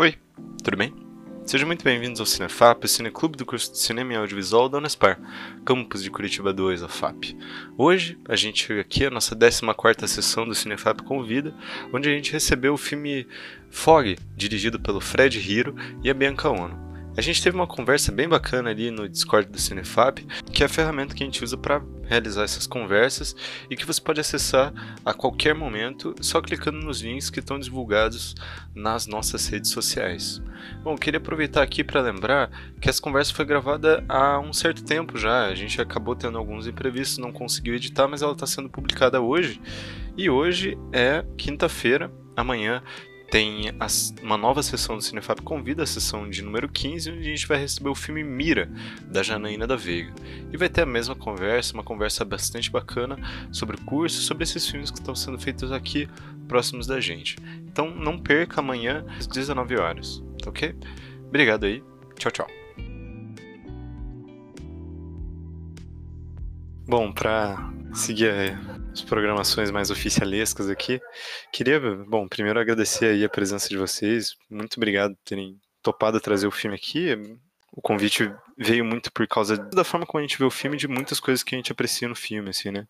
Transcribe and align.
Oi, 0.00 0.14
tudo 0.64 0.78
bem? 0.78 0.94
Sejam 1.44 1.66
muito 1.66 1.84
bem-vindos 1.84 2.20
ao 2.20 2.24
Cinefap, 2.24 2.88
cineclube 2.88 3.36
do 3.36 3.44
curso 3.44 3.70
de 3.70 3.76
Cinema 3.80 4.14
e 4.14 4.16
Audiovisual 4.16 4.66
da 4.66 4.78
Unespar, 4.78 5.20
campus 5.62 6.02
de 6.02 6.10
Curitiba 6.10 6.54
2, 6.54 6.82
a 6.82 6.88
FAP. 6.88 7.36
Hoje, 7.76 8.18
a 8.26 8.34
gente 8.34 8.64
chega 8.64 8.80
aqui 8.80 9.04
à 9.04 9.10
nossa 9.10 9.36
14ª 9.36 10.06
sessão 10.06 10.48
do 10.48 10.54
Cinefap 10.54 11.02
Convida, 11.02 11.54
onde 11.92 12.08
a 12.08 12.12
gente 12.12 12.32
recebeu 12.32 12.72
o 12.72 12.78
filme 12.78 13.26
Fog, 13.68 14.16
dirigido 14.34 14.80
pelo 14.80 15.02
Fred 15.02 15.38
Hiro 15.38 15.76
e 16.02 16.08
a 16.08 16.14
Bianca 16.14 16.48
Ono. 16.48 16.89
A 17.16 17.20
gente 17.20 17.42
teve 17.42 17.56
uma 17.56 17.66
conversa 17.66 18.12
bem 18.12 18.28
bacana 18.28 18.70
ali 18.70 18.90
no 18.90 19.08
Discord 19.08 19.50
do 19.50 19.58
Cinefab, 19.58 20.24
que 20.52 20.62
é 20.62 20.66
a 20.66 20.68
ferramenta 20.68 21.12
que 21.12 21.24
a 21.24 21.26
gente 21.26 21.42
usa 21.42 21.56
para 21.56 21.82
realizar 22.06 22.44
essas 22.44 22.68
conversas 22.68 23.34
e 23.68 23.76
que 23.76 23.84
você 23.84 24.00
pode 24.00 24.20
acessar 24.20 24.72
a 25.04 25.12
qualquer 25.12 25.52
momento 25.52 26.14
só 26.20 26.40
clicando 26.40 26.78
nos 26.78 27.02
links 27.02 27.28
que 27.28 27.40
estão 27.40 27.58
divulgados 27.58 28.36
nas 28.74 29.08
nossas 29.08 29.48
redes 29.48 29.72
sociais. 29.72 30.40
Bom, 30.84 30.96
queria 30.96 31.18
aproveitar 31.18 31.62
aqui 31.62 31.82
para 31.82 32.00
lembrar 32.00 32.48
que 32.80 32.88
essa 32.88 33.02
conversa 33.02 33.34
foi 33.34 33.44
gravada 33.44 34.04
há 34.08 34.38
um 34.38 34.52
certo 34.52 34.84
tempo 34.84 35.18
já. 35.18 35.46
A 35.46 35.54
gente 35.54 35.80
acabou 35.80 36.14
tendo 36.14 36.38
alguns 36.38 36.68
imprevistos, 36.68 37.18
não 37.18 37.32
conseguiu 37.32 37.74
editar, 37.74 38.06
mas 38.06 38.22
ela 38.22 38.32
está 38.32 38.46
sendo 38.46 38.68
publicada 38.70 39.20
hoje. 39.20 39.60
E 40.16 40.30
hoje 40.30 40.78
é 40.92 41.24
quinta-feira, 41.36 42.10
amanhã 42.36 42.82
tem 43.30 43.70
uma 44.22 44.36
nova 44.36 44.60
sessão 44.60 44.96
do 44.96 45.02
Cinefab 45.02 45.40
Convida, 45.42 45.84
a 45.84 45.86
sessão 45.86 46.28
de 46.28 46.42
número 46.42 46.68
15, 46.68 47.12
onde 47.12 47.20
a 47.20 47.22
gente 47.22 47.46
vai 47.46 47.58
receber 47.58 47.88
o 47.88 47.94
filme 47.94 48.24
Mira, 48.24 48.68
da 49.06 49.22
Janaína 49.22 49.68
da 49.68 49.76
Veiga. 49.76 50.12
E 50.52 50.56
vai 50.56 50.68
ter 50.68 50.82
a 50.82 50.86
mesma 50.86 51.14
conversa, 51.14 51.72
uma 51.74 51.84
conversa 51.84 52.24
bastante 52.24 52.70
bacana 52.70 53.16
sobre 53.52 53.76
o 53.76 53.80
curso, 53.82 54.20
sobre 54.22 54.42
esses 54.42 54.68
filmes 54.68 54.90
que 54.90 54.98
estão 54.98 55.14
sendo 55.14 55.38
feitos 55.38 55.70
aqui 55.70 56.08
próximos 56.48 56.88
da 56.88 57.00
gente. 57.00 57.36
Então 57.60 57.94
não 57.94 58.18
perca 58.18 58.60
amanhã 58.60 59.04
às 59.16 59.28
19 59.28 59.76
horas, 59.76 60.20
tá 60.42 60.50
ok? 60.50 60.74
Obrigado 61.28 61.64
aí, 61.64 61.84
tchau, 62.16 62.32
tchau. 62.32 62.48
Bom, 66.84 67.12
para 67.12 67.72
seguir 67.94 68.58
as 68.92 69.02
programações 69.02 69.70
mais 69.70 69.90
oficialescas 69.90 70.68
aqui. 70.68 71.00
Queria, 71.52 71.80
bom, 71.80 72.28
primeiro 72.28 72.58
agradecer 72.58 73.06
aí 73.06 73.24
a 73.24 73.28
presença 73.28 73.68
de 73.68 73.76
vocês. 73.76 74.34
Muito 74.48 74.76
obrigado 74.76 75.14
por 75.14 75.24
terem 75.24 75.58
topado 75.82 76.20
trazer 76.20 76.46
o 76.46 76.52
filme 76.52 76.76
aqui. 76.76 77.16
O 77.72 77.80
convite 77.80 78.32
veio 78.58 78.84
muito 78.84 79.12
por 79.12 79.26
causa 79.28 79.56
da 79.56 79.84
forma 79.84 80.04
como 80.04 80.18
a 80.18 80.22
gente 80.22 80.38
vê 80.38 80.44
o 80.44 80.50
filme 80.50 80.76
de 80.76 80.88
muitas 80.88 81.20
coisas 81.20 81.42
que 81.42 81.54
a 81.54 81.58
gente 81.58 81.70
aprecia 81.70 82.08
no 82.08 82.16
filme, 82.16 82.50
assim, 82.50 82.70
né? 82.70 82.86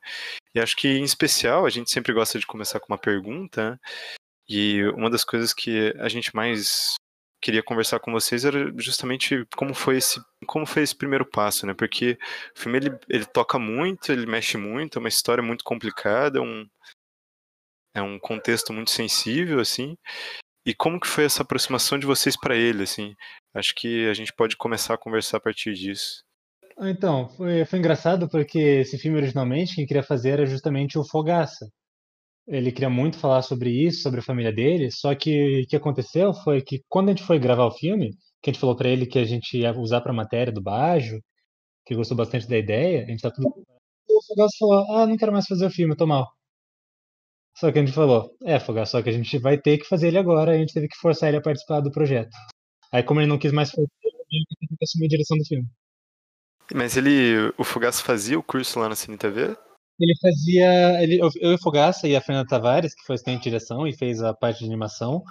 E 0.55 0.61
acho 0.61 0.75
que, 0.75 0.89
em 0.89 1.05
especial, 1.05 1.67
a 1.67 1.71
gente 1.71 1.91
sempre 1.91 2.13
gosta 2.13 2.39
de 2.39 2.47
começar 2.47 2.81
com 2.81 2.93
uma 2.93 2.99
pergunta. 2.99 3.73
Né? 3.73 3.79
E 4.49 4.83
uma 4.97 5.11
das 5.11 5.23
coisas 5.23 5.53
que 5.53 5.95
a 5.99 6.09
gente 6.09 6.35
mais 6.35 6.95
queria 7.41 7.63
conversar 7.63 8.01
com 8.01 8.13
vocês 8.13 8.45
era 8.45 8.73
justamente 8.77 9.47
como 9.57 9.75
foi 9.75 9.97
esse 9.97 10.21
como 10.47 10.67
foi 10.67 10.83
esse 10.83 10.95
primeiro 10.97 11.25
passo, 11.25 11.67
né? 11.67 11.75
Porque 11.75 12.19
o 12.57 12.61
filme 12.61 12.79
ele, 12.79 12.99
ele 13.09 13.25
toca 13.25 13.59
muito, 13.59 14.13
ele 14.13 14.27
mexe 14.27 14.57
muito, 14.57 14.99
é 14.99 15.01
uma 15.01 15.09
história 15.09 15.43
muito 15.43 15.65
complicada, 15.65 16.39
é 16.39 16.43
um 16.43 16.67
é 17.95 18.03
um 18.03 18.19
contexto 18.19 18.73
muito 18.73 18.91
sensível 18.91 19.61
assim. 19.61 19.97
E 20.67 20.75
como 20.75 21.01
que 21.01 21.07
foi 21.07 21.25
essa 21.25 21.43
aproximação 21.43 21.99
de 21.99 22.07
vocês 22.07 22.37
para 22.39 22.55
ele, 22.55 22.83
assim? 22.83 23.15
Acho 23.55 23.75
que 23.75 24.07
a 24.09 24.15
gente 24.15 24.33
pode 24.33 24.57
começar 24.57 24.95
a 24.95 24.99
conversar 24.99 25.39
a 25.39 25.41
partir 25.41 25.73
disso. 25.73 26.23
Então, 26.79 27.29
foi, 27.31 27.65
foi 27.65 27.79
engraçado 27.79 28.29
porque 28.29 28.59
esse 28.59 28.99
filme 28.99 29.19
originalmente 29.19 29.75
quem 29.75 29.87
queria 29.87 30.03
fazer 30.03 30.31
era 30.31 30.47
justamente 30.47 30.99
o 30.99 31.05
Fogaça 31.05 31.71
ele 32.51 32.73
queria 32.73 32.91
muito 32.91 33.17
falar 33.17 33.43
sobre 33.43 33.71
isso, 33.71 34.03
sobre 34.03 34.21
a 34.21 34.23
família 34.23 34.53
dele, 34.53 34.91
só 34.91 35.15
que 35.15 35.63
o 35.63 35.67
que 35.69 35.77
aconteceu 35.77 36.35
foi 36.35 36.61
que 36.61 36.83
quando 36.89 37.09
a 37.09 37.13
gente 37.13 37.23
foi 37.23 37.39
gravar 37.39 37.65
o 37.65 37.71
filme, 37.71 38.11
que 38.43 38.51
a 38.51 38.53
gente 38.53 38.61
falou 38.61 38.77
para 38.77 38.89
ele 38.89 39.07
que 39.07 39.19
a 39.19 39.25
gente 39.25 39.57
ia 39.57 39.73
usar 39.79 40.01
para 40.01 40.13
matéria 40.13 40.53
do 40.53 40.61
Bajo, 40.61 41.21
que 41.87 41.95
gostou 41.95 42.17
bastante 42.17 42.49
da 42.49 42.59
ideia, 42.59 43.05
a 43.05 43.07
gente 43.07 43.23
tá 43.23 43.31
tudo. 43.31 43.49
O 43.49 44.23
Fogaço 44.27 44.57
falou: 44.59 44.97
Ah, 44.97 45.07
não 45.07 45.17
quero 45.17 45.33
mais 45.33 45.47
fazer 45.47 45.67
o 45.67 45.71
filme, 45.71 45.97
tô 45.97 46.07
mal. 46.07 46.27
Só 47.57 47.71
que 47.71 47.79
a 47.79 47.85
gente 47.85 47.95
falou: 47.95 48.37
É, 48.45 48.59
Fogaço, 48.59 48.93
só 48.93 49.03
que 49.03 49.11
a 49.11 49.13
gente 49.13 49.39
vai 49.39 49.57
ter 49.57 49.79
que 49.79 49.87
fazer 49.87 50.09
ele 50.09 50.19
agora, 50.19 50.53
a 50.53 50.59
gente 50.59 50.75
teve 50.75 50.89
que 50.89 50.97
forçar 50.97 51.29
ele 51.29 51.39
a 51.39 51.43
participar 51.43 51.81
do 51.81 51.93
projeto. 51.93 52.37
Aí, 52.93 53.03
como 53.05 53.21
ele 53.21 53.29
não 53.29 53.39
quis 53.39 53.53
mais 53.53 53.71
fazer, 53.71 53.87
ele 54.03 54.45
teve 54.59 54.77
que 54.77 54.85
assumir 54.85 55.07
a 55.07 55.09
direção 55.09 55.39
do 55.39 55.45
filme. 55.45 55.69
Mas 56.75 56.97
ele, 56.97 57.53
o 57.57 57.65
Fogaço 57.65 58.03
fazia 58.03 58.39
o 58.39 58.43
curso 58.43 58.79
lá 58.81 58.89
na 58.89 58.97
CineTV? 58.97 59.57
Ele 60.01 60.15
fazia. 60.21 61.03
Ele, 61.03 61.21
eu 61.21 61.53
e 61.53 61.55
o 61.55 61.59
Fogaça 61.59 62.09
e 62.09 62.17
a 62.17 62.21
Fernanda 62.21 62.49
Tavares, 62.49 62.95
que 62.95 63.05
foi 63.05 63.15
assistente 63.15 63.39
de 63.39 63.45
direção 63.45 63.87
e 63.87 63.97
fez 63.97 64.23
a 64.23 64.33
parte 64.35 64.61
de 64.61 64.67
animação, 64.67 65.23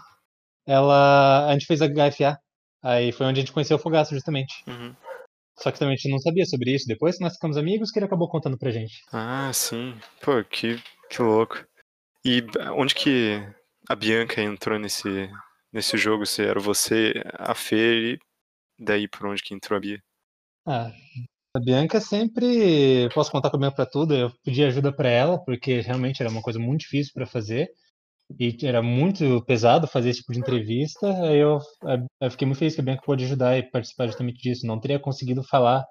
ela. 0.66 1.48
A 1.48 1.54
gente 1.54 1.66
fez 1.66 1.82
a 1.82 1.88
HFA. 1.88 2.40
Aí 2.82 3.12
foi 3.12 3.26
onde 3.26 3.40
a 3.40 3.42
gente 3.42 3.52
conheceu 3.52 3.78
o 3.78 3.80
Fogaça, 3.80 4.14
justamente. 4.14 4.64
Uhum. 4.68 4.96
Só 5.58 5.72
que 5.72 5.80
também 5.80 5.94
a 5.94 5.98
gente 5.98 6.12
não 6.12 6.20
sabia 6.20 6.46
sobre 6.46 6.74
isso. 6.74 6.88
Depois 6.88 7.18
que 7.18 7.24
nós 7.24 7.34
ficamos 7.34 7.58
amigos, 7.58 7.92
que 7.92 8.00
ele 8.00 8.06
acabou 8.06 8.30
contando 8.30 8.58
pra 8.58 8.72
gente. 8.72 9.04
Ah, 9.12 9.52
sim. 9.54 9.94
Pô, 10.22 10.44
que, 10.46 10.82
que 11.10 11.22
louco. 11.22 11.66
E 12.24 12.42
onde 12.76 12.96
que 12.96 13.42
a 13.90 13.96
Bianca 13.96 14.42
entrou 14.42 14.80
nesse, 14.80 15.30
nesse 15.74 15.98
jogo? 15.98 16.26
Se 16.26 16.44
era 16.44 16.60
você, 16.60 17.14
a 17.34 17.54
Fê, 17.54 18.14
e 18.14 18.20
daí 18.80 19.08
por 19.08 19.28
onde 19.28 19.44
que 19.44 19.54
entrou 19.54 19.76
a 19.76 19.82
Bia? 19.82 20.02
Ah, 20.66 20.92
a 21.56 21.60
Bianca 21.60 22.00
sempre 22.00 23.10
posso 23.14 23.32
contar 23.32 23.50
com 23.50 23.58
a 23.58 23.60
Bianca 23.60 23.76
para 23.76 23.86
tudo. 23.86 24.16
Eu 24.16 24.32
pedi 24.44 24.64
ajuda 24.64 24.92
para 24.94 25.10
ela, 25.10 25.44
porque 25.44 25.82
realmente 25.82 26.22
era 26.22 26.32
uma 26.32 26.42
coisa 26.42 26.60
muito 26.60 26.82
difícil 26.82 27.12
para 27.14 27.26
fazer. 27.26 27.70
E 28.40 28.56
era 28.64 28.82
muito 28.82 29.44
pesado 29.46 29.88
fazer 29.88 30.10
esse 30.10 30.20
tipo 30.20 30.34
de 30.34 30.40
entrevista. 30.40 31.08
Aí 31.24 31.40
eu, 31.40 31.60
eu 32.22 32.32
fiquei 32.32 32.46
muito 32.46 32.60
feliz 32.60 32.76
que 32.76 32.82
a 32.82 32.84
Bianca 32.84 33.02
pôde 33.04 33.26
ajudar 33.26 33.58
e 33.58 33.64
participar 33.64 34.08
justamente 34.08 34.40
disso. 34.40 34.68
Não 34.68 34.80
teria 34.80 35.00
conseguido 35.00 35.44
falar 35.44 35.84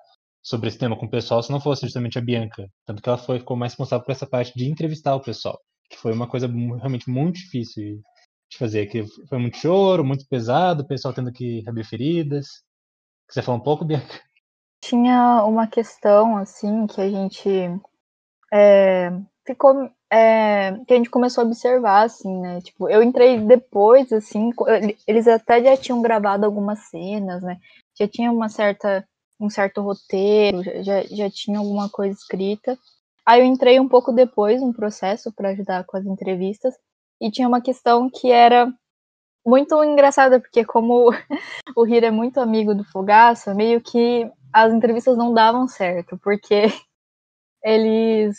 sobre 0.43 0.69
esse 0.69 0.79
tema 0.79 0.97
com 0.97 1.07
o 1.07 1.11
pessoal 1.11 1.43
se 1.43 1.51
não 1.51 1.61
fosse 1.61 1.83
justamente 1.83 2.19
a 2.19 2.23
Bianca. 2.23 2.69
Tanto 2.87 3.03
que 3.03 3.09
ela 3.09 3.19
foi, 3.19 3.41
ficou 3.41 3.57
mais 3.57 3.73
responsável 3.73 4.05
por 4.05 4.13
essa 4.13 4.27
parte 4.27 4.53
de 4.55 4.67
entrevistar 4.71 5.17
o 5.17 5.21
pessoal. 5.21 5.59
Que 5.91 5.97
foi 5.99 6.13
uma 6.13 6.29
coisa 6.29 6.47
realmente 6.47 7.11
muito 7.11 7.37
difícil 7.37 8.01
de 8.51 8.59
fazer. 8.59 8.87
Que 8.87 9.05
foi 9.29 9.39
muito 9.39 9.57
choro, 9.59 10.05
muito 10.05 10.25
pesado, 10.29 10.85
o 10.85 10.87
pessoal 10.87 11.13
tendo 11.13 11.33
que 11.33 11.65
abrir 11.67 11.85
feridas. 11.85 12.47
Você 13.29 13.43
falar 13.43 13.59
um 13.59 13.63
pouco, 13.63 13.85
Bianca? 13.85 14.28
Tinha 14.81 15.45
uma 15.45 15.67
questão, 15.67 16.37
assim, 16.37 16.87
que 16.87 17.01
a 17.01 17.11
gente 17.11 17.49
é, 18.53 19.11
ficou. 19.47 19.91
É, 20.11 20.73
que 20.87 20.95
a 20.95 20.97
gente 20.97 21.11
começou 21.11 21.45
a 21.45 21.47
observar, 21.47 22.05
assim, 22.07 22.41
né? 22.41 22.61
Tipo, 22.63 22.89
eu 22.89 23.03
entrei 23.03 23.39
depois, 23.41 24.11
assim, 24.13 24.51
eles 25.07 25.29
até 25.29 25.63
já 25.63 25.77
tinham 25.77 26.01
gravado 26.01 26.47
algumas 26.47 26.79
cenas, 26.89 27.43
né? 27.43 27.59
Já 27.99 28.09
tinha 28.09 28.33
uma 28.33 28.49
certa, 28.49 29.07
um 29.39 29.51
certo 29.51 29.83
roteiro, 29.83 30.63
já, 30.83 31.03
já 31.05 31.31
tinha 31.31 31.59
alguma 31.59 31.91
coisa 31.91 32.15
escrita. 32.15 32.79
Aí 33.27 33.41
eu 33.41 33.45
entrei 33.47 33.79
um 33.79 33.89
pouco 33.89 34.13
depois 34.13 34.63
no 34.63 34.73
processo 34.73 35.31
para 35.33 35.51
ajudar 35.51 35.85
com 35.85 35.99
as 35.99 36.07
entrevistas, 36.07 36.75
e 37.21 37.31
tinha 37.31 37.49
uma 37.49 37.61
questão 37.61 38.09
que 38.09 38.31
era 38.31 38.73
muito 39.49 39.83
engraçada, 39.83 40.39
porque 40.41 40.65
como 40.65 41.11
o 41.77 41.87
Hiro 41.87 42.07
é 42.07 42.11
muito 42.11 42.39
amigo 42.41 42.75
do 42.75 42.85
Fogaça, 42.85 43.55
meio 43.55 43.81
que 43.81 44.31
as 44.53 44.73
entrevistas 44.73 45.17
não 45.17 45.33
davam 45.33 45.67
certo, 45.67 46.19
porque 46.19 46.65
eles. 47.65 48.39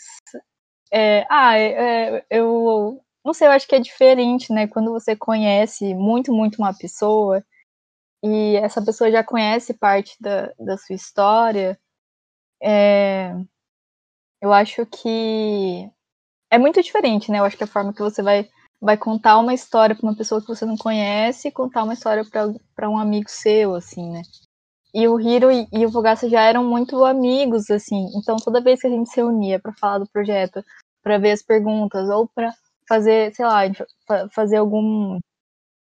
É, 0.92 1.26
ah, 1.30 1.56
é, 1.56 2.18
é, 2.18 2.26
eu 2.30 3.00
não 3.24 3.34
sei, 3.34 3.48
eu 3.48 3.52
acho 3.52 3.66
que 3.68 3.74
é 3.76 3.80
diferente, 3.80 4.52
né? 4.52 4.66
Quando 4.68 4.92
você 4.92 5.16
conhece 5.16 5.94
muito, 5.94 6.32
muito 6.32 6.58
uma 6.58 6.74
pessoa 6.76 7.44
e 8.22 8.56
essa 8.56 8.84
pessoa 8.84 9.10
já 9.10 9.24
conhece 9.24 9.74
parte 9.74 10.16
da, 10.20 10.52
da 10.58 10.76
sua 10.78 10.94
história, 10.96 11.78
é, 12.62 13.32
eu 14.40 14.52
acho 14.52 14.86
que 14.86 15.90
é 16.50 16.58
muito 16.58 16.82
diferente, 16.82 17.30
né? 17.30 17.38
Eu 17.38 17.44
acho 17.44 17.56
que 17.56 17.64
a 17.64 17.66
forma 17.66 17.92
que 17.92 18.00
você 18.02 18.22
vai, 18.22 18.48
vai 18.80 18.96
contar 18.96 19.38
uma 19.38 19.52
história 19.52 19.94
para 19.94 20.06
uma 20.06 20.16
pessoa 20.16 20.40
que 20.40 20.48
você 20.48 20.64
não 20.64 20.76
conhece 20.76 21.48
e 21.48 21.52
contar 21.52 21.84
uma 21.84 21.92
história 21.92 22.24
para 22.74 22.88
um 22.88 22.98
amigo 22.98 23.28
seu, 23.28 23.74
assim, 23.74 24.10
né? 24.10 24.22
E 24.92 25.06
o 25.06 25.20
Hiro 25.20 25.50
e, 25.52 25.68
e 25.72 25.86
o 25.86 25.92
Fogaça 25.92 26.28
já 26.28 26.42
eram 26.42 26.64
muito 26.64 27.04
amigos, 27.04 27.70
assim. 27.70 28.08
Então, 28.16 28.36
toda 28.36 28.60
vez 28.60 28.80
que 28.80 28.86
a 28.86 28.90
gente 28.90 29.10
se 29.10 29.16
reunia 29.16 29.60
para 29.60 29.72
falar 29.72 29.98
do 29.98 30.08
projeto, 30.08 30.64
para 31.02 31.18
ver 31.18 31.32
as 31.32 31.42
perguntas, 31.42 32.08
ou 32.08 32.26
para 32.26 32.52
fazer, 32.88 33.32
sei 33.34 33.44
lá, 33.44 33.60
fazer 34.32 34.56
algum, 34.56 35.18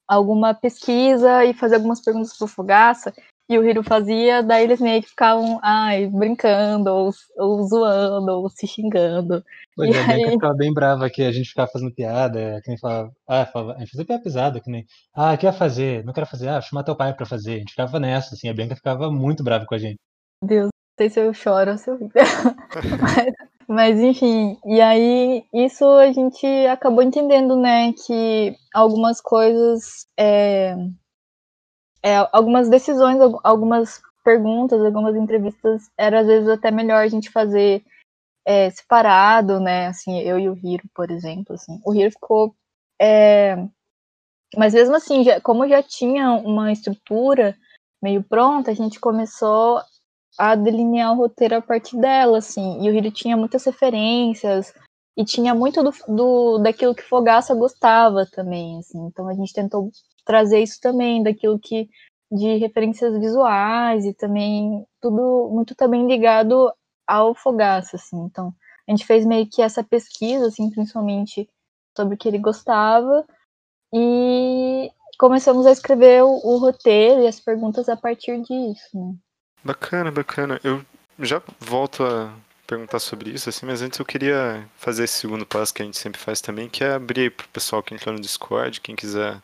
alguma 0.07 0.53
pesquisa 0.53 1.43
e 1.45 1.53
fazer 1.53 1.75
algumas 1.75 2.01
perguntas 2.01 2.37
pro 2.37 2.47
Fogaça, 2.47 3.13
e 3.49 3.57
o 3.57 3.67
Hiro 3.67 3.81
fazia, 3.81 4.43
daí 4.43 4.63
eles 4.63 4.79
meio 4.79 5.01
que 5.01 5.09
ficavam, 5.09 5.59
ai, 5.63 6.05
brincando, 6.05 6.91
ou, 6.91 7.11
ou 7.35 7.63
zoando, 7.67 8.31
ou 8.31 8.49
se 8.49 8.67
xingando. 8.67 9.43
Pois 9.75 9.89
e 9.89 9.97
é, 9.97 10.03
aí... 10.03 10.31
ficava 10.31 10.53
bem 10.53 10.71
brava 10.71 11.09
que 11.09 11.23
a 11.23 11.31
gente 11.31 11.49
ficava 11.49 11.67
fazendo 11.71 11.91
piada, 11.91 12.61
que 12.63 12.69
nem 12.69 12.77
falava, 12.77 13.11
ah, 13.27 13.45
falava, 13.47 13.73
a 13.73 13.79
gente 13.79 13.89
fazia 13.89 14.05
piada 14.05 14.23
pesada, 14.23 14.59
que 14.59 14.69
nem, 14.69 14.85
ah, 15.15 15.33
o 15.33 15.37
que 15.37 15.47
ia 15.47 15.51
fazer? 15.51 16.05
Não 16.05 16.13
quero 16.13 16.27
fazer, 16.27 16.47
ah, 16.47 16.61
chamar 16.61 16.83
teu 16.83 16.95
pai 16.95 17.11
pra 17.15 17.25
fazer. 17.25 17.55
A 17.55 17.57
gente 17.57 17.71
ficava 17.71 17.99
nessa, 17.99 18.35
assim, 18.35 18.49
a 18.49 18.53
Bianca 18.53 18.75
ficava 18.75 19.11
muito 19.11 19.43
brava 19.43 19.65
com 19.65 19.73
a 19.73 19.79
gente. 19.79 19.97
Deus, 20.43 20.65
não 20.65 20.95
sei 20.99 21.09
se 21.09 21.19
eu 21.19 21.33
choro 21.33 21.71
ou 21.71 21.77
se 21.79 21.89
eu 21.89 21.97
rio. 21.97 22.11
mas, 23.01 23.33
mas, 23.67 23.99
enfim, 23.99 24.59
e 24.63 24.79
aí 24.79 25.43
isso 25.51 25.85
a 25.85 26.11
gente 26.11 26.45
acabou 26.67 27.01
entendendo, 27.01 27.55
né, 27.55 27.93
que 27.93 28.55
algumas 28.75 29.19
coisas 29.19 30.05
é, 30.15 30.75
é, 32.03 32.15
algumas 32.31 32.69
decisões, 32.69 33.19
algumas 33.43 34.01
perguntas, 34.23 34.83
algumas 34.83 35.15
entrevistas, 35.15 35.89
era 35.97 36.21
às 36.21 36.27
vezes 36.27 36.49
até 36.49 36.71
melhor 36.71 37.03
a 37.03 37.07
gente 37.07 37.29
fazer 37.29 37.83
é, 38.45 38.69
separado, 38.69 39.59
né? 39.59 39.87
Assim, 39.87 40.19
eu 40.19 40.39
e 40.39 40.49
o 40.49 40.57
Hiro, 40.57 40.83
por 40.93 41.11
exemplo, 41.11 41.55
assim. 41.55 41.79
O 41.85 41.93
Hiro 41.93 42.11
ficou. 42.11 42.55
É... 43.01 43.55
Mas 44.57 44.73
mesmo 44.73 44.95
assim, 44.95 45.23
já, 45.23 45.39
como 45.41 45.67
já 45.67 45.83
tinha 45.83 46.31
uma 46.31 46.71
estrutura 46.71 47.55
meio 48.01 48.23
pronta, 48.23 48.71
a 48.71 48.73
gente 48.73 48.99
começou 48.99 49.81
a 50.37 50.55
delinear 50.55 51.13
o 51.13 51.17
roteiro 51.17 51.57
a 51.57 51.61
partir 51.61 51.97
dela, 51.97 52.39
assim. 52.39 52.81
E 52.83 52.89
o 52.89 52.93
Hiro 52.93 53.11
tinha 53.11 53.37
muitas 53.37 53.63
referências 53.65 54.73
e 55.17 55.25
tinha 55.25 55.53
muito 55.53 55.83
do, 55.83 55.91
do 56.07 56.57
daquilo 56.59 56.95
que 56.95 57.03
Fogaça 57.03 57.53
gostava 57.53 58.25
também, 58.25 58.79
assim. 58.79 58.99
Então 59.05 59.27
a 59.27 59.33
gente 59.33 59.53
tentou 59.53 59.91
trazer 60.29 60.61
isso 60.61 60.79
também, 60.79 61.23
daquilo 61.23 61.57
que 61.57 61.89
de 62.31 62.57
referências 62.57 63.17
visuais 63.19 64.05
e 64.05 64.13
também 64.13 64.85
tudo 65.01 65.49
muito 65.51 65.73
também 65.73 66.05
ligado 66.05 66.71
ao 67.07 67.33
Fogaça, 67.33 67.95
assim. 67.95 68.17
Então, 68.25 68.53
a 68.87 68.91
gente 68.91 69.07
fez 69.07 69.25
meio 69.25 69.49
que 69.49 69.63
essa 69.63 69.83
pesquisa, 69.83 70.45
assim, 70.45 70.69
principalmente 70.69 71.49
sobre 71.97 72.13
o 72.13 72.17
que 72.17 72.27
ele 72.27 72.37
gostava 72.37 73.25
e 73.91 74.91
começamos 75.17 75.65
a 75.65 75.71
escrever 75.71 76.23
o, 76.23 76.29
o 76.29 76.57
roteiro 76.59 77.23
e 77.23 77.27
as 77.27 77.39
perguntas 77.39 77.89
a 77.89 77.97
partir 77.97 78.39
disso, 78.43 78.89
né? 78.93 79.15
Bacana, 79.63 80.11
bacana. 80.11 80.61
Eu 80.63 80.85
já 81.17 81.41
volto 81.59 82.03
a 82.03 82.31
perguntar 82.67 82.99
sobre 82.99 83.31
isso, 83.31 83.49
assim, 83.49 83.65
mas 83.65 83.81
antes 83.81 83.97
eu 83.97 84.05
queria 84.05 84.69
fazer 84.75 85.05
esse 85.05 85.15
segundo 85.15 85.47
passo 85.47 85.73
que 85.73 85.81
a 85.81 85.85
gente 85.85 85.97
sempre 85.97 86.21
faz 86.21 86.39
também, 86.39 86.69
que 86.69 86.83
é 86.83 86.93
abrir 86.93 87.31
para 87.31 87.47
o 87.47 87.49
pessoal 87.49 87.81
que 87.81 87.95
entrou 87.95 88.13
no 88.13 88.21
Discord, 88.21 88.79
quem 88.79 88.95
quiser 88.95 89.41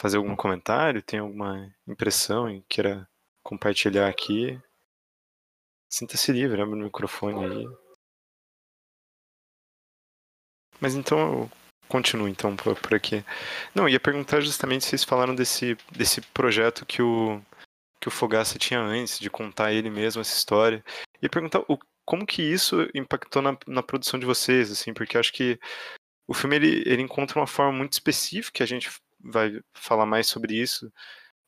fazer 0.00 0.16
algum 0.16 0.34
comentário, 0.34 1.02
tem 1.02 1.20
alguma 1.20 1.70
impressão 1.86 2.48
e 2.48 2.62
queira 2.62 3.06
compartilhar 3.42 4.08
aqui, 4.08 4.58
sinta-se 5.90 6.32
livre, 6.32 6.62
abre 6.62 6.74
o 6.74 6.84
microfone 6.84 7.44
aí. 7.44 7.66
Mas 10.80 10.94
então 10.94 11.18
eu 11.18 11.50
continuo 11.86 12.26
então 12.26 12.56
por, 12.56 12.74
por 12.80 12.94
aqui. 12.94 13.22
Não, 13.74 13.86
ia 13.86 14.00
perguntar 14.00 14.40
justamente 14.40 14.84
se 14.84 14.90
vocês 14.90 15.04
falaram 15.04 15.34
desse, 15.34 15.76
desse 15.92 16.22
projeto 16.22 16.86
que 16.86 17.02
o 17.02 17.42
que 18.00 18.08
o 18.08 18.10
Fogaça 18.10 18.58
tinha 18.58 18.80
antes, 18.80 19.18
de 19.18 19.28
contar 19.28 19.74
ele 19.74 19.90
mesmo 19.90 20.22
essa 20.22 20.34
história. 20.34 20.82
E 21.20 21.28
perguntar 21.28 21.62
o, 21.68 21.78
como 22.06 22.24
que 22.24 22.40
isso 22.40 22.88
impactou 22.94 23.42
na, 23.42 23.58
na 23.66 23.82
produção 23.82 24.18
de 24.18 24.24
vocês, 24.24 24.70
assim, 24.70 24.94
porque 24.94 25.18
acho 25.18 25.34
que 25.34 25.60
o 26.26 26.32
filme 26.32 26.56
ele, 26.56 26.82
ele 26.86 27.02
encontra 27.02 27.38
uma 27.38 27.46
forma 27.46 27.76
muito 27.76 27.92
específica, 27.92 28.64
a 28.64 28.66
gente 28.66 28.88
vai 29.22 29.60
falar 29.74 30.06
mais 30.06 30.26
sobre 30.26 30.54
isso 30.54 30.90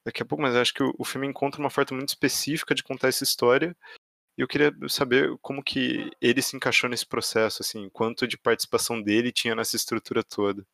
daqui 0.05 0.23
a 0.23 0.27
pouco, 0.27 0.43
mas 0.43 0.57
acho 0.57 0.75
que 0.75 0.83
o, 0.83 1.05
filme 1.05 1.27
encontra 1.27 1.61
uma 1.61 1.71
forma 1.71 1.97
muito 1.97 2.09
específica 2.09 2.75
de 2.75 2.83
contar 2.83 3.09
essa 3.09 3.25
história. 3.25 3.77
E 4.37 4.41
eu 4.41 4.49
queria 4.49 4.73
saber 4.89 5.37
como 5.41 5.63
que 5.63 6.11
ele 6.21 6.43
se 6.43 6.57
encaixou 6.57 6.89
nesse 6.89 7.07
processo, 7.07 7.63
assim, 7.63 7.89
quanto 7.91 8.27
de 8.27 8.39
participação 8.39 9.01
dele 9.01 9.31
tinha 9.31 9.55
nessa 9.55 9.77
estrutura 9.77 10.23
toda. 10.25 10.67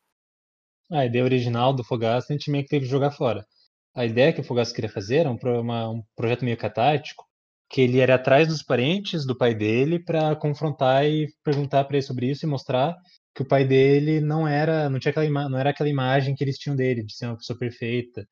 A 0.90 1.04
ideia 1.04 1.24
original 1.24 1.74
do 1.74 1.84
Fogaça 1.84 2.32
a 2.32 2.36
gente 2.36 2.50
meio 2.50 2.64
que 2.64 2.70
teve 2.70 2.86
que 2.86 2.90
jogar 2.90 3.10
fora. 3.10 3.46
A 3.94 4.06
ideia 4.06 4.32
que 4.32 4.40
o 4.40 4.44
Fogaça 4.44 4.74
queria 4.74 4.88
fazer 4.88 5.18
era 5.18 5.30
um, 5.30 5.36
uma, 5.60 5.90
um 5.90 6.02
projeto 6.16 6.44
meio 6.44 6.56
catártico, 6.56 7.26
que 7.68 7.82
ele 7.82 7.98
era 7.98 8.14
atrás 8.14 8.48
dos 8.48 8.62
parentes 8.62 9.26
do 9.26 9.36
pai 9.36 9.54
dele 9.54 9.98
para 9.98 10.34
confrontar 10.36 11.04
e 11.04 11.28
perguntar 11.44 11.84
para 11.84 11.96
ele 11.96 12.06
sobre 12.06 12.30
isso 12.30 12.46
e 12.46 12.48
mostrar 12.48 12.96
que 13.38 13.42
o 13.42 13.46
pai 13.46 13.64
dele 13.64 14.20
não 14.20 14.48
era, 14.48 14.90
não 14.90 14.98
tinha 14.98 15.10
aquela 15.12 15.48
não 15.48 15.58
era 15.58 15.70
aquela 15.70 15.88
imagem 15.88 16.34
que 16.34 16.42
eles 16.42 16.58
tinham 16.58 16.74
dele 16.74 17.04
de 17.04 17.14
ser 17.14 17.26
uma 17.26 17.36
pessoa 17.36 17.56
perfeita, 17.56 18.26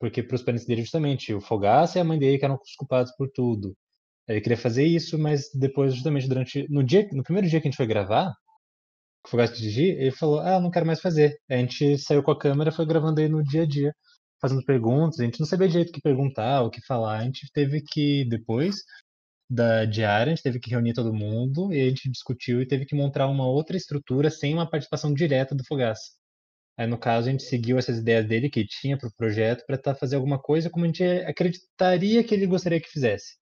porque 0.00 0.22
para 0.22 0.36
os 0.36 0.42
parentes 0.42 0.66
dele 0.66 0.82
justamente 0.82 1.34
o 1.34 1.40
Fogaça 1.40 1.98
e 1.98 2.00
a 2.00 2.04
mãe 2.04 2.18
dele 2.18 2.38
que 2.38 2.44
eram 2.44 2.56
os 2.62 2.76
culpados 2.76 3.12
por 3.16 3.30
tudo. 3.32 3.76
Ele 4.28 4.40
queria 4.40 4.56
fazer 4.58 4.84
isso, 4.86 5.18
mas 5.18 5.50
depois 5.54 5.94
justamente 5.94 6.28
durante 6.28 6.66
no 6.70 6.84
dia, 6.84 7.08
no 7.12 7.24
primeiro 7.24 7.48
dia 7.48 7.60
que 7.60 7.68
a 7.68 7.70
gente 7.70 7.76
foi 7.78 7.86
gravar, 7.86 8.32
que 9.24 9.28
o 9.28 9.30
Fogaça 9.30 9.54
dirigir, 9.56 9.96
ele 10.00 10.12
falou: 10.12 10.40
"Ah, 10.40 10.60
não 10.60 10.70
quero 10.70 10.86
mais 10.86 11.00
fazer". 11.00 11.36
A 11.50 11.56
gente 11.56 11.98
saiu 11.98 12.22
com 12.22 12.30
a 12.32 12.38
câmera, 12.38 12.72
foi 12.72 12.86
gravando 12.86 13.20
aí 13.20 13.28
no 13.28 13.42
dia 13.44 13.62
a 13.64 13.66
dia, 13.66 13.94
fazendo 14.40 14.64
perguntas, 14.64 15.20
a 15.20 15.24
gente 15.24 15.40
não 15.40 15.46
sabia 15.46 15.68
direito 15.68 15.90
o 15.90 15.92
que 15.92 16.00
perguntar, 16.02 16.62
o 16.62 16.70
que 16.70 16.80
falar, 16.86 17.20
a 17.20 17.24
gente 17.24 17.50
teve 17.52 17.82
que 17.82 18.24
depois 18.28 18.76
da 19.48 19.84
diária, 19.84 20.32
a 20.32 20.34
gente 20.34 20.42
teve 20.42 20.58
que 20.60 20.70
reunir 20.70 20.94
todo 20.94 21.12
mundo 21.14 21.72
e 21.72 21.80
a 21.80 21.88
gente 21.88 22.10
discutiu 22.10 22.62
e 22.62 22.66
teve 22.66 22.86
que 22.86 22.94
montar 22.94 23.26
uma 23.28 23.46
outra 23.46 23.76
estrutura 23.76 24.30
sem 24.30 24.54
uma 24.54 24.68
participação 24.68 25.12
direta 25.14 25.54
do 25.54 25.64
Fogaça. 25.64 26.12
Aí, 26.76 26.86
no 26.86 26.98
caso, 26.98 27.28
a 27.28 27.30
gente 27.30 27.44
seguiu 27.44 27.78
essas 27.78 27.98
ideias 27.98 28.26
dele 28.26 28.50
que 28.50 28.66
tinha 28.66 28.98
para 28.98 29.08
o 29.08 29.14
projeto 29.14 29.64
para 29.66 29.76
tentar 29.76 29.94
fazer 29.94 30.16
alguma 30.16 30.40
coisa 30.40 30.68
como 30.70 30.84
a 30.84 30.88
gente 30.88 31.04
acreditaria 31.04 32.24
que 32.24 32.34
ele 32.34 32.46
gostaria 32.46 32.80
que 32.80 32.88
fizesse. 32.88 33.36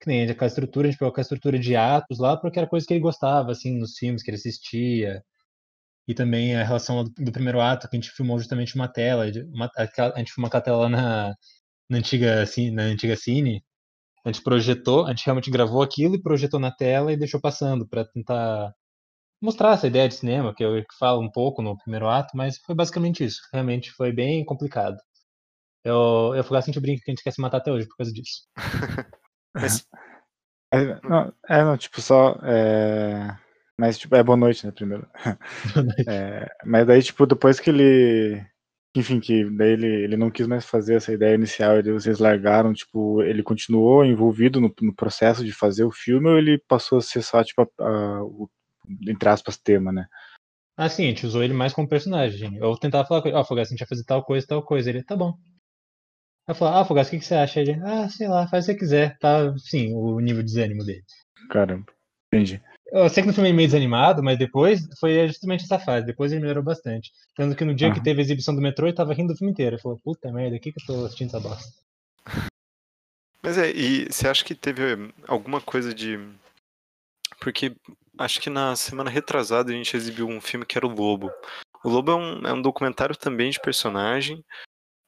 Que 0.00 0.08
nem 0.08 0.28
aquela 0.30 0.48
estrutura, 0.48 0.88
a 0.88 0.90
gente 0.90 0.98
pegou 0.98 1.10
aquela 1.10 1.22
estrutura 1.22 1.58
de 1.58 1.76
atos 1.76 2.18
lá, 2.18 2.36
porque 2.36 2.58
era 2.58 2.68
coisa 2.68 2.86
que 2.86 2.94
ele 2.94 3.00
gostava, 3.00 3.52
assim, 3.52 3.78
nos 3.78 3.96
filmes 3.98 4.22
que 4.22 4.30
ele 4.30 4.36
assistia. 4.38 5.22
E 6.08 6.14
também 6.14 6.56
a 6.56 6.64
relação 6.64 7.04
do, 7.04 7.10
do 7.10 7.32
primeiro 7.32 7.60
ato, 7.60 7.88
que 7.88 7.96
a 7.96 8.00
gente 8.00 8.12
filmou 8.12 8.38
justamente 8.38 8.74
uma 8.74 8.88
tela, 8.88 9.26
uma, 9.52 9.70
a, 9.76 10.18
gente 10.18 10.32
filmou 10.32 10.48
aquela 10.48 10.62
tela 10.62 10.88
na, 10.88 11.34
na, 11.88 11.98
antiga, 11.98 12.42
assim, 12.42 12.70
na 12.70 12.84
antiga 12.84 13.16
Cine, 13.16 13.62
a 14.24 14.30
gente 14.30 14.42
projetou, 14.42 15.06
a 15.06 15.10
gente 15.10 15.24
realmente 15.24 15.50
gravou 15.50 15.82
aquilo 15.82 16.14
e 16.14 16.22
projetou 16.22 16.60
na 16.60 16.70
tela 16.70 17.12
e 17.12 17.16
deixou 17.16 17.40
passando 17.40 17.86
para 17.86 18.04
tentar 18.04 18.72
mostrar 19.42 19.72
essa 19.72 19.88
ideia 19.88 20.08
de 20.08 20.14
cinema, 20.14 20.54
que 20.54 20.64
eu 20.64 20.82
falo 20.98 21.20
um 21.20 21.30
pouco 21.30 21.60
no 21.60 21.76
primeiro 21.76 22.08
ato, 22.08 22.36
mas 22.36 22.58
foi 22.58 22.74
basicamente 22.74 23.24
isso. 23.24 23.40
Realmente 23.52 23.90
foi 23.90 24.12
bem 24.12 24.44
complicado. 24.44 24.96
Eu, 25.84 26.32
eu 26.34 26.40
assim, 26.40 26.54
a 26.56 26.60
gente 26.60 26.80
brinca 26.80 27.02
que 27.04 27.10
a 27.10 27.14
gente 27.14 27.24
quer 27.24 27.32
se 27.32 27.40
matar 27.40 27.56
até 27.58 27.72
hoje 27.72 27.88
por 27.88 27.96
causa 27.96 28.12
disso. 28.12 28.42
mas... 29.52 29.84
é, 30.72 31.00
não, 31.02 31.32
é, 31.48 31.64
não, 31.64 31.76
tipo, 31.76 32.00
só. 32.00 32.38
É... 32.44 33.36
Mas, 33.76 33.98
tipo, 33.98 34.14
é 34.14 34.22
boa 34.22 34.36
noite, 34.36 34.64
né, 34.64 34.70
primeiro. 34.70 35.08
Boa 35.74 35.84
noite. 35.84 36.04
É, 36.08 36.46
mas 36.64 36.86
daí, 36.86 37.02
tipo, 37.02 37.26
depois 37.26 37.58
que 37.58 37.70
ele 37.70 38.46
enfim, 38.94 39.20
que 39.20 39.44
daí 39.50 39.70
ele, 39.70 39.86
ele 39.86 40.16
não 40.16 40.30
quis 40.30 40.46
mais 40.46 40.64
fazer 40.66 40.96
essa 40.96 41.12
ideia 41.12 41.34
inicial, 41.34 41.78
e 41.78 41.92
vocês 41.92 42.18
largaram, 42.18 42.72
tipo, 42.74 43.22
ele 43.22 43.42
continuou 43.42 44.04
envolvido 44.04 44.60
no, 44.60 44.74
no, 44.82 44.94
processo 44.94 45.44
de 45.44 45.52
fazer 45.52 45.84
o 45.84 45.90
filme 45.90 46.28
ou 46.28 46.38
ele 46.38 46.58
passou 46.68 46.98
a 46.98 47.02
ser 47.02 47.22
só, 47.22 47.42
tipo, 47.42 47.62
a, 47.62 47.66
a, 47.84 48.22
o, 48.22 48.50
entre 49.08 49.28
aspas, 49.28 49.56
tema, 49.56 49.90
né? 49.92 50.06
Ah, 50.76 50.88
sim, 50.88 51.04
a 51.04 51.08
gente 51.08 51.26
usou 51.26 51.42
ele 51.42 51.54
mais 51.54 51.72
como 51.72 51.88
personagem. 51.88 52.56
Eu 52.56 52.76
tentava 52.76 53.06
falar 53.06 53.22
com 53.22 53.28
ele, 53.28 53.36
ó, 53.36 53.40
oh, 53.40 53.44
Fogaça, 53.44 53.68
a 53.68 53.72
gente 53.72 53.80
vai 53.80 53.88
fazer 53.88 54.04
tal 54.04 54.24
coisa, 54.24 54.46
tal 54.46 54.62
coisa. 54.62 54.90
Ele, 54.90 55.02
tá 55.02 55.14
bom. 55.14 55.34
Eu 56.48 56.54
falava, 56.54 56.80
ah, 56.80 56.84
Fogaça, 56.84 57.08
o 57.08 57.10
que, 57.12 57.18
que 57.18 57.24
você 57.24 57.34
acha? 57.34 57.60
Ele, 57.60 57.72
ah, 57.84 58.08
sei 58.08 58.26
lá, 58.26 58.48
faz 58.48 58.64
o 58.64 58.66
que 58.68 58.72
você 58.72 58.78
quiser. 58.78 59.18
Tá, 59.18 59.56
sim, 59.58 59.94
o 59.94 60.18
nível 60.18 60.42
de 60.42 60.48
desânimo 60.48 60.84
dele. 60.84 61.04
Caramba, 61.50 61.92
entendi. 62.32 62.60
Eu 62.92 63.08
sei 63.08 63.22
que 63.22 63.28
no 63.28 63.32
filme 63.32 63.48
é 63.48 63.52
meio 63.54 63.66
desanimado, 63.66 64.22
mas 64.22 64.38
depois 64.38 64.86
foi 65.00 65.26
justamente 65.26 65.64
essa 65.64 65.78
fase. 65.78 66.04
Depois 66.04 66.30
ele 66.30 66.42
melhorou 66.42 66.62
bastante. 66.62 67.10
Tanto 67.34 67.56
que 67.56 67.64
no 67.64 67.74
dia 67.74 67.88
uhum. 67.88 67.94
que 67.94 68.02
teve 68.02 68.20
a 68.20 68.22
exibição 68.22 68.54
do 68.54 68.60
metrô, 68.60 68.86
ele 68.86 68.94
tava 68.94 69.14
rindo 69.14 69.32
o 69.32 69.36
filme 69.36 69.50
inteiro. 69.50 69.76
Ele 69.76 69.82
falou, 69.82 69.98
puta 70.04 70.30
merda, 70.30 70.56
o 70.56 70.60
que, 70.60 70.70
que 70.70 70.78
eu 70.78 70.86
tô 70.86 71.04
assistindo 71.06 71.28
essa 71.28 71.40
bosta? 71.40 71.72
Mas 73.42 73.56
é, 73.56 73.70
e 73.70 74.12
você 74.12 74.28
acha 74.28 74.44
que 74.44 74.54
teve 74.54 75.10
alguma 75.26 75.58
coisa 75.58 75.94
de. 75.94 76.18
Porque 77.40 77.74
acho 78.18 78.38
que 78.38 78.50
na 78.50 78.76
semana 78.76 79.08
retrasada 79.08 79.72
a 79.72 79.74
gente 79.74 79.96
exibiu 79.96 80.28
um 80.28 80.40
filme 80.40 80.66
que 80.66 80.76
era 80.76 80.86
O 80.86 80.94
Lobo. 80.94 81.32
O 81.82 81.88
Lobo 81.88 82.12
é 82.12 82.14
um, 82.14 82.46
é 82.46 82.52
um 82.52 82.60
documentário 82.62 83.16
também 83.16 83.50
de 83.50 83.58
personagem, 83.58 84.44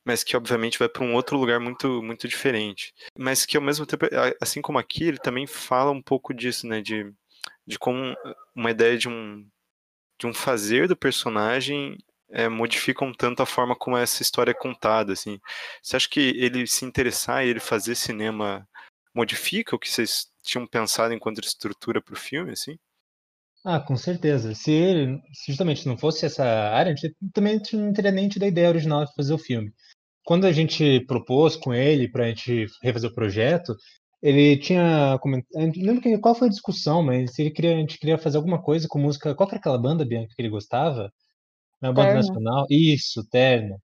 mas 0.07 0.25
que 0.25 0.37
obviamente 0.37 0.79
vai 0.79 0.89
para 0.89 1.05
um 1.05 1.15
outro 1.15 1.37
lugar 1.39 1.61
muito 1.61 2.03
muito 2.03 2.27
diferente. 2.27 2.93
Mas 3.17 3.45
que 3.45 3.59
ao 3.59 3.63
mesmo 3.63 3.85
tempo, 3.85 4.07
assim 4.41 4.63
como 4.63 4.79
aqui, 4.79 5.05
ele 5.05 5.19
também 5.19 5.47
fala 5.47 5.91
um 5.91 6.03
pouco 6.03 6.33
disso, 6.35 6.67
né? 6.67 6.81
De 6.81 7.13
de 7.67 7.79
como 7.79 8.15
uma 8.55 8.71
ideia 8.71 8.97
de 8.97 9.09
um, 9.09 9.47
de 10.19 10.27
um 10.27 10.35
fazer 10.35 10.89
do 10.89 10.97
personagem 10.97 11.99
é, 12.31 12.49
modificam 12.49 13.13
tanto 13.13 13.43
a 13.43 13.47
forma 13.47 13.77
como 13.77 13.97
essa 13.97 14.23
história 14.23 14.51
é 14.51 14.55
contada, 14.55 15.13
assim. 15.13 15.41
Você 15.83 15.97
acha 15.97 16.09
que 16.09 16.21
ele 16.37 16.67
se 16.67 16.85
interessar 16.85 17.45
e 17.45 17.49
ele 17.49 17.61
fazer 17.61 17.95
cinema 17.95 18.67
modifica 19.15 19.77
o 19.77 19.79
que 19.79 19.89
vocês 19.89 20.27
tinham 20.43 20.67
pensado 20.67 21.15
enquanto 21.15 21.39
estrutura 21.41 22.03
para 22.03 22.15
o 22.15 22.19
filme, 22.19 22.53
assim? 22.53 22.77
Ah, 23.65 23.81
com 23.81 23.97
certeza. 23.97 24.55
Se 24.55 24.71
ele, 24.71 25.23
se 25.33 25.53
justamente 25.53 25.87
não 25.87 25.97
fosse 25.97 26.27
essa 26.27 26.45
área, 26.45 26.93
a 26.93 26.97
gente 26.97 27.17
também 27.33 27.61
não 27.73 27.93
teria 27.93 28.11
nem 28.11 28.29
tido 28.29 28.43
a 28.43 28.49
ideia 28.49 28.69
original 28.69 29.05
de 29.05 29.15
fazer 29.15 29.33
o 29.33 29.39
filme. 29.39 29.73
Quando 30.25 30.47
a 30.47 30.53
gente 30.53 31.01
propôs 31.07 31.57
com 31.57 31.73
ele 31.73 32.09
para 32.09 32.25
a 32.25 32.29
gente 32.29 32.67
refazer 32.83 33.11
o 33.11 33.15
projeto, 33.15 33.75
ele 34.25 34.57
tinha 34.57 35.19
comentado. 35.21 35.53
Não 35.77 35.93
lembro 35.93 36.19
qual 36.19 36.35
foi 36.35 36.49
a 36.49 36.51
discussão, 36.51 37.03
mas 37.03 37.39
ele 37.39 37.51
queria, 37.51 37.75
a 37.75 37.79
gente 37.79 37.99
queria 37.99 38.17
fazer 38.17 38.39
alguma 38.39 38.61
coisa 38.61 38.89
com 38.89 38.99
música. 38.99 39.35
Qual 39.35 39.47
era 39.47 39.59
aquela 39.59 39.77
banda, 39.77 40.03
Bianca, 40.03 40.33
que 40.35 40.41
ele 40.41 40.49
gostava? 40.49 41.13
Na 41.79 41.93
banda 41.93 42.13
Terno. 42.13 42.27
nacional? 42.27 42.67
Isso, 42.71 43.23
Terno. 43.29 43.77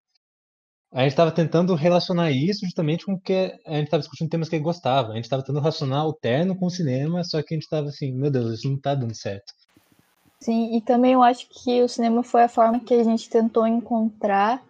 A 0.91 1.03
gente 1.03 1.11
estava 1.11 1.31
tentando 1.31 1.75
relacionar 1.75 2.31
isso 2.31 2.65
justamente 2.65 3.05
com 3.05 3.13
o 3.13 3.21
que 3.21 3.55
a 3.67 3.75
gente 3.75 3.85
estava 3.85 4.01
discutindo 4.01 4.31
temas 4.31 4.49
que 4.49 4.57
ele 4.57 4.65
gostava. 4.65 5.13
A 5.13 5.15
gente 5.17 5.25
estava 5.25 5.43
tentando 5.43 5.61
relacionar 5.61 6.07
o 6.07 6.15
terno 6.15 6.57
com 6.57 6.67
o 6.67 6.71
cinema, 6.71 7.23
só 7.23 7.43
que 7.43 7.55
a 7.55 7.57
gente 7.57 7.65
estava 7.65 7.89
assim, 7.89 8.11
meu 8.11 8.31
Deus, 8.31 8.55
isso 8.55 8.67
não 8.67 8.77
está 8.77 8.95
dando 8.95 9.15
certo. 9.15 9.53
Sim, 10.41 10.75
e 10.75 10.81
também 10.81 11.13
eu 11.13 11.23
acho 11.23 11.47
que 11.51 11.83
o 11.83 11.89
cinema 11.89 12.23
foi 12.23 12.45
a 12.45 12.49
forma 12.49 12.81
que 12.81 12.95
a 12.95 13.05
gente 13.05 13.29
tentou 13.29 13.67
encontrar 13.67 14.65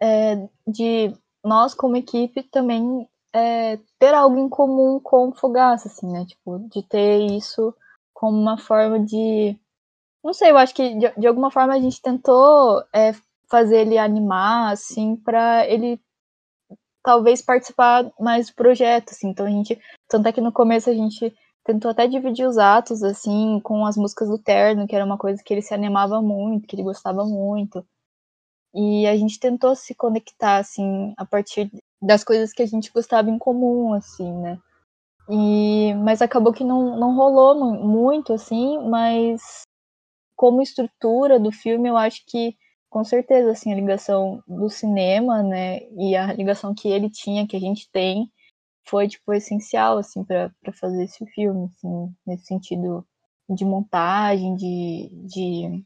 é, 0.00 0.36
de 0.66 1.12
nós, 1.44 1.74
como 1.74 1.98
equipe, 1.98 2.42
também 2.42 3.06
é, 3.34 3.78
ter 3.98 4.14
algo 4.14 4.38
em 4.38 4.48
comum 4.48 5.00
com 5.00 5.32
Fogaça, 5.32 5.88
assim, 5.88 6.10
né? 6.10 6.24
Tipo, 6.26 6.58
de 6.70 6.82
ter 6.82 7.18
isso 7.20 7.74
como 8.14 8.38
uma 8.38 8.58
forma 8.58 8.98
de. 9.00 9.58
Não 10.24 10.32
sei, 10.32 10.50
eu 10.50 10.58
acho 10.58 10.74
que 10.74 10.94
de, 10.98 11.12
de 11.16 11.26
alguma 11.26 11.50
forma 11.50 11.74
a 11.74 11.80
gente 11.80 12.00
tentou 12.02 12.82
é, 12.92 13.12
fazer 13.48 13.80
ele 13.82 13.98
animar, 13.98 14.72
assim, 14.72 15.16
para 15.16 15.66
ele 15.66 16.00
talvez 17.02 17.40
participar 17.40 18.10
mais 18.18 18.48
do 18.48 18.54
projeto, 18.54 19.10
assim. 19.10 19.28
Então 19.28 19.46
a 19.46 19.50
gente, 19.50 19.78
tanto 20.08 20.28
é 20.28 20.32
que 20.32 20.40
no 20.40 20.52
começo 20.52 20.90
a 20.90 20.94
gente 20.94 21.32
tentou 21.64 21.90
até 21.90 22.06
dividir 22.06 22.46
os 22.46 22.58
atos, 22.58 23.02
assim, 23.02 23.60
com 23.62 23.86
as 23.86 23.96
músicas 23.96 24.28
do 24.28 24.38
Terno, 24.38 24.86
que 24.86 24.94
era 24.94 25.04
uma 25.04 25.18
coisa 25.18 25.42
que 25.44 25.52
ele 25.52 25.62
se 25.62 25.74
animava 25.74 26.22
muito, 26.22 26.66
que 26.66 26.76
ele 26.76 26.82
gostava 26.82 27.24
muito. 27.24 27.84
E 28.76 29.06
a 29.06 29.16
gente 29.16 29.40
tentou 29.40 29.74
se 29.74 29.94
conectar, 29.94 30.58
assim, 30.58 31.14
a 31.16 31.24
partir 31.24 31.70
das 32.02 32.22
coisas 32.22 32.52
que 32.52 32.62
a 32.62 32.66
gente 32.66 32.92
gostava 32.92 33.30
em 33.30 33.38
comum, 33.38 33.94
assim, 33.94 34.30
né? 34.34 34.58
E, 35.30 35.94
mas 35.94 36.20
acabou 36.20 36.52
que 36.52 36.62
não, 36.62 36.98
não 36.98 37.16
rolou 37.16 37.54
muito, 37.74 38.34
assim, 38.34 38.78
mas 38.88 39.62
como 40.36 40.60
estrutura 40.60 41.40
do 41.40 41.50
filme, 41.50 41.88
eu 41.88 41.96
acho 41.96 42.22
que, 42.26 42.54
com 42.90 43.02
certeza, 43.02 43.50
assim, 43.52 43.72
a 43.72 43.76
ligação 43.76 44.42
do 44.46 44.68
cinema, 44.68 45.42
né, 45.42 45.80
e 45.92 46.14
a 46.14 46.32
ligação 46.34 46.74
que 46.74 46.88
ele 46.88 47.08
tinha, 47.10 47.46
que 47.46 47.56
a 47.56 47.60
gente 47.60 47.90
tem, 47.90 48.30
foi 48.86 49.08
tipo 49.08 49.32
essencial 49.34 49.98
assim 49.98 50.24
para 50.24 50.52
fazer 50.72 51.04
esse 51.04 51.26
filme, 51.26 51.66
assim, 51.66 52.14
nesse 52.26 52.46
sentido 52.46 53.04
de 53.48 53.64
montagem, 53.64 54.54
de, 54.54 55.10
de 55.24 55.84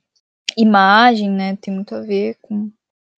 imagem, 0.56 1.30
né? 1.30 1.56
Tem 1.56 1.74
muito 1.74 1.94
a 1.94 2.00
ver 2.00 2.36
com 2.42 2.70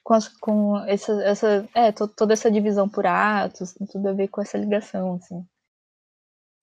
com, 0.02 0.14
as, 0.14 0.28
com 0.28 0.78
essa, 0.86 1.12
essa 1.22 1.68
é 1.74 1.92
toda 1.92 2.32
essa 2.32 2.50
divisão 2.50 2.88
por 2.88 3.06
atos, 3.06 3.72
tem 3.72 3.86
tudo 3.86 4.08
a 4.08 4.12
ver 4.12 4.28
com 4.28 4.40
essa 4.40 4.58
ligação, 4.58 5.14
assim. 5.14 5.44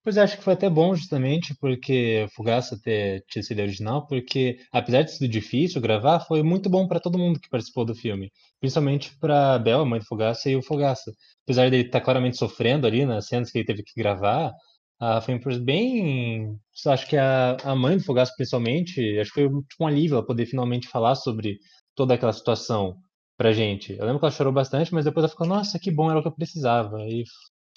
Pois 0.01 0.17
acho 0.17 0.38
que 0.38 0.43
foi 0.43 0.53
até 0.53 0.69
bom 0.69 0.96
justamente 0.96 1.53
porque 1.60 2.25
Fugaça 2.34 2.79
ter 2.81 3.24
tido 3.27 3.43
sido 3.43 3.62
original, 3.62 4.08
porque 4.08 4.58
apesar 4.72 5.03
de 5.03 5.12
ser 5.12 5.27
difícil 5.27 5.81
gravar, 5.81 6.22
foi 6.22 6.41
muito 6.41 6.69
bom 6.69 6.88
para 6.88 7.01
todo 7.01 7.17
mundo 7.17 7.39
que 7.39 7.50
participou 7.50 7.86
do 7.86 7.93
filme, 7.93 8.31
principalmente 8.60 9.15
para 9.19 9.60
Bel, 9.60 9.81
a 9.81 9.86
mãe 9.86 10.00
do 10.00 10.05
Fugaça, 10.05 10.50
e 10.50 10.55
o 10.55 10.63
Fugaça. 10.63 11.12
Apesar 11.43 11.69
dele 11.69 11.84
estar 11.84 12.00
tá 12.00 12.05
claramente 12.05 12.38
sofrendo 12.38 12.88
ali 12.88 13.05
nas 13.05 13.27
cenas 13.27 13.51
que 13.51 13.58
ele 13.60 13.65
teve 13.65 13.84
que 13.84 13.93
gravar, 13.96 14.53
ah, 15.00 15.22
foi 15.22 15.38
bem. 15.60 16.58
Acho 16.88 17.08
que 17.08 17.17
a, 17.17 17.58
a 17.63 17.75
mãe 17.75 17.98
do 17.98 18.03
Fugaça, 18.03 18.34
principalmente, 18.36 19.19
acho 19.19 19.34
que 19.34 19.48
foi 19.48 19.62
tipo, 19.63 19.84
um 19.84 19.88
alívio 19.88 20.15
ela 20.15 20.25
poder 20.25 20.46
finalmente 20.46 20.88
falar 20.88 21.15
sobre 21.15 21.60
toda 21.96 22.13
aquela 22.15 22.34
situação 22.34 22.96
pra 23.39 23.53
gente. 23.53 23.93
Eu 23.93 24.05
lembro 24.05 24.19
que 24.19 24.25
ela 24.25 24.31
chorou 24.34 24.51
bastante, 24.51 24.93
mas 24.93 25.05
depois 25.05 25.24
ela 25.24 25.31
ficou, 25.31 25.48
nossa, 25.48 25.79
que 25.79 25.89
bom, 25.89 26.10
era 26.12 26.19
o 26.19 26.22
que 26.22 26.27
eu 26.27 26.36
precisava. 26.36 27.00
E 27.08 27.24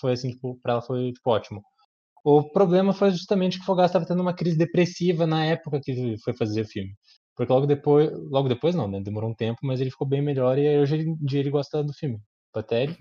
foi 0.01 0.13
assim, 0.13 0.31
tipo, 0.31 0.59
pra 0.61 0.73
ela 0.73 0.83
foi 0.83 1.13
tipo, 1.13 1.31
ótimo. 1.31 1.63
O 2.25 2.43
problema 2.53 2.93
foi 2.93 3.13
justamente 3.13 3.59
que 3.59 3.63
o 3.63 3.67
Fogaça 3.67 3.91
estava 3.91 4.07
tendo 4.07 4.23
uma 4.23 4.35
crise 4.35 4.59
depressiva 4.59 5.27
na 5.27 5.45
época 5.47 5.81
que 5.81 6.17
foi 6.25 6.35
fazer 6.35 6.63
o 6.63 6.67
filme. 6.67 6.95
Porque 7.37 7.53
logo 7.53 7.67
depois, 7.67 8.11
logo 8.31 8.49
depois 8.49 8.75
não, 8.75 8.89
né? 8.89 9.01
Demorou 9.01 9.31
um 9.31 9.35
tempo, 9.35 9.61
mas 9.63 9.81
ele 9.81 9.91
ficou 9.91 10.07
bem 10.07 10.21
melhor 10.21 10.59
e 10.59 10.79
hoje 10.81 10.97
em 10.97 11.17
dia 11.25 11.41
ele 11.41 11.51
gosta 11.51 11.83
do 11.85 11.93
filme. 11.95 12.19
Até 12.55 12.85
ele, 12.85 12.97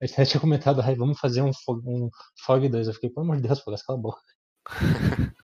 ele 0.00 0.12
até 0.12 0.24
tinha 0.26 0.40
comentado, 0.40 0.82
ai, 0.82 0.94
vamos 0.94 1.18
fazer 1.18 1.42
um, 1.42 1.50
um 1.86 2.10
Fog 2.44 2.68
2. 2.68 2.88
Eu 2.88 2.94
fiquei, 2.94 3.10
pelo 3.10 3.24
amor 3.24 3.36
de 3.36 3.42
Deus, 3.48 3.60
Fogaça, 3.60 3.84
cala 3.86 3.98
a 3.98 4.02
boca. 4.02 4.20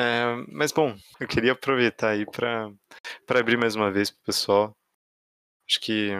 É, 0.00 0.26
mas 0.52 0.70
bom, 0.70 0.94
eu 1.18 1.26
queria 1.26 1.50
aproveitar 1.50 2.10
aí 2.10 2.24
para 2.24 2.70
abrir 3.30 3.56
mais 3.56 3.74
uma 3.74 3.90
vez 3.90 4.12
para 4.12 4.20
o 4.20 4.24
pessoal. 4.26 4.77
Acho 5.68 5.80
que 5.80 6.10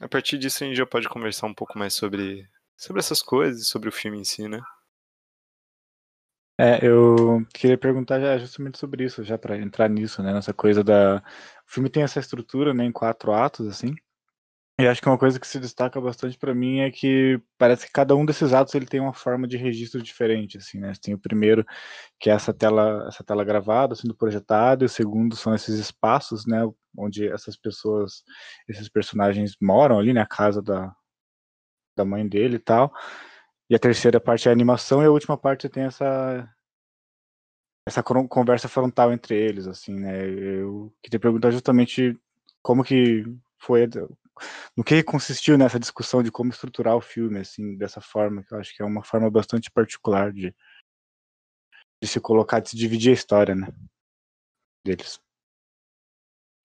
a 0.00 0.08
partir 0.08 0.36
disso 0.36 0.64
a 0.64 0.66
gente 0.66 0.76
já 0.76 0.86
pode 0.86 1.08
conversar 1.08 1.46
um 1.46 1.54
pouco 1.54 1.78
mais 1.78 1.94
sobre, 1.94 2.48
sobre 2.76 2.98
essas 2.98 3.22
coisas, 3.22 3.68
sobre 3.68 3.88
o 3.88 3.92
filme 3.92 4.18
em 4.18 4.24
si, 4.24 4.48
né? 4.48 4.60
É, 6.58 6.84
eu 6.84 7.46
queria 7.52 7.76
perguntar 7.76 8.38
justamente 8.38 8.78
sobre 8.78 9.04
isso, 9.04 9.22
já 9.22 9.36
para 9.36 9.58
entrar 9.58 9.88
nisso, 9.88 10.22
né, 10.22 10.32
nessa 10.32 10.54
coisa 10.54 10.82
da... 10.82 11.22
O 11.68 11.70
filme 11.70 11.90
tem 11.90 12.02
essa 12.02 12.18
estrutura, 12.18 12.72
né, 12.72 12.84
em 12.84 12.92
quatro 12.92 13.32
atos, 13.32 13.66
assim, 13.68 13.94
e 14.78 14.86
acho 14.86 15.00
que 15.00 15.08
uma 15.08 15.16
coisa 15.16 15.40
que 15.40 15.46
se 15.46 15.58
destaca 15.58 15.98
bastante 15.98 16.36
para 16.36 16.54
mim 16.54 16.80
é 16.80 16.90
que 16.90 17.40
parece 17.56 17.86
que 17.86 17.92
cada 17.92 18.14
um 18.14 18.26
desses 18.26 18.52
atos 18.52 18.74
ele 18.74 18.84
tem 18.84 19.00
uma 19.00 19.14
forma 19.14 19.48
de 19.48 19.56
registro 19.56 20.02
diferente, 20.02 20.58
assim, 20.58 20.78
né? 20.78 20.92
Tem 21.00 21.14
o 21.14 21.18
primeiro 21.18 21.64
que 22.20 22.28
é 22.28 22.34
essa 22.34 22.52
tela, 22.52 23.06
essa 23.08 23.24
tela 23.24 23.42
gravada 23.42 23.94
sendo 23.94 24.14
projetada, 24.14 24.84
e 24.84 24.86
o 24.86 24.88
segundo 24.88 25.34
são 25.34 25.54
esses 25.54 25.78
espaços, 25.78 26.44
né, 26.46 26.60
onde 26.98 27.28
essas 27.28 27.56
pessoas, 27.56 28.24
esses 28.68 28.88
personagens 28.88 29.56
moram 29.60 29.98
ali, 29.98 30.12
na 30.12 30.20
né, 30.20 30.26
casa 30.28 30.62
da, 30.62 30.94
da 31.96 32.04
mãe 32.04 32.26
dele 32.26 32.56
e 32.56 32.60
tal. 32.60 32.92
E 33.68 33.74
a 33.74 33.78
terceira 33.78 34.20
parte 34.20 34.48
é 34.48 34.50
a 34.50 34.54
animação 34.54 35.02
e 35.02 35.06
a 35.06 35.10
última 35.10 35.36
parte 35.36 35.68
tem 35.68 35.84
essa 35.84 36.48
essa 37.86 38.02
conversa 38.02 38.68
frontal 38.68 39.12
entre 39.12 39.36
eles, 39.36 39.68
assim, 39.68 39.94
né? 39.94 40.28
Eu 40.28 40.92
queria 41.00 41.20
perguntar 41.20 41.52
justamente 41.52 42.18
como 42.60 42.82
que 42.82 43.24
foi, 43.60 43.86
no 44.76 44.82
que 44.82 45.04
consistiu 45.04 45.56
nessa 45.56 45.78
discussão 45.78 46.20
de 46.20 46.32
como 46.32 46.50
estruturar 46.50 46.96
o 46.96 47.00
filme, 47.00 47.38
assim, 47.38 47.76
dessa 47.76 48.00
forma, 48.00 48.42
que 48.42 48.52
eu 48.52 48.58
acho 48.58 48.74
que 48.74 48.82
é 48.82 48.84
uma 48.84 49.04
forma 49.04 49.30
bastante 49.30 49.70
particular 49.70 50.32
de, 50.32 50.52
de 52.02 52.08
se 52.08 52.20
colocar, 52.20 52.58
de 52.58 52.70
se 52.70 52.76
dividir 52.76 53.10
a 53.10 53.14
história, 53.14 53.54
né? 53.54 53.68
Deles. 54.84 55.20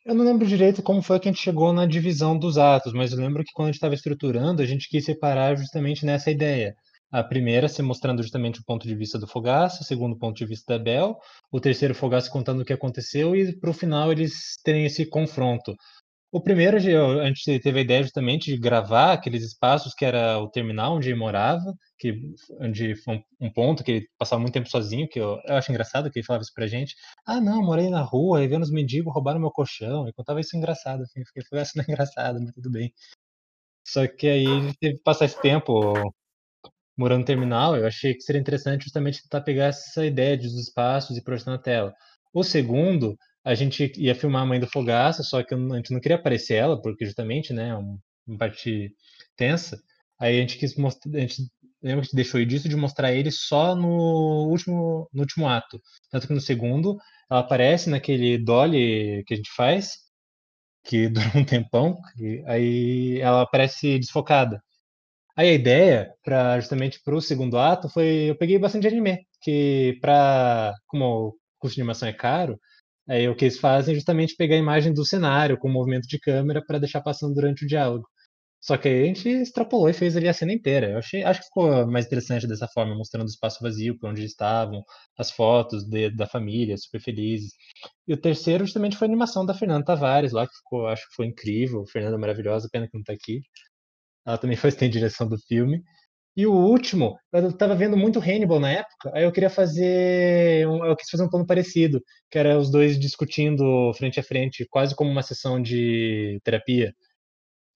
Eu 0.04 0.16
não 0.16 0.26
lembro 0.26 0.48
direito 0.48 0.82
como 0.82 1.02
foi 1.02 1.20
que 1.20 1.30
a 1.30 1.32
gente 1.32 1.44
chegou 1.44 1.72
na 1.72 1.86
divisão 1.86 2.38
dos 2.38 2.58
atos, 2.58 2.92
mas 2.92 3.12
eu 3.12 3.20
lembro 3.20 3.44
que 3.44 3.54
quando 3.54 3.68
a 3.68 3.72
gente 3.72 3.76
estava 3.76 3.94
estruturando, 3.94 4.62
a 4.62 4.66
gente 4.66 4.90
quis 4.90 5.06
separar 5.06 5.56
justamente 5.56 6.06
nessa 6.06 6.32
ideia 6.32 6.76
a 7.12 7.24
primeira 7.24 7.68
se 7.68 7.82
mostrando 7.84 8.24
justamente 8.24 8.60
o 8.60 8.64
ponto 8.64 8.88
de 8.88 8.96
vista 8.96 9.20
do 9.20 9.28
Fogaça, 9.28 9.82
o 9.82 9.86
segundo 9.86 10.18
ponto 10.18 10.38
de 10.38 10.46
vista 10.46 10.78
da 10.78 10.84
Bel, 10.84 11.18
o 11.52 11.60
terceiro 11.60 11.94
Fogaça 11.94 12.32
contando 12.32 12.62
o 12.62 12.66
que 12.66 12.74
aconteceu 12.74 13.36
e 13.36 13.56
para 13.60 13.70
o 13.70 13.74
final 13.74 14.12
eles 14.12 14.58
terem 14.64 14.86
esse 14.86 15.06
confronto. 15.06 15.76
O 16.32 16.42
primeiro, 16.42 16.78
a 16.78 17.28
gente 17.28 17.60
teve 17.60 17.80
a 17.80 17.82
ideia 17.82 18.04
justamente 18.04 18.50
de 18.50 18.58
gravar 18.58 19.12
aqueles 19.14 19.44
espaços 19.44 19.94
que 19.94 20.06
era 20.06 20.40
o 20.40 20.50
terminal 20.50 20.96
onde 20.96 21.10
ele 21.10 21.20
morava, 21.20 21.74
que, 22.02 22.20
onde 22.60 22.96
foi 22.96 23.24
um, 23.40 23.52
ponto 23.54 23.84
que 23.84 23.92
ele 23.92 24.08
passava 24.18 24.42
muito 24.42 24.54
tempo 24.54 24.70
sozinho, 24.70 25.08
que 25.08 25.20
eu, 25.20 25.40
eu 25.46 25.56
acho 25.56 25.72
engraçado 25.72 26.10
que 26.10 26.18
ele 26.20 26.26
falava 26.26 26.42
isso 26.42 26.54
pra 26.54 26.66
gente. 26.66 26.96
Ah, 27.26 27.40
não, 27.40 27.62
morei 27.62 27.90
na 27.90 28.02
rua, 28.02 28.44
e 28.44 28.48
vendo 28.48 28.64
os 28.64 28.72
mendigos 28.72 29.14
roubaram 29.14 29.40
meu 29.40 29.52
colchão. 29.52 30.08
Eu 30.08 30.14
contava 30.14 30.42
isso 30.42 30.58
engraçado, 30.58 31.04
assim, 31.04 31.24
fiquei, 31.26 31.44
foi 31.48 31.60
assim, 31.60 31.78
não 31.78 31.86
é 31.88 31.92
engraçado, 31.92 32.40
mas 32.42 32.52
tudo 32.54 32.72
bem. 32.72 32.92
Só 33.88 34.08
que 34.08 34.28
aí 34.28 34.46
ele 34.46 34.74
teve 34.80 34.98
que 34.98 35.04
passar 35.04 35.26
esse 35.26 35.40
tempo 35.42 35.94
morando 36.98 37.20
no 37.22 37.26
terminal, 37.26 37.76
eu 37.76 37.88
achei 37.88 38.14
que 38.14 38.22
seria 38.22 38.42
interessante 38.42 38.84
justamente 38.84 39.22
tentar 39.24 39.42
pegar 39.42 39.66
essa 39.68 40.06
ideia 40.06 40.38
dos 40.38 40.56
espaços 40.58 41.18
e 41.18 41.24
projetar 41.24 41.52
na 41.52 41.58
tela. 41.58 41.94
O 42.34 42.44
segundo, 42.44 43.18
a 43.44 43.56
gente 43.56 43.92
ia 43.98 44.16
filmar 44.16 44.44
a 44.44 44.46
mãe 44.46 44.60
do 44.60 44.68
Fogaça, 44.68 45.24
só 45.24 45.44
que 45.44 45.54
a 45.54 45.58
gente 45.58 45.92
não 45.92 46.00
queria 46.00 46.18
aparecer 46.18 46.56
ela, 46.56 46.82
porque 46.82 47.06
justamente, 47.06 47.54
né, 47.54 47.70
é 47.70 47.76
uma 47.76 48.38
parte 48.38 48.94
tensa. 49.36 49.82
Aí 50.22 50.38
a 50.38 50.42
gente 50.42 50.58
quis 50.58 50.76
mostrar, 50.76 51.18
a 51.18 51.20
gente 51.22 51.50
lembra 51.82 52.06
que 52.08 52.16
deixou 52.16 52.44
disso 52.46 52.70
de 52.70 52.76
mostrar 52.76 53.14
ele 53.14 53.32
só 53.32 53.76
no 53.76 54.48
último, 54.50 55.10
no 55.14 55.22
último 55.22 55.48
ato. 55.48 55.82
Tanto 56.10 56.28
que 56.28 56.34
no 56.34 56.42
segundo, 56.42 56.98
ela 57.30 57.42
aparece 57.42 57.90
naquele 57.90 58.38
dolly 58.38 59.24
que 59.26 59.34
a 59.34 59.38
gente 59.38 59.52
faz, 59.56 59.92
que 60.84 61.10
dura 61.10 61.32
um 61.36 61.46
tempão, 61.46 61.98
e 62.18 62.44
aí 62.48 63.20
ela 63.22 63.44
aparece 63.44 64.00
desfocada. 64.00 64.62
Aí 65.36 65.50
a 65.50 65.54
ideia, 65.54 66.14
para 66.24 66.60
justamente 66.60 67.02
para 67.04 67.16
o 67.16 67.22
segundo 67.22 67.58
ato, 67.58 67.90
foi 67.90 68.30
eu 68.32 68.38
peguei 68.38 68.60
bastante 68.60 68.88
anime, 68.88 69.20
que 69.42 69.98
para 70.02 70.74
como 70.88 71.06
o 71.30 71.36
custo 71.60 71.76
de 71.76 71.82
animação 71.82 72.10
é 72.10 72.14
caro, 72.14 72.60
aí 73.10 73.28
o 73.30 73.36
que 73.36 73.46
eles 73.46 73.60
fazem 73.60 73.94
é 73.94 73.96
justamente 73.96 74.36
pegar 74.38 74.56
a 74.56 74.60
imagem 74.60 74.94
do 74.94 75.06
cenário 75.06 75.58
com 75.58 75.70
movimento 75.70 76.08
de 76.08 76.20
câmera 76.20 76.64
para 76.66 76.80
deixar 76.80 77.02
passando 77.02 77.36
durante 77.36 77.66
o 77.66 77.68
diálogo. 77.68 78.08
Só 78.62 78.78
que 78.78 78.88
a 78.88 79.06
gente 79.06 79.28
extrapolou 79.28 79.90
e 79.90 79.94
fez 79.94 80.16
ali 80.16 80.28
a 80.30 80.34
cena 80.34 80.54
inteira. 80.54 80.92
Eu 80.92 80.98
achei, 81.00 81.24
acho 81.24 81.40
que 81.42 81.48
ficou 81.48 81.88
mais 81.88 82.06
interessante 82.06 82.48
dessa 82.48 82.68
forma, 82.68 82.96
mostrando 82.96 83.24
o 83.28 83.32
espaço 83.32 83.62
vazio, 83.62 83.98
por 83.98 84.10
onde 84.12 84.24
estavam, 84.24 84.84
as 85.18 85.32
fotos 85.32 85.84
de, 85.84 86.12
da 86.12 86.28
família, 86.28 86.78
super 86.78 87.02
felizes. 87.02 87.54
E 88.08 88.14
o 88.14 88.18
terceiro 88.18 88.66
justamente 88.66 88.98
foi 88.98 89.08
a 89.08 89.10
animação 89.10 89.46
da 89.46 89.54
Fernanda 89.56 89.86
Tavares 89.86 90.32
lá, 90.32 90.48
que 90.48 90.56
ficou, 90.56 90.88
acho 90.88 91.08
que 91.10 91.16
foi 91.16 91.26
incrível. 91.26 91.86
Fernanda 91.88 92.18
maravilhosa, 92.20 92.70
pena 92.72 92.88
que 92.88 92.94
não 92.94 93.02
está 93.02 93.14
aqui. 93.14 93.42
Ela 94.26 94.38
também 94.38 94.58
foi 94.58 94.72
de 94.72 94.90
direção 94.90 95.28
do 95.28 95.38
filme. 95.40 95.84
E 96.36 96.48
o 96.48 96.54
último, 96.54 97.18
eu 97.34 97.50
estava 97.50 97.76
vendo 97.76 97.98
muito 97.98 98.20
Hannibal 98.20 98.60
na 98.60 98.72
época, 98.72 99.12
aí 99.14 99.24
eu 99.26 99.32
queria 99.34 99.50
fazer, 99.50 100.66
um, 100.68 100.86
eu 100.86 100.96
quis 100.96 101.10
fazer 101.10 101.24
um 101.24 101.30
plano 101.30 101.46
parecido, 101.46 102.02
que 102.30 102.40
era 102.40 102.58
os 102.58 102.72
dois 102.72 102.98
discutindo 102.98 103.94
frente 103.96 104.18
a 104.20 104.24
frente, 104.24 104.66
quase 104.70 104.96
como 104.96 105.12
uma 105.12 105.24
sessão 105.24 105.62
de 105.62 106.40
terapia. 106.44 106.94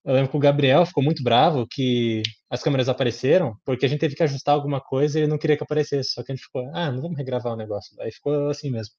Eu 0.06 0.14
lembro 0.14 0.30
que 0.30 0.38
o 0.38 0.40
Gabriel 0.40 0.86
ficou 0.86 1.04
muito 1.04 1.24
bravo 1.24 1.66
que 1.68 2.22
as 2.48 2.62
câmeras 2.62 2.88
apareceram, 2.88 3.56
porque 3.66 3.88
a 3.88 3.90
gente 3.90 4.00
teve 4.00 4.16
que 4.16 4.22
ajustar 4.22 4.54
alguma 4.54 4.80
coisa 4.80 5.18
e 5.18 5.24
ele 5.24 5.32
não 5.32 5.38
queria 5.40 5.58
que 5.58 5.64
aparecesse. 5.64 6.12
Só 6.12 6.24
que 6.24 6.32
a 6.32 6.36
gente 6.36 6.46
ficou, 6.46 6.70
ah, 6.76 6.92
não 6.92 7.02
vamos 7.02 7.18
regravar 7.18 7.54
o 7.54 7.58
negócio. 7.58 8.00
Aí 8.00 8.12
ficou 8.12 8.50
assim 8.50 8.70
mesmo. 8.70 8.94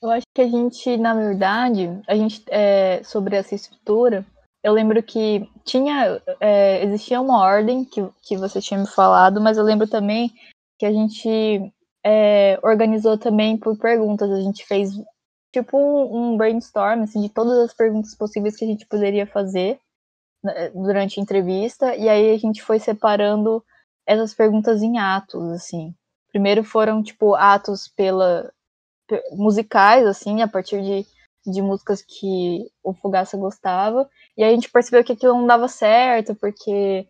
Eu 0.00 0.10
acho 0.10 0.26
que 0.32 0.42
a 0.42 0.48
gente, 0.48 0.96
na 0.96 1.12
verdade, 1.12 1.90
a 2.06 2.14
gente, 2.14 2.44
é, 2.50 3.02
sobre 3.02 3.34
essa 3.34 3.54
estrutura, 3.54 4.24
eu 4.62 4.72
lembro 4.72 5.02
que 5.02 5.48
tinha, 5.64 6.22
é, 6.40 6.84
existia 6.84 7.20
uma 7.20 7.40
ordem 7.42 7.84
que, 7.84 8.06
que 8.22 8.36
você 8.36 8.60
tinha 8.60 8.78
me 8.78 8.86
falado, 8.86 9.40
mas 9.40 9.58
eu 9.58 9.64
lembro 9.64 9.88
também 9.88 10.30
que 10.78 10.86
a 10.86 10.92
gente 10.92 11.28
é, 12.04 12.60
organizou 12.62 13.18
também 13.18 13.56
por 13.56 13.76
perguntas. 13.76 14.30
A 14.30 14.40
gente 14.40 14.64
fez 14.64 14.90
tipo 15.52 15.76
um, 15.76 16.32
um, 16.32 16.36
brainstorm 16.36 17.02
assim, 17.02 17.22
de 17.22 17.28
todas 17.28 17.58
as 17.58 17.74
perguntas 17.74 18.14
possíveis 18.14 18.56
que 18.56 18.64
a 18.64 18.68
gente 18.68 18.86
poderia 18.86 19.26
fazer 19.26 19.80
durante 20.74 21.18
a 21.18 21.22
entrevista, 21.22 21.96
e 21.96 22.08
aí 22.08 22.34
a 22.34 22.38
gente 22.38 22.62
foi 22.62 22.78
separando 22.78 23.64
essas 24.06 24.34
perguntas 24.34 24.82
em 24.82 24.98
atos, 24.98 25.50
assim. 25.52 25.94
Primeiro 26.30 26.62
foram, 26.64 27.02
tipo, 27.02 27.34
atos 27.34 27.88
pela 27.88 28.52
musicais, 29.32 30.06
assim, 30.06 30.42
a 30.42 30.48
partir 30.48 30.82
de 30.82 31.06
de 31.46 31.60
músicas 31.60 32.02
que 32.02 32.70
o 32.82 32.94
Fugaça 32.94 33.36
gostava. 33.36 34.08
E 34.36 34.42
aí 34.42 34.50
a 34.50 34.54
gente 34.54 34.70
percebeu 34.70 35.04
que 35.04 35.12
aquilo 35.12 35.34
não 35.34 35.46
dava 35.46 35.68
certo, 35.68 36.34
porque 36.34 37.06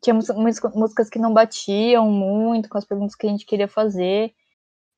tinha 0.00 0.14
músicas 0.14 1.10
que 1.10 1.18
não 1.18 1.32
batiam 1.32 2.10
muito 2.10 2.68
com 2.68 2.78
as 2.78 2.84
perguntas 2.84 3.14
que 3.14 3.26
a 3.26 3.30
gente 3.30 3.46
queria 3.46 3.68
fazer. 3.68 4.32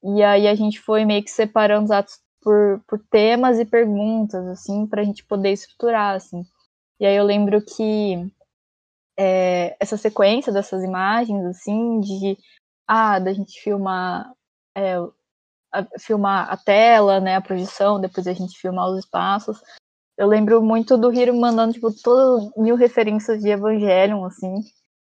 E 0.02 0.23
aí 0.23 0.47
a 0.47 0.55
gente 0.55 0.81
foi 0.81 1.05
meio 1.05 1.23
que 1.23 1.31
separando 1.31 1.87
os 1.87 1.90
atos 1.90 2.21
por, 2.40 2.81
por 2.87 3.00
temas 3.11 3.59
e 3.59 3.64
perguntas, 3.64 4.47
assim, 4.47 4.87
para 4.87 5.02
a 5.02 5.05
gente 5.05 5.25
poder 5.25 5.52
estruturar, 5.52 6.14
assim. 6.14 6.45
E 6.98 7.06
aí 7.06 7.16
eu 7.16 7.24
lembro 7.24 7.62
que 7.62 8.30
é, 9.18 9.76
essa 9.80 9.96
sequência 9.96 10.52
dessas 10.52 10.82
imagens, 10.82 11.44
assim, 11.44 12.00
de 12.00 12.38
ah, 12.86 13.18
da 13.18 13.32
gente 13.32 13.60
filmar 13.60 14.32
é, 14.76 14.96
a, 15.72 15.86
filmar 15.98 16.50
a 16.50 16.56
tela, 16.56 17.20
né, 17.20 17.36
a 17.36 17.40
projeção, 17.40 18.00
depois 18.00 18.26
a 18.26 18.32
gente 18.32 18.58
filmar 18.58 18.88
os 18.88 18.98
espaços. 18.98 19.60
Eu 20.16 20.26
lembro 20.26 20.62
muito 20.62 20.96
do 20.96 21.12
Hiro 21.12 21.34
mandando, 21.36 21.74
tipo, 21.74 21.92
todas 22.02 22.50
mil 22.56 22.74
referências 22.74 23.40
de 23.42 23.50
Evangelion, 23.50 24.24
assim. 24.24 24.62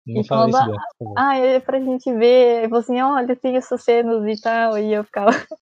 Não 0.06 0.20
e 0.20 0.26
fala 0.26 0.50
falando, 0.50 0.74
isso, 0.74 1.12
ah, 1.16 1.28
ah, 1.28 1.36
é 1.38 1.60
pra 1.60 1.80
gente 1.80 2.12
ver. 2.12 2.70
Eu 2.70 2.76
assim, 2.76 3.00
olha, 3.00 3.34
tem 3.34 3.56
essas 3.56 3.82
cenas 3.82 4.24
e 4.26 4.40
tal. 4.40 4.78
E 4.78 4.92
eu 4.92 5.02
ficava, 5.02 5.30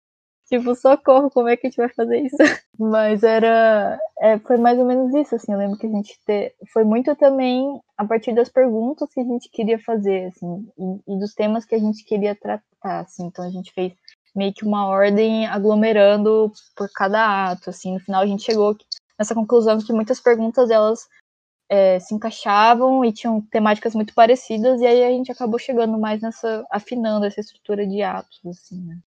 tipo, 0.48 0.74
socorro, 0.74 1.30
como 1.30 1.48
é 1.48 1.56
que 1.56 1.66
a 1.66 1.70
gente 1.70 1.78
vai 1.78 1.88
fazer 1.88 2.18
isso? 2.20 2.36
Mas 2.78 3.22
era. 3.22 3.98
É, 4.20 4.38
foi 4.38 4.56
mais 4.58 4.78
ou 4.78 4.84
menos 4.84 5.14
isso, 5.14 5.34
assim. 5.34 5.52
Eu 5.52 5.58
lembro 5.58 5.78
que 5.78 5.86
a 5.86 5.90
gente 5.90 6.18
te, 6.26 6.54
foi 6.72 6.84
muito 6.84 7.14
também 7.16 7.80
a 7.96 8.04
partir 8.04 8.34
das 8.34 8.48
perguntas 8.48 9.08
que 9.12 9.20
a 9.20 9.24
gente 9.24 9.48
queria 9.50 9.78
fazer, 9.78 10.26
assim, 10.26 10.68
e, 10.78 11.14
e 11.14 11.18
dos 11.18 11.34
temas 11.34 11.64
que 11.64 11.74
a 11.74 11.78
gente 11.78 12.04
queria 12.04 12.34
tratar, 12.34 13.00
assim. 13.00 13.26
Então 13.26 13.44
a 13.44 13.50
gente 13.50 13.72
fez 13.72 13.92
meio 14.34 14.52
que 14.52 14.64
uma 14.64 14.86
ordem 14.86 15.46
aglomerando 15.46 16.52
por 16.76 16.88
cada 16.94 17.50
ato, 17.50 17.70
assim, 17.70 17.94
no 17.94 18.00
final 18.00 18.22
a 18.22 18.26
gente 18.26 18.44
chegou 18.44 18.76
nessa 19.18 19.34
conclusão 19.34 19.78
que 19.78 19.92
muitas 19.94 20.20
perguntas 20.20 20.70
elas 20.70 21.08
é, 21.68 21.98
se 21.98 22.14
encaixavam 22.14 23.04
e 23.04 23.12
tinham 23.12 23.40
temáticas 23.40 23.94
muito 23.94 24.14
parecidas, 24.14 24.80
e 24.80 24.86
aí 24.86 25.04
a 25.04 25.10
gente 25.10 25.32
acabou 25.32 25.58
chegando 25.58 25.98
mais 25.98 26.20
nessa, 26.20 26.64
afinando 26.70 27.26
essa 27.26 27.40
estrutura 27.40 27.86
de 27.86 28.02
atos, 28.02 28.40
assim, 28.46 28.80
né. 28.84 28.98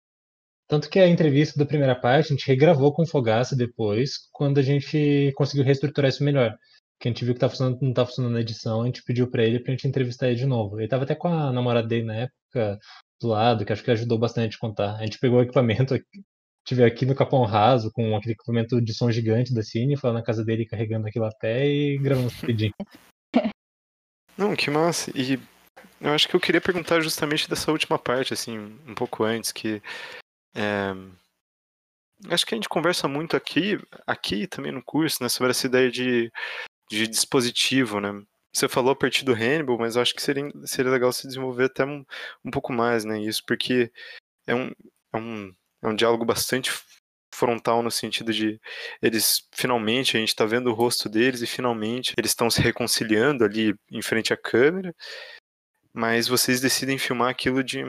Tanto 0.68 0.90
que 0.90 0.98
a 0.98 1.08
entrevista 1.08 1.58
da 1.58 1.66
primeira 1.66 1.94
parte 1.94 2.26
a 2.26 2.36
gente 2.36 2.46
regravou 2.46 2.92
com 2.92 3.02
o 3.02 3.06
Fogaça 3.06 3.56
depois, 3.56 4.28
quando 4.32 4.58
a 4.58 4.62
gente 4.62 5.32
conseguiu 5.34 5.64
reestruturar 5.64 6.10
isso 6.10 6.22
melhor. 6.22 6.54
Que 7.00 7.08
a 7.08 7.10
gente 7.10 7.24
viu 7.24 7.32
que 7.32 7.40
tá 7.40 7.48
funcionando, 7.48 7.78
não 7.80 7.94
tá 7.94 8.04
funcionando 8.04 8.34
na 8.34 8.40
edição, 8.40 8.82
a 8.82 8.86
gente 8.86 9.02
pediu 9.02 9.30
para 9.30 9.44
ele 9.44 9.60
pra 9.60 9.72
gente 9.72 9.88
entrevistar 9.88 10.28
ele 10.28 10.36
de 10.36 10.46
novo. 10.46 10.78
Ele 10.78 10.88
tava 10.88 11.04
até 11.04 11.14
com 11.14 11.28
a 11.28 11.52
namorada 11.52 11.88
dele 11.88 12.04
na 12.04 12.14
época, 12.16 12.78
do 13.20 13.28
lado, 13.28 13.64
que 13.64 13.72
acho 13.72 13.82
que 13.82 13.90
ajudou 13.90 14.18
bastante 14.18 14.56
a 14.56 14.60
contar. 14.60 14.96
A 14.96 15.04
gente 15.04 15.18
pegou 15.18 15.38
o 15.38 15.42
equipamento, 15.42 15.98
tive 16.64 16.84
aqui 16.84 17.06
no 17.06 17.14
Capão 17.14 17.44
Raso, 17.44 17.90
com 17.92 18.14
aquele 18.16 18.34
equipamento 18.34 18.80
de 18.80 18.94
som 18.94 19.10
gigante 19.10 19.54
da 19.54 19.62
Cine, 19.62 19.96
foi 19.96 20.10
lá 20.10 20.14
na 20.14 20.22
casa 20.22 20.44
dele 20.44 20.66
carregando 20.66 21.06
aquilo 21.06 21.24
a 21.24 21.30
pé 21.30 21.66
e 21.66 21.98
gravando 21.98 22.28
rapidinho. 22.40 22.72
Não, 24.36 24.54
que 24.54 24.70
massa. 24.70 25.10
E 25.14 25.38
eu 26.00 26.12
acho 26.12 26.28
que 26.28 26.36
eu 26.36 26.40
queria 26.40 26.60
perguntar 26.60 27.00
justamente 27.00 27.48
dessa 27.48 27.72
última 27.72 27.98
parte, 27.98 28.32
assim, 28.32 28.58
um 28.86 28.94
pouco 28.94 29.24
antes, 29.24 29.50
que. 29.50 29.82
É... 30.54 30.92
Acho 32.28 32.44
que 32.44 32.54
a 32.54 32.56
gente 32.56 32.68
conversa 32.68 33.06
muito 33.06 33.36
aqui, 33.36 33.78
aqui 34.06 34.46
também 34.46 34.72
no 34.72 34.82
curso, 34.82 35.22
né, 35.22 35.28
sobre 35.28 35.52
essa 35.52 35.66
ideia 35.66 35.88
de, 35.90 36.32
de 36.90 37.06
dispositivo, 37.06 38.00
né? 38.00 38.10
Você 38.52 38.68
falou 38.68 38.92
a 38.92 38.96
partir 38.96 39.24
do 39.24 39.32
Hannibal, 39.32 39.78
mas 39.78 39.96
acho 39.96 40.14
que 40.14 40.22
seria, 40.22 40.50
seria 40.64 40.90
legal 40.90 41.12
se 41.12 41.28
desenvolver 41.28 41.64
até 41.66 41.84
um, 41.84 42.04
um 42.44 42.50
pouco 42.50 42.72
mais, 42.72 43.04
né? 43.04 43.20
Isso, 43.20 43.42
porque 43.46 43.92
é 44.46 44.54
um, 44.54 44.72
é, 45.12 45.16
um, 45.18 45.54
é 45.82 45.88
um 45.88 45.94
diálogo 45.94 46.24
bastante 46.24 46.72
frontal 47.32 47.82
no 47.82 47.90
sentido 47.90 48.32
de 48.32 48.60
eles 49.00 49.46
finalmente 49.52 50.16
a 50.16 50.20
gente 50.20 50.30
está 50.30 50.44
vendo 50.44 50.70
o 50.70 50.74
rosto 50.74 51.08
deles 51.08 51.42
e 51.42 51.46
finalmente 51.46 52.14
eles 52.16 52.30
estão 52.32 52.50
se 52.50 52.60
reconciliando 52.60 53.44
ali 53.44 53.74
em 53.92 54.02
frente 54.02 54.32
à 54.32 54.36
câmera, 54.36 54.94
mas 55.92 56.26
vocês 56.26 56.60
decidem 56.60 56.98
filmar 56.98 57.30
aquilo 57.30 57.62
de 57.62 57.84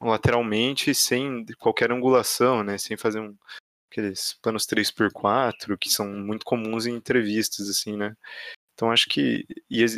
lateralmente 0.00 0.94
sem 0.94 1.44
qualquer 1.58 1.90
angulação, 1.92 2.62
né? 2.62 2.78
Sem 2.78 2.96
fazer 2.96 3.20
um 3.20 3.36
aqueles 3.90 4.38
planos 4.42 4.66
3x4 4.66 5.76
que 5.78 5.88
são 5.88 6.06
muito 6.06 6.44
comuns 6.44 6.86
em 6.86 6.94
entrevistas 6.94 7.68
assim, 7.68 7.96
né? 7.96 8.14
Então 8.74 8.92
acho 8.92 9.08
que 9.08 9.44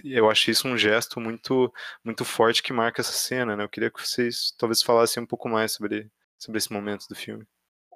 eu 0.04 0.30
acho 0.30 0.50
isso 0.50 0.66
um 0.66 0.78
gesto 0.78 1.20
muito 1.20 1.72
muito 2.04 2.24
forte 2.24 2.62
que 2.62 2.72
marca 2.72 3.02
essa 3.02 3.12
cena, 3.12 3.56
né? 3.56 3.64
Eu 3.64 3.68
queria 3.68 3.90
que 3.90 4.00
vocês 4.00 4.54
talvez 4.56 4.82
falassem 4.82 5.22
um 5.22 5.26
pouco 5.26 5.48
mais 5.48 5.72
sobre 5.72 6.10
sobre 6.38 6.58
esse 6.58 6.72
momento 6.72 7.06
do 7.08 7.14
filme. 7.14 7.46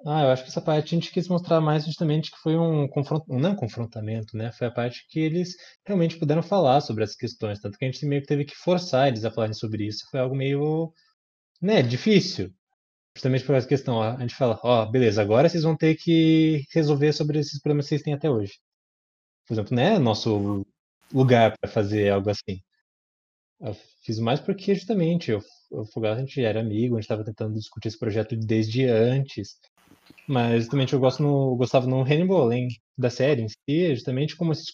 Ah, 0.05 0.23
eu 0.23 0.29
acho 0.29 0.43
que 0.43 0.49
essa 0.49 0.61
parte 0.61 0.93
a 0.93 0.99
gente 0.99 1.11
quis 1.11 1.27
mostrar 1.27 1.59
mais 1.59 1.85
justamente 1.85 2.29
que 2.29 2.37
foi 2.37 2.55
um 2.55 2.87
confronto, 2.87 3.25
não 3.27 3.51
um 3.51 3.55
confrontamento, 3.55 4.37
né? 4.37 4.51
Foi 4.51 4.67
a 4.67 4.71
parte 4.71 5.05
que 5.09 5.19
eles 5.19 5.55
realmente 5.83 6.19
puderam 6.19 6.43
falar 6.43 6.81
sobre 6.81 7.03
as 7.03 7.15
questões, 7.15 7.59
tanto 7.59 7.77
que 7.77 7.85
a 7.85 7.91
gente 7.91 8.05
meio 8.05 8.21
que 8.21 8.27
teve 8.27 8.45
que 8.45 8.55
forçar 8.55 9.07
eles 9.07 9.25
a 9.25 9.31
falarem 9.31 9.53
sobre 9.53 9.87
isso. 9.87 10.05
Foi 10.11 10.19
algo 10.19 10.35
meio, 10.35 10.93
né, 11.61 11.81
difícil. 11.81 12.53
Justamente 13.15 13.45
por 13.45 13.55
essa 13.55 13.67
questão, 13.67 14.01
a 14.01 14.19
gente 14.19 14.35
fala, 14.35 14.59
ó, 14.63 14.85
beleza, 14.85 15.21
agora 15.21 15.47
vocês 15.47 15.63
vão 15.63 15.75
ter 15.77 15.95
que 15.95 16.63
resolver 16.73 17.13
sobre 17.13 17.39
esses 17.39 17.59
problemas 17.61 17.85
que 17.85 17.89
vocês 17.89 18.01
têm 18.01 18.13
até 18.13 18.29
hoje. 18.29 18.53
Por 19.47 19.53
exemplo, 19.53 19.75
né, 19.75 19.97
nosso 19.99 20.65
lugar 21.13 21.55
para 21.57 21.69
fazer 21.71 22.09
algo 22.11 22.29
assim. 22.29 22.59
Eu 23.59 23.73
fiz 24.03 24.19
mais 24.19 24.39
porque 24.39 24.75
justamente 24.75 25.31
eu, 25.31 25.41
o 25.71 25.85
Fogaça 25.85 26.17
a 26.17 26.25
gente 26.25 26.41
era 26.41 26.59
amigo, 26.59 26.95
a 26.95 26.99
gente 26.99 27.05
estava 27.05 27.23
tentando 27.23 27.55
discutir 27.55 27.87
esse 27.87 27.99
projeto 27.99 28.35
desde 28.35 28.85
antes. 28.85 29.57
Mas 30.27 30.63
justamente 30.63 30.93
eu 30.93 30.99
gosto 30.99 31.23
no, 31.23 31.53
eu 31.53 31.55
gostava 31.55 31.87
no 31.87 32.01
Hannibal, 32.01 32.41
além 32.41 32.67
da 32.97 33.09
série 33.09 33.43
em 33.43 33.47
si, 33.49 33.95
justamente 33.95 34.35
como 34.35 34.51
esses, 34.51 34.73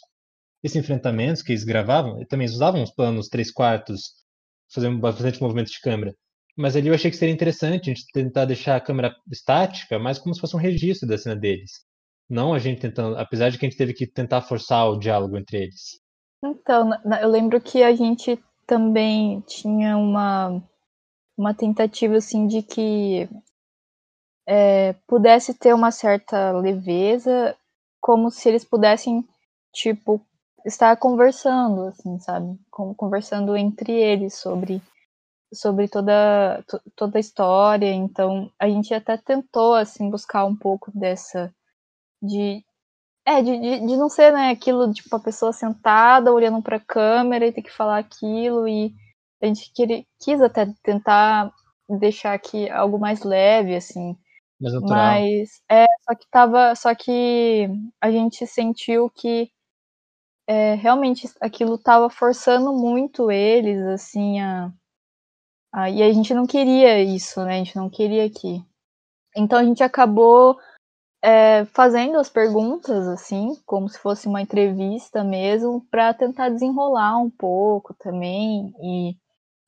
esses 0.63 0.77
enfrentamentos 0.77 1.41
que 1.41 1.51
eles 1.51 1.63
gravavam, 1.63 2.23
também 2.25 2.47
usavam 2.47 2.83
os 2.83 2.91
planos 2.91 3.27
3 3.29 3.51
quartos, 3.51 4.13
fazendo 4.73 4.99
bastante 4.99 5.41
movimento 5.41 5.71
de 5.71 5.79
câmera. 5.81 6.15
Mas 6.57 6.75
ali 6.75 6.87
eu 6.89 6.93
achei 6.93 7.09
que 7.09 7.17
seria 7.17 7.33
interessante 7.33 7.89
a 7.89 7.93
gente 7.93 8.05
tentar 8.13 8.45
deixar 8.45 8.75
a 8.75 8.81
câmera 8.81 9.15
estática, 9.31 9.97
mais 9.97 10.19
como 10.19 10.33
se 10.35 10.41
fosse 10.41 10.55
um 10.55 10.59
registro 10.59 11.07
da 11.07 11.17
cena 11.17 11.35
deles. 11.35 11.71
Não 12.29 12.53
a 12.53 12.59
gente 12.59 12.81
tentando, 12.81 13.17
apesar 13.17 13.49
de 13.49 13.57
que 13.57 13.65
a 13.65 13.69
gente 13.69 13.77
teve 13.77 13.93
que 13.93 14.07
tentar 14.07 14.41
forçar 14.41 14.89
o 14.89 14.97
diálogo 14.97 15.37
entre 15.37 15.63
eles. 15.63 15.99
Então, 16.43 16.89
eu 17.21 17.29
lembro 17.29 17.59
que 17.61 17.83
a 17.83 17.93
gente 17.95 18.39
também 18.65 19.41
tinha 19.41 19.97
uma, 19.97 20.61
uma 21.37 21.53
tentativa 21.53 22.15
assim 22.15 22.47
de 22.47 22.63
que 22.63 23.29
é, 24.47 24.93
pudesse 25.07 25.53
ter 25.53 25.73
uma 25.73 25.91
certa 25.91 26.51
leveza, 26.51 27.55
como 27.99 28.31
se 28.31 28.49
eles 28.49 28.65
pudessem, 28.65 29.27
tipo, 29.73 30.21
estar 30.65 30.95
conversando, 30.97 31.83
assim, 31.83 32.19
sabe? 32.19 32.57
conversando 32.69 33.55
entre 33.55 33.91
eles 33.91 34.35
sobre, 34.35 34.81
sobre 35.53 35.87
toda, 35.87 36.63
toda 36.95 37.17
a 37.17 37.19
história. 37.19 37.91
Então, 37.91 38.51
a 38.59 38.67
gente 38.69 38.93
até 38.93 39.17
tentou, 39.17 39.75
assim, 39.75 40.09
buscar 40.09 40.45
um 40.45 40.55
pouco 40.55 40.91
dessa. 40.97 41.53
De, 42.21 42.63
é, 43.25 43.41
de, 43.41 43.59
de, 43.59 43.79
de, 43.87 43.97
não 43.97 44.09
ser, 44.09 44.31
né, 44.31 44.51
aquilo, 44.51 44.91
tipo, 44.93 45.15
a 45.15 45.19
pessoa 45.19 45.53
sentada, 45.53 46.33
olhando 46.33 46.61
pra 46.61 46.79
câmera 46.79 47.47
e 47.47 47.51
ter 47.51 47.61
que 47.63 47.71
falar 47.71 47.97
aquilo, 47.99 48.67
e 48.67 48.93
a 49.41 49.47
gente 49.47 49.71
queria, 49.73 50.03
quis 50.19 50.41
até 50.41 50.67
tentar 50.83 51.51
deixar 51.89 52.33
aqui 52.33 52.69
algo 52.69 52.99
mais 52.99 53.23
leve, 53.23 53.75
assim. 53.75 54.15
Mais 54.59 54.73
natural. 54.73 54.97
Mas, 54.97 55.61
é, 55.69 55.85
só 56.03 56.15
que 56.15 56.29
tava, 56.29 56.75
só 56.75 56.95
que 56.95 57.67
a 57.99 58.11
gente 58.11 58.45
sentiu 58.47 59.09
que 59.09 59.51
é, 60.47 60.75
realmente 60.75 61.29
aquilo 61.39 61.77
tava 61.77 62.09
forçando 62.09 62.73
muito 62.73 63.31
eles, 63.31 63.81
assim, 63.87 64.39
a, 64.41 64.71
a, 65.73 65.89
e 65.89 66.03
a 66.03 66.11
gente 66.11 66.33
não 66.33 66.45
queria 66.45 67.01
isso, 67.01 67.43
né, 67.43 67.55
a 67.55 67.57
gente 67.57 67.75
não 67.75 67.89
queria 67.89 68.29
que... 68.29 68.63
Então 69.35 69.59
a 69.59 69.63
gente 69.63 69.81
acabou 69.81 70.57
é, 71.23 71.65
fazendo 71.65 72.17
as 72.17 72.29
perguntas, 72.29 73.07
assim, 73.07 73.55
como 73.65 73.87
se 73.87 73.99
fosse 73.99 74.27
uma 74.27 74.41
entrevista 74.41 75.23
mesmo, 75.23 75.85
para 75.89 76.13
tentar 76.13 76.49
desenrolar 76.49 77.17
um 77.17 77.29
pouco 77.29 77.93
também 77.93 78.73
e 78.81 79.15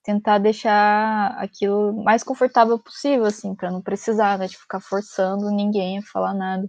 tentar 0.04 0.38
deixar 0.40 1.32
aquilo 1.38 2.04
mais 2.04 2.24
confortável 2.24 2.78
possível, 2.78 3.26
assim, 3.26 3.56
para 3.56 3.72
não 3.72 3.82
precisar 3.82 4.38
né, 4.38 4.48
de 4.48 4.58
ficar 4.58 4.82
forçando 4.82 5.50
ninguém 5.50 6.00
a 6.00 6.04
falar 6.04 6.34
nada. 6.34 6.68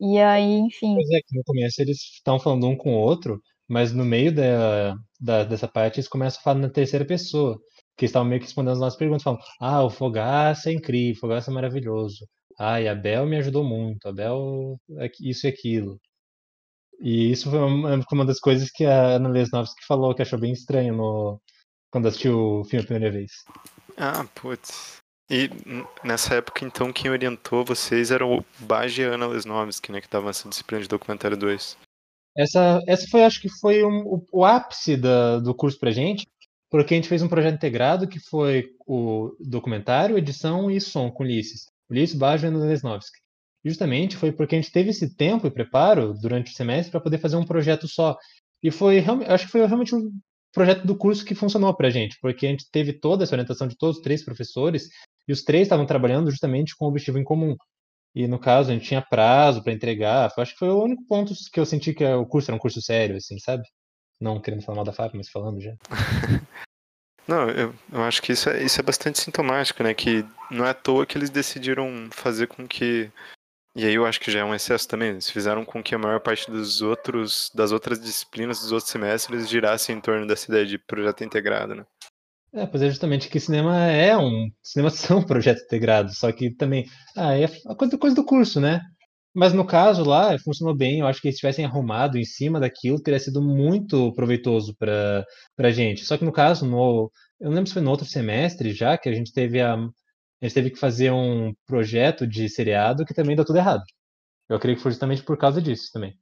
E 0.00 0.18
aí, 0.18 0.58
enfim. 0.58 0.94
Pois 0.94 1.10
é, 1.10 1.20
que 1.20 1.36
no 1.36 1.44
começo 1.44 1.80
eles 1.80 1.98
estão 1.98 2.40
falando 2.40 2.66
um 2.66 2.76
com 2.76 2.94
o 2.94 2.98
outro, 2.98 3.40
mas 3.68 3.92
no 3.92 4.04
meio 4.04 4.34
da, 4.34 4.96
da, 5.20 5.44
dessa 5.44 5.68
parte 5.68 5.96
eles 5.98 6.08
começam 6.08 6.40
a 6.40 6.42
falar 6.42 6.58
na 6.58 6.70
terceira 6.70 7.04
pessoa. 7.04 7.60
Que 8.00 8.06
eles 8.06 8.12
estavam 8.12 8.30
meio 8.30 8.40
que 8.40 8.46
respondendo 8.46 8.72
as 8.72 8.80
nossas 8.80 8.98
perguntas, 8.98 9.22
falando, 9.22 9.42
ah, 9.60 9.84
o 9.84 9.90
Fogaça 9.90 10.70
é 10.70 10.72
incrível, 10.72 11.18
o 11.18 11.20
Fogaça 11.20 11.50
é 11.50 11.54
maravilhoso. 11.54 12.26
Ah, 12.58 12.80
e 12.80 12.88
a 12.88 12.94
Bel 12.94 13.26
me 13.26 13.36
ajudou 13.36 13.62
muito, 13.62 14.08
a 14.08 14.12
Bel 14.12 14.80
é 14.98 15.10
isso 15.20 15.46
e 15.46 15.50
aquilo. 15.50 16.00
E 16.98 17.30
isso 17.30 17.50
foi 17.50 17.58
uma, 17.58 18.00
uma 18.10 18.24
das 18.24 18.40
coisas 18.40 18.70
que 18.70 18.86
a 18.86 19.16
Ana 19.16 19.28
Lesnovski 19.28 19.84
falou, 19.86 20.14
que 20.14 20.22
achou 20.22 20.38
bem 20.38 20.52
estranho 20.52 20.96
no, 20.96 21.42
quando 21.90 22.08
assistiu 22.08 22.60
o 22.60 22.64
filme 22.64 22.84
a 22.84 22.86
primeira 22.86 23.12
vez. 23.12 23.32
Ah, 23.98 24.24
putz. 24.34 25.02
E 25.30 25.50
nessa 26.02 26.36
época, 26.36 26.64
então, 26.64 26.90
quem 26.90 27.10
orientou 27.10 27.66
vocês 27.66 28.10
era 28.10 28.26
o 28.26 28.42
Bage 28.60 29.02
e 29.02 29.04
a 29.04 29.10
Ana 29.10 29.26
Lesnovski, 29.26 29.92
né, 29.92 30.00
que 30.00 30.06
estavam 30.06 30.28
nessa 30.28 30.48
disciplina 30.48 30.82
de 30.82 30.88
documentário 30.88 31.36
2. 31.36 31.76
Essa, 32.34 32.80
essa 32.88 33.06
foi, 33.10 33.24
acho 33.24 33.42
que 33.42 33.50
foi 33.60 33.84
um, 33.84 34.00
o, 34.06 34.26
o, 34.32 34.44
ápice 34.44 34.96
da, 34.96 35.38
do 35.38 35.54
curso 35.54 35.78
pra 35.78 35.90
gente, 35.90 36.26
porque 36.70 36.94
a 36.94 36.96
gente 36.96 37.08
fez 37.08 37.20
um 37.20 37.28
projeto 37.28 37.56
integrado 37.56 38.08
que 38.08 38.20
foi 38.20 38.68
o 38.86 39.36
documentário, 39.40 40.16
edição 40.16 40.70
e 40.70 40.80
som 40.80 41.10
com 41.10 41.24
Ulisses. 41.24 41.66
Ulisses, 41.90 42.16
Baggio 42.16 42.48
e 42.48 42.56
Lesnovski. 42.56 43.18
Justamente 43.64 44.16
foi 44.16 44.32
porque 44.32 44.54
a 44.54 44.60
gente 44.60 44.72
teve 44.72 44.90
esse 44.90 45.14
tempo 45.16 45.46
e 45.46 45.50
preparo 45.50 46.14
durante 46.14 46.52
o 46.52 46.54
semestre 46.54 46.90
para 46.90 47.00
poder 47.00 47.18
fazer 47.18 47.36
um 47.36 47.44
projeto 47.44 47.86
só. 47.88 48.16
E 48.62 48.70
foi, 48.70 49.04
acho 49.26 49.46
que 49.46 49.52
foi 49.52 49.66
realmente 49.66 49.94
um 49.94 50.10
projeto 50.52 50.86
do 50.86 50.96
curso 50.96 51.24
que 51.24 51.34
funcionou 51.34 51.74
para 51.74 51.88
a 51.88 51.90
gente, 51.90 52.16
porque 52.20 52.46
a 52.46 52.50
gente 52.50 52.70
teve 52.70 52.92
toda 52.92 53.24
essa 53.24 53.34
orientação 53.34 53.66
de 53.66 53.76
todos 53.76 53.96
os 53.96 54.02
três 54.02 54.24
professores 54.24 54.88
e 55.28 55.32
os 55.32 55.42
três 55.42 55.62
estavam 55.62 55.86
trabalhando 55.86 56.30
justamente 56.30 56.74
com 56.76 56.86
o 56.86 56.88
objetivo 56.88 57.18
em 57.18 57.24
comum. 57.24 57.56
E 58.14 58.26
no 58.26 58.38
caso, 58.38 58.70
a 58.70 58.74
gente 58.74 58.86
tinha 58.86 59.02
prazo 59.02 59.62
para 59.62 59.72
entregar. 59.72 60.32
Acho 60.36 60.52
que 60.52 60.58
foi 60.58 60.68
o 60.68 60.82
único 60.82 61.06
ponto 61.06 61.32
que 61.52 61.60
eu 61.60 61.66
senti 61.66 61.94
que 61.94 62.04
o 62.04 62.26
curso 62.26 62.50
era 62.50 62.56
um 62.56 62.60
curso 62.60 62.82
sério, 62.82 63.16
assim, 63.16 63.38
sabe? 63.38 63.62
Não 64.20 64.40
querendo 64.40 64.62
falar 64.62 64.76
mal 64.76 64.84
da 64.84 64.92
FAP, 64.92 65.14
mas 65.14 65.28
falando 65.28 65.60
já. 65.60 65.74
Não, 67.28 67.48
eu, 67.48 67.72
eu 67.92 68.02
acho 68.02 68.20
que 68.20 68.32
isso 68.32 68.50
é, 68.50 68.60
isso 68.60 68.80
é 68.80 68.82
bastante 68.82 69.20
sintomático, 69.20 69.84
né? 69.84 69.94
Que 69.94 70.24
não 70.50 70.66
é 70.66 70.70
à 70.70 70.74
toa 70.74 71.06
que 71.06 71.16
eles 71.16 71.30
decidiram 71.30 72.08
fazer 72.10 72.48
com 72.48 72.66
que 72.66 73.08
e 73.74 73.84
aí 73.84 73.94
eu 73.94 74.04
acho 74.04 74.20
que 74.20 74.30
já 74.30 74.40
é 74.40 74.44
um 74.44 74.54
excesso 74.54 74.88
também. 74.88 75.10
Eles 75.10 75.30
fizeram 75.30 75.64
com 75.64 75.82
que 75.82 75.94
a 75.94 75.98
maior 75.98 76.20
parte 76.20 76.50
dos 76.50 76.82
outros, 76.82 77.50
das 77.54 77.70
outras 77.70 78.00
disciplinas 78.00 78.60
dos 78.60 78.72
outros 78.72 78.90
semestres 78.90 79.48
girasse 79.48 79.92
em 79.92 80.00
torno 80.00 80.26
dessa 80.26 80.50
ideia 80.50 80.66
de 80.66 80.78
projeto 80.78 81.22
integrado, 81.22 81.74
né? 81.74 81.86
É, 82.52 82.66
pois 82.66 82.82
é 82.82 82.88
justamente 82.88 83.28
que 83.28 83.38
cinema 83.38 83.86
é 83.86 84.16
um. 84.16 84.50
Cinema 84.60 84.90
são 84.90 85.22
projetos 85.22 85.62
integrados, 85.62 86.18
só 86.18 86.32
que 86.32 86.50
também. 86.50 86.86
Ah, 87.16 87.36
é 87.38 87.44
a 87.44 87.74
coisa, 87.76 87.96
coisa 87.96 88.16
do 88.16 88.24
curso, 88.24 88.60
né? 88.60 88.80
Mas 89.34 89.52
no 89.52 89.64
caso 89.66 90.02
lá, 90.04 90.36
funcionou 90.38 90.74
bem. 90.76 91.00
Eu 91.00 91.06
acho 91.06 91.20
que 91.20 91.30
se 91.30 91.38
tivessem 91.38 91.64
arrumado 91.64 92.18
em 92.18 92.24
cima 92.24 92.58
daquilo, 92.60 93.00
teria 93.02 93.18
sido 93.20 93.40
muito 93.42 94.12
proveitoso 94.14 94.74
para 94.76 95.24
a 95.58 95.70
gente. 95.70 96.04
Só 96.04 96.16
que 96.18 96.24
no 96.24 96.32
caso, 96.32 96.66
no, 96.66 97.10
eu 97.40 97.46
não 97.48 97.54
lembro 97.56 97.68
se 97.68 97.74
foi 97.74 97.82
no 97.82 97.90
outro 97.90 98.06
semestre 98.06 98.72
já, 98.72 98.98
que 98.98 99.08
a 99.08 99.12
gente 99.14 99.32
teve 99.32 99.60
a, 99.60 99.74
a 99.74 99.78
gente 100.42 100.54
teve 100.54 100.70
que 100.70 100.78
fazer 100.78 101.12
um 101.12 101.52
projeto 101.66 102.26
de 102.26 102.48
seriado 102.48 103.04
que 103.04 103.14
também 103.14 103.36
deu 103.36 103.44
tudo 103.44 103.58
errado. 103.58 103.82
Eu 104.48 104.60
creio 104.60 104.76
que 104.76 104.82
foi 104.84 104.92
justamente 104.92 105.22
por 105.24 105.38
causa 105.38 105.62
disso 105.62 105.90
também. 105.92 106.14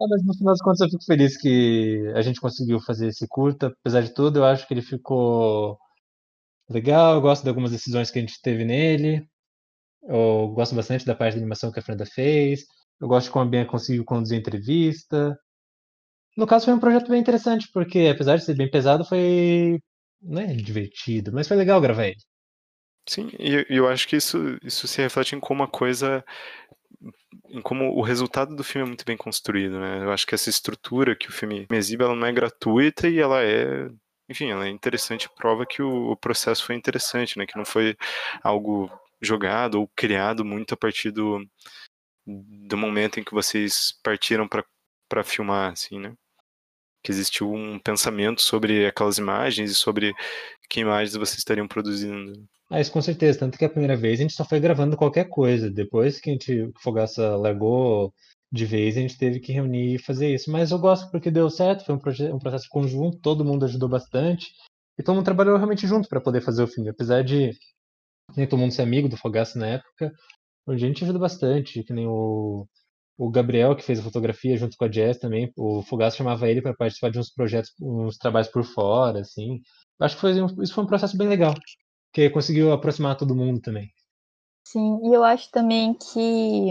Ah, 0.00 0.06
mas 0.08 0.24
no 0.24 0.32
final 0.34 0.52
das 0.54 0.62
contas 0.62 0.80
eu 0.80 0.88
fico 0.90 1.04
feliz 1.04 1.36
que 1.40 2.12
a 2.14 2.22
gente 2.22 2.40
conseguiu 2.40 2.80
fazer 2.80 3.08
esse 3.08 3.26
curta. 3.28 3.66
Apesar 3.80 4.02
de 4.02 4.14
tudo, 4.14 4.38
eu 4.38 4.44
acho 4.44 4.66
que 4.66 4.74
ele 4.74 4.82
ficou 4.82 5.76
legal. 6.68 7.14
Eu 7.16 7.22
gosto 7.22 7.42
de 7.44 7.50
algumas 7.50 7.72
decisões 7.72 8.10
que 8.10 8.18
a 8.18 8.22
gente 8.22 8.40
teve 8.42 8.64
nele. 8.64 9.26
Eu 10.02 10.48
gosto 10.54 10.74
bastante 10.74 11.04
da 11.04 11.14
parte 11.14 11.34
da 11.34 11.40
animação 11.40 11.72
que 11.72 11.78
a 11.80 11.82
Fernanda 11.82 12.06
fez. 12.06 12.64
Eu 13.00 13.08
gosto 13.08 13.26
de 13.26 13.32
como 13.32 13.44
a 13.44 13.48
Bianca 13.48 13.70
conseguiu 13.70 14.04
conduzir 14.04 14.38
entrevista. 14.38 15.38
No 16.36 16.46
caso, 16.46 16.66
foi 16.66 16.74
um 16.74 16.80
projeto 16.80 17.10
bem 17.10 17.20
interessante, 17.20 17.68
porque 17.72 18.08
apesar 18.12 18.36
de 18.36 18.44
ser 18.44 18.54
bem 18.56 18.70
pesado, 18.70 19.04
foi 19.04 19.80
não 20.20 20.42
é 20.42 20.46
divertido, 20.54 21.32
mas 21.32 21.48
foi 21.48 21.56
legal 21.56 21.80
gravar 21.80 22.06
ele. 22.06 22.16
Sim, 23.08 23.30
e 23.38 23.64
eu 23.70 23.88
acho 23.88 24.06
que 24.06 24.16
isso, 24.16 24.58
isso 24.62 24.86
se 24.86 25.00
reflete 25.00 25.34
em 25.34 25.40
como 25.40 25.62
a 25.62 25.68
coisa. 25.68 26.24
em 27.48 27.60
como 27.62 27.92
o 27.96 28.02
resultado 28.02 28.54
do 28.54 28.64
filme 28.64 28.84
é 28.86 28.88
muito 28.88 29.04
bem 29.04 29.16
construído, 29.16 29.78
né? 29.78 30.04
Eu 30.04 30.12
acho 30.12 30.26
que 30.26 30.34
essa 30.34 30.50
estrutura 30.50 31.16
que 31.16 31.28
o 31.28 31.32
filme 31.32 31.66
exibe, 31.70 32.04
ela 32.04 32.14
não 32.14 32.26
é 32.26 32.32
gratuita 32.32 33.08
e 33.08 33.18
ela 33.18 33.42
é. 33.42 33.88
Enfim, 34.28 34.50
ela 34.50 34.66
é 34.66 34.70
interessante, 34.70 35.28
prova 35.36 35.64
que 35.66 35.82
o 35.82 36.14
processo 36.16 36.64
foi 36.64 36.74
interessante, 36.76 37.38
né? 37.38 37.46
Que 37.46 37.56
não 37.56 37.64
foi 37.64 37.96
algo 38.42 38.90
jogado 39.20 39.80
ou 39.80 39.88
criado 39.96 40.44
muito 40.44 40.74
a 40.74 40.76
partir 40.76 41.10
do, 41.10 41.44
do 42.26 42.76
momento 42.76 43.20
em 43.20 43.24
que 43.24 43.34
vocês 43.34 43.98
partiram 44.02 44.48
para 44.48 45.24
filmar, 45.24 45.72
assim, 45.72 45.98
né? 45.98 46.14
que 47.02 47.12
existiu 47.12 47.52
um 47.52 47.78
pensamento 47.78 48.42
sobre 48.42 48.86
aquelas 48.86 49.18
imagens 49.18 49.70
e 49.70 49.74
sobre 49.74 50.12
que 50.68 50.80
imagens 50.80 51.16
vocês 51.16 51.38
estariam 51.38 51.68
produzindo. 51.68 52.32
Ah, 52.70 52.80
isso 52.80 52.92
com 52.92 53.00
certeza. 53.00 53.38
Tanto 53.38 53.56
que 53.56 53.64
a 53.64 53.70
primeira 53.70 53.96
vez 53.96 54.18
a 54.18 54.22
gente 54.22 54.34
só 54.34 54.44
foi 54.44 54.60
gravando 54.60 54.96
qualquer 54.96 55.28
coisa. 55.28 55.70
Depois 55.70 56.20
que 56.20 56.30
a 56.30 56.32
gente 56.34 56.70
que 56.74 56.82
Fogaça 56.82 57.36
largou 57.36 58.12
de 58.52 58.66
vez, 58.66 58.96
a 58.96 59.00
gente 59.00 59.16
teve 59.16 59.40
que 59.40 59.52
reunir 59.52 59.94
e 59.94 60.02
fazer 60.02 60.34
isso. 60.34 60.50
Mas 60.50 60.70
eu 60.70 60.78
gosto 60.78 61.10
porque 61.10 61.30
deu 61.30 61.48
certo, 61.48 61.84
foi 61.84 61.94
um, 61.94 62.34
um 62.34 62.38
processo 62.38 62.68
conjunto, 62.68 63.18
todo 63.20 63.44
mundo 63.44 63.64
ajudou 63.64 63.88
bastante. 63.88 64.52
E 64.98 65.02
todo 65.02 65.14
mundo 65.14 65.24
trabalhou 65.24 65.56
realmente 65.56 65.86
junto 65.86 66.08
para 66.08 66.20
poder 66.20 66.40
fazer 66.40 66.62
o 66.62 66.68
filme. 66.68 66.90
Apesar 66.90 67.22
de 67.22 67.52
nem 68.36 68.46
todo 68.46 68.58
mundo 68.58 68.72
ser 68.72 68.82
amigo 68.82 69.08
do 69.08 69.16
Fogaça 69.16 69.58
na 69.58 69.66
época, 69.66 70.12
a 70.68 70.76
gente 70.76 71.02
ajuda 71.04 71.18
bastante, 71.18 71.82
que 71.82 71.92
nem 71.92 72.06
o 72.06 72.66
o 73.18 73.28
Gabriel, 73.28 73.74
que 73.74 73.82
fez 73.82 73.98
a 73.98 74.02
fotografia 74.02 74.56
junto 74.56 74.76
com 74.76 74.84
a 74.84 74.90
Jess 74.90 75.18
também, 75.18 75.52
o 75.56 75.82
Fogaça 75.82 76.16
chamava 76.16 76.48
ele 76.48 76.62
para 76.62 76.72
participar 76.72 77.10
de 77.10 77.18
uns 77.18 77.28
projetos, 77.28 77.74
uns 77.82 78.16
trabalhos 78.16 78.48
por 78.48 78.62
fora, 78.62 79.20
assim. 79.20 79.60
Acho 80.00 80.14
que 80.14 80.20
foi 80.20 80.30
isso 80.62 80.72
foi 80.72 80.84
um 80.84 80.86
processo 80.86 81.18
bem 81.18 81.26
legal, 81.26 81.52
que 82.12 82.30
conseguiu 82.30 82.72
aproximar 82.72 83.16
todo 83.16 83.34
mundo 83.34 83.60
também. 83.60 83.90
Sim, 84.64 85.00
e 85.02 85.12
eu 85.12 85.24
acho 85.24 85.50
também 85.50 85.94
que 85.94 86.70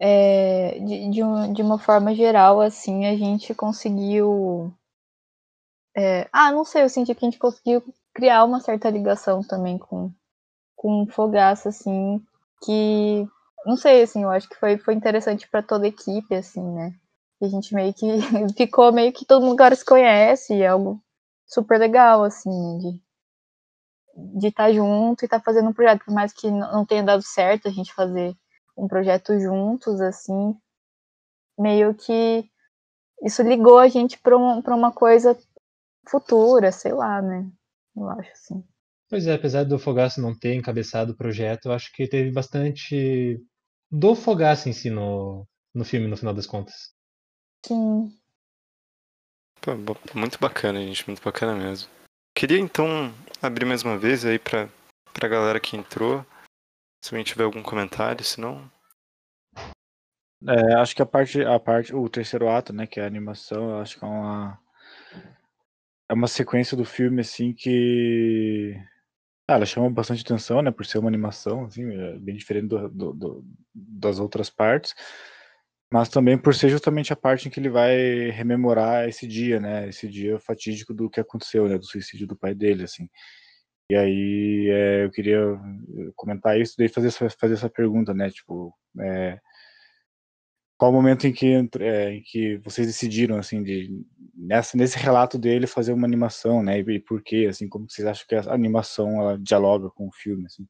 é, 0.00 0.78
de, 0.78 1.10
de, 1.10 1.22
um, 1.22 1.52
de, 1.52 1.62
uma 1.62 1.78
forma 1.78 2.14
geral, 2.14 2.60
assim, 2.60 3.06
a 3.06 3.16
gente 3.16 3.52
conseguiu. 3.54 4.72
É, 5.96 6.28
ah, 6.32 6.52
não 6.52 6.64
sei, 6.64 6.84
eu 6.84 6.88
senti 6.88 7.12
que 7.12 7.24
a 7.24 7.28
gente 7.28 7.38
conseguiu 7.38 7.82
criar 8.14 8.44
uma 8.44 8.60
certa 8.60 8.90
ligação 8.90 9.42
também 9.42 9.78
com, 9.78 10.12
com 10.76 11.06
Fogaça, 11.06 11.70
assim, 11.70 12.24
que 12.62 13.26
não 13.64 13.76
sei, 13.76 14.02
assim, 14.02 14.22
eu 14.22 14.30
acho 14.30 14.48
que 14.48 14.56
foi, 14.56 14.76
foi 14.78 14.94
interessante 14.94 15.48
para 15.48 15.62
toda 15.62 15.84
a 15.84 15.88
equipe, 15.88 16.34
assim, 16.34 16.62
né? 16.62 16.94
E 17.40 17.46
a 17.46 17.48
gente 17.48 17.74
meio 17.74 17.92
que 17.94 18.06
ficou 18.56 18.92
meio 18.92 19.12
que 19.12 19.24
todo 19.24 19.44
mundo 19.44 19.60
agora 19.60 19.74
se 19.74 19.84
conhece, 19.84 20.54
e 20.54 20.62
é 20.62 20.68
algo 20.68 21.00
super 21.46 21.78
legal, 21.78 22.24
assim, 22.24 22.78
de 22.78 23.02
de 24.14 24.48
estar 24.48 24.66
tá 24.66 24.72
junto 24.72 25.22
e 25.22 25.26
estar 25.26 25.38
tá 25.38 25.44
fazendo 25.44 25.70
um 25.70 25.72
projeto, 25.72 26.04
por 26.04 26.12
mais 26.14 26.32
que 26.32 26.50
não 26.50 26.84
tenha 26.84 27.02
dado 27.02 27.22
certo 27.22 27.68
a 27.68 27.70
gente 27.70 27.94
fazer 27.94 28.36
um 28.76 28.86
projeto 28.86 29.38
juntos, 29.38 30.00
assim, 30.00 30.54
meio 31.58 31.94
que 31.94 32.48
isso 33.22 33.42
ligou 33.42 33.78
a 33.78 33.88
gente 33.88 34.18
para 34.18 34.36
um, 34.36 34.60
uma 34.60 34.92
coisa 34.92 35.38
futura, 36.08 36.72
sei 36.72 36.92
lá, 36.92 37.22
né? 37.22 37.48
Eu 37.96 38.08
acho 38.10 38.30
assim. 38.32 38.64
Pois 39.08 39.26
é, 39.26 39.34
apesar 39.34 39.64
do 39.64 39.78
Fogaço 39.78 40.20
não 40.20 40.34
ter 40.36 40.54
encabeçado 40.54 41.12
o 41.12 41.16
projeto, 41.16 41.66
eu 41.66 41.72
acho 41.72 41.92
que 41.92 42.08
teve 42.08 42.30
bastante 42.30 43.38
do 43.90 44.14
Fogaça 44.14 44.70
em 44.70 44.72
si 44.72 44.88
no, 44.88 45.46
no 45.74 45.84
filme, 45.84 46.08
no 46.08 46.16
final 46.16 46.32
das 46.32 46.46
contas. 46.46 46.94
Sim. 47.66 48.10
Pô, 49.60 49.72
muito 50.14 50.38
bacana, 50.40 50.80
gente, 50.80 51.06
muito 51.06 51.22
bacana 51.22 51.54
mesmo. 51.54 51.90
Queria 52.34 52.58
então 52.58 53.12
abrir 53.40 53.66
mais 53.66 53.82
uma 53.82 53.98
vez 53.98 54.24
aí 54.24 54.38
pra, 54.38 54.68
pra 55.12 55.28
galera 55.28 55.60
que 55.60 55.76
entrou. 55.76 56.24
Se 57.04 57.12
alguém 57.12 57.24
tiver 57.24 57.44
algum 57.44 57.62
comentário, 57.62 58.24
se 58.24 58.40
não. 58.40 58.70
É, 60.48 60.74
acho 60.74 60.96
que 60.96 61.02
a 61.02 61.06
parte, 61.06 61.42
a 61.42 61.60
parte, 61.60 61.94
o 61.94 62.08
terceiro 62.08 62.48
ato, 62.48 62.72
né, 62.72 62.86
que 62.86 62.98
é 62.98 63.04
a 63.04 63.06
animação, 63.06 63.70
eu 63.70 63.78
acho 63.78 63.98
que 63.98 64.04
é 64.04 64.08
uma 64.08 64.58
é 66.12 66.14
uma 66.14 66.28
sequência 66.28 66.76
do 66.76 66.84
filme 66.84 67.22
assim 67.22 67.54
que 67.54 68.76
ah, 69.48 69.54
ela 69.54 69.64
chama 69.64 69.88
bastante 69.88 70.22
atenção, 70.22 70.60
né, 70.60 70.70
por 70.70 70.84
ser 70.84 70.98
uma 70.98 71.08
animação, 71.08 71.64
assim, 71.64 71.90
é 71.90 72.18
bem 72.18 72.36
diferente 72.36 72.68
do, 72.68 72.88
do, 72.90 73.12
do, 73.14 73.44
das 73.74 74.18
outras 74.18 74.50
partes, 74.50 74.94
mas 75.90 76.10
também 76.10 76.36
por 76.36 76.54
ser 76.54 76.68
justamente 76.68 77.14
a 77.14 77.16
parte 77.16 77.48
em 77.48 77.50
que 77.50 77.58
ele 77.58 77.70
vai 77.70 78.28
rememorar 78.30 79.08
esse 79.08 79.26
dia, 79.26 79.58
né, 79.58 79.88
esse 79.88 80.06
dia 80.06 80.38
fatídico 80.38 80.92
do 80.92 81.08
que 81.08 81.18
aconteceu, 81.18 81.66
né, 81.66 81.78
do 81.78 81.86
suicídio 81.86 82.26
do 82.26 82.36
pai 82.36 82.54
dele, 82.54 82.84
assim. 82.84 83.08
E 83.90 83.96
aí 83.96 84.68
é, 84.70 85.04
eu 85.04 85.10
queria 85.10 85.40
comentar 86.14 86.60
isso, 86.60 86.74
daí 86.76 86.88
fazer, 86.88 87.10
fazer 87.10 87.54
essa 87.54 87.70
pergunta, 87.70 88.12
né, 88.12 88.28
tipo, 88.28 88.72
é, 89.00 89.38
qual 90.82 90.90
o 90.90 90.94
momento 90.94 91.28
em 91.28 91.32
que, 91.32 91.46
é, 91.78 92.14
em 92.14 92.22
que 92.24 92.56
vocês 92.56 92.88
decidiram, 92.88 93.36
assim, 93.36 93.62
de, 93.62 94.04
nessa, 94.34 94.76
nesse 94.76 94.98
relato 94.98 95.38
dele 95.38 95.68
fazer 95.68 95.92
uma 95.92 96.08
animação, 96.08 96.60
né, 96.60 96.80
e, 96.80 96.98
por 96.98 97.22
quê, 97.22 97.46
assim, 97.48 97.68
como 97.68 97.88
vocês 97.88 98.04
acham 98.04 98.26
que 98.28 98.34
a 98.34 98.52
animação, 98.52 99.20
ela 99.20 99.38
dialoga 99.38 99.88
com 99.90 100.08
o 100.08 100.12
filme, 100.12 100.44
assim? 100.46 100.66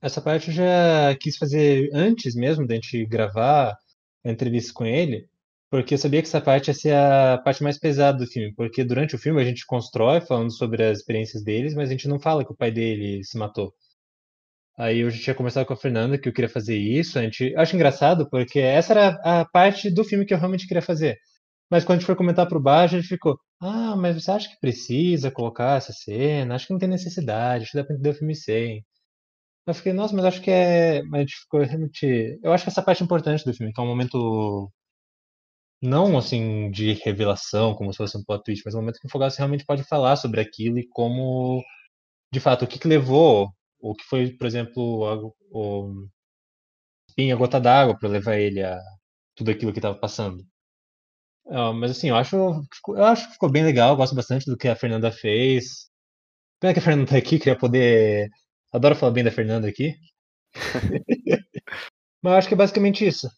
essa 0.00 0.22
parte 0.22 0.48
eu 0.48 0.54
já 0.54 1.14
quis 1.20 1.36
fazer 1.36 1.90
antes 1.92 2.34
mesmo 2.34 2.66
da 2.66 2.74
gente 2.74 3.04
gravar 3.04 3.76
a 4.24 4.30
entrevista 4.30 4.72
com 4.72 4.86
ele, 4.86 5.28
porque 5.70 5.92
eu 5.92 5.98
sabia 5.98 6.22
que 6.22 6.28
essa 6.28 6.40
parte 6.40 6.68
ia 6.68 6.74
ser 6.74 6.94
a 6.94 7.36
parte 7.36 7.62
mais 7.62 7.78
pesada 7.78 8.16
do 8.16 8.26
filme, 8.26 8.54
porque 8.54 8.82
durante 8.82 9.14
o 9.14 9.18
filme 9.18 9.42
a 9.42 9.44
gente 9.44 9.66
constrói 9.66 10.22
falando 10.22 10.50
sobre 10.50 10.82
as 10.82 11.00
experiências 11.00 11.44
deles, 11.44 11.74
mas 11.74 11.90
a 11.90 11.92
gente 11.92 12.08
não 12.08 12.18
fala 12.18 12.46
que 12.46 12.52
o 12.52 12.56
pai 12.56 12.70
dele 12.70 13.22
se 13.24 13.36
matou. 13.36 13.74
Aí 14.78 15.00
eu 15.00 15.10
já 15.10 15.22
tinha 15.22 15.34
conversado 15.34 15.66
com 15.66 15.74
a 15.74 15.76
Fernanda 15.76 16.18
que 16.18 16.28
eu 16.28 16.32
queria 16.32 16.48
fazer 16.48 16.76
isso. 16.76 17.18
A 17.18 17.22
gente 17.22 17.54
acho 17.56 17.76
engraçado 17.76 18.28
porque 18.30 18.58
essa 18.60 18.92
era 18.94 19.08
a 19.24 19.44
parte 19.46 19.90
do 19.90 20.04
filme 20.04 20.24
que 20.26 20.34
eu 20.34 20.38
realmente 20.38 20.66
queria 20.66 20.82
fazer. 20.82 21.18
Mas 21.70 21.84
quando 21.84 21.98
a 21.98 22.00
gente 22.00 22.06
foi 22.06 22.16
comentar 22.16 22.48
pro 22.48 22.60
baixo, 22.60 22.96
ele 22.96 23.02
ficou: 23.04 23.38
"Ah, 23.60 23.96
mas 23.96 24.16
você 24.22 24.30
acha 24.32 24.48
que 24.50 24.60
precisa 24.60 25.30
colocar 25.32 25.78
essa 25.78 25.92
cena? 25.92 26.54
Acho 26.56 26.66
que 26.68 26.72
não 26.74 26.80
tem 26.80 26.88
necessidade, 26.88 27.64
acho 27.64 27.72
que 27.72 27.78
dá 27.78 27.84
pra 27.84 27.94
entender 27.94 28.10
o 28.10 28.14
filme 28.14 28.34
sem". 28.36 28.84
Eu 29.66 29.74
fiquei: 29.74 29.92
"Nossa, 29.92 30.14
mas 30.16 30.24
acho 30.26 30.42
que 30.42 30.50
é, 30.50 31.02
mas 31.04 31.20
a 31.20 31.22
gente 31.22 31.36
ficou 31.40 31.60
realmente, 31.62 32.38
eu 32.42 32.52
acho 32.52 32.64
que 32.64 32.70
essa 32.70 32.82
parte 32.82 33.02
é 33.02 33.06
importante 33.06 33.44
do 33.44 33.54
filme, 33.54 33.72
que 33.72 33.80
é 33.80 33.84
um 33.84 33.88
momento 33.88 34.70
não 35.82 36.16
assim 36.16 36.70
de 36.70 36.92
revelação, 36.94 37.74
como 37.74 37.92
se 37.92 37.96
fosse 37.98 38.16
um 38.16 38.24
plot 38.24 38.44
twist, 38.44 38.62
mas 38.64 38.74
um 38.74 38.78
momento 38.78 38.98
que 39.00 39.06
o 39.06 39.10
Fogaça 39.10 39.38
realmente 39.38 39.64
pode 39.64 39.82
falar 39.84 40.16
sobre 40.16 40.40
aquilo 40.40 40.78
e 40.78 40.88
como 40.88 41.62
de 42.32 42.40
fato 42.40 42.64
o 42.64 42.68
que, 42.68 42.78
que 42.78 42.88
levou 42.88 43.48
o 43.82 43.94
que 43.94 44.04
foi, 44.04 44.30
por 44.32 44.46
exemplo, 44.46 45.06
a, 45.06 45.16
o 45.50 46.08
a 47.18 47.36
gota 47.36 47.60
d'água 47.60 47.98
para 47.98 48.08
levar 48.08 48.38
ele 48.38 48.62
a 48.62 48.78
tudo 49.34 49.50
aquilo 49.50 49.72
que 49.72 49.78
estava 49.78 49.98
passando. 49.98 50.42
Uh, 51.46 51.74
mas 51.74 51.90
assim, 51.90 52.08
eu 52.08 52.16
acho, 52.16 52.36
eu 52.36 53.04
acho 53.04 53.26
que 53.26 53.32
ficou 53.34 53.50
bem 53.50 53.64
legal, 53.64 53.96
gosto 53.96 54.14
bastante 54.14 54.46
do 54.46 54.56
que 54.56 54.68
a 54.68 54.76
Fernanda 54.76 55.10
fez. 55.10 55.90
Pena 56.60 56.72
que 56.72 56.78
a 56.78 56.82
Fernanda 56.82 57.10
tá 57.10 57.16
aqui, 57.16 57.38
queria 57.38 57.58
poder. 57.58 58.28
Adoro 58.72 58.94
falar 58.96 59.12
bem 59.12 59.24
da 59.24 59.32
Fernanda 59.32 59.68
aqui. 59.68 59.94
mas 62.22 62.32
eu 62.32 62.38
acho 62.38 62.48
que 62.48 62.54
é 62.54 62.56
basicamente 62.56 63.06
isso. 63.06 63.28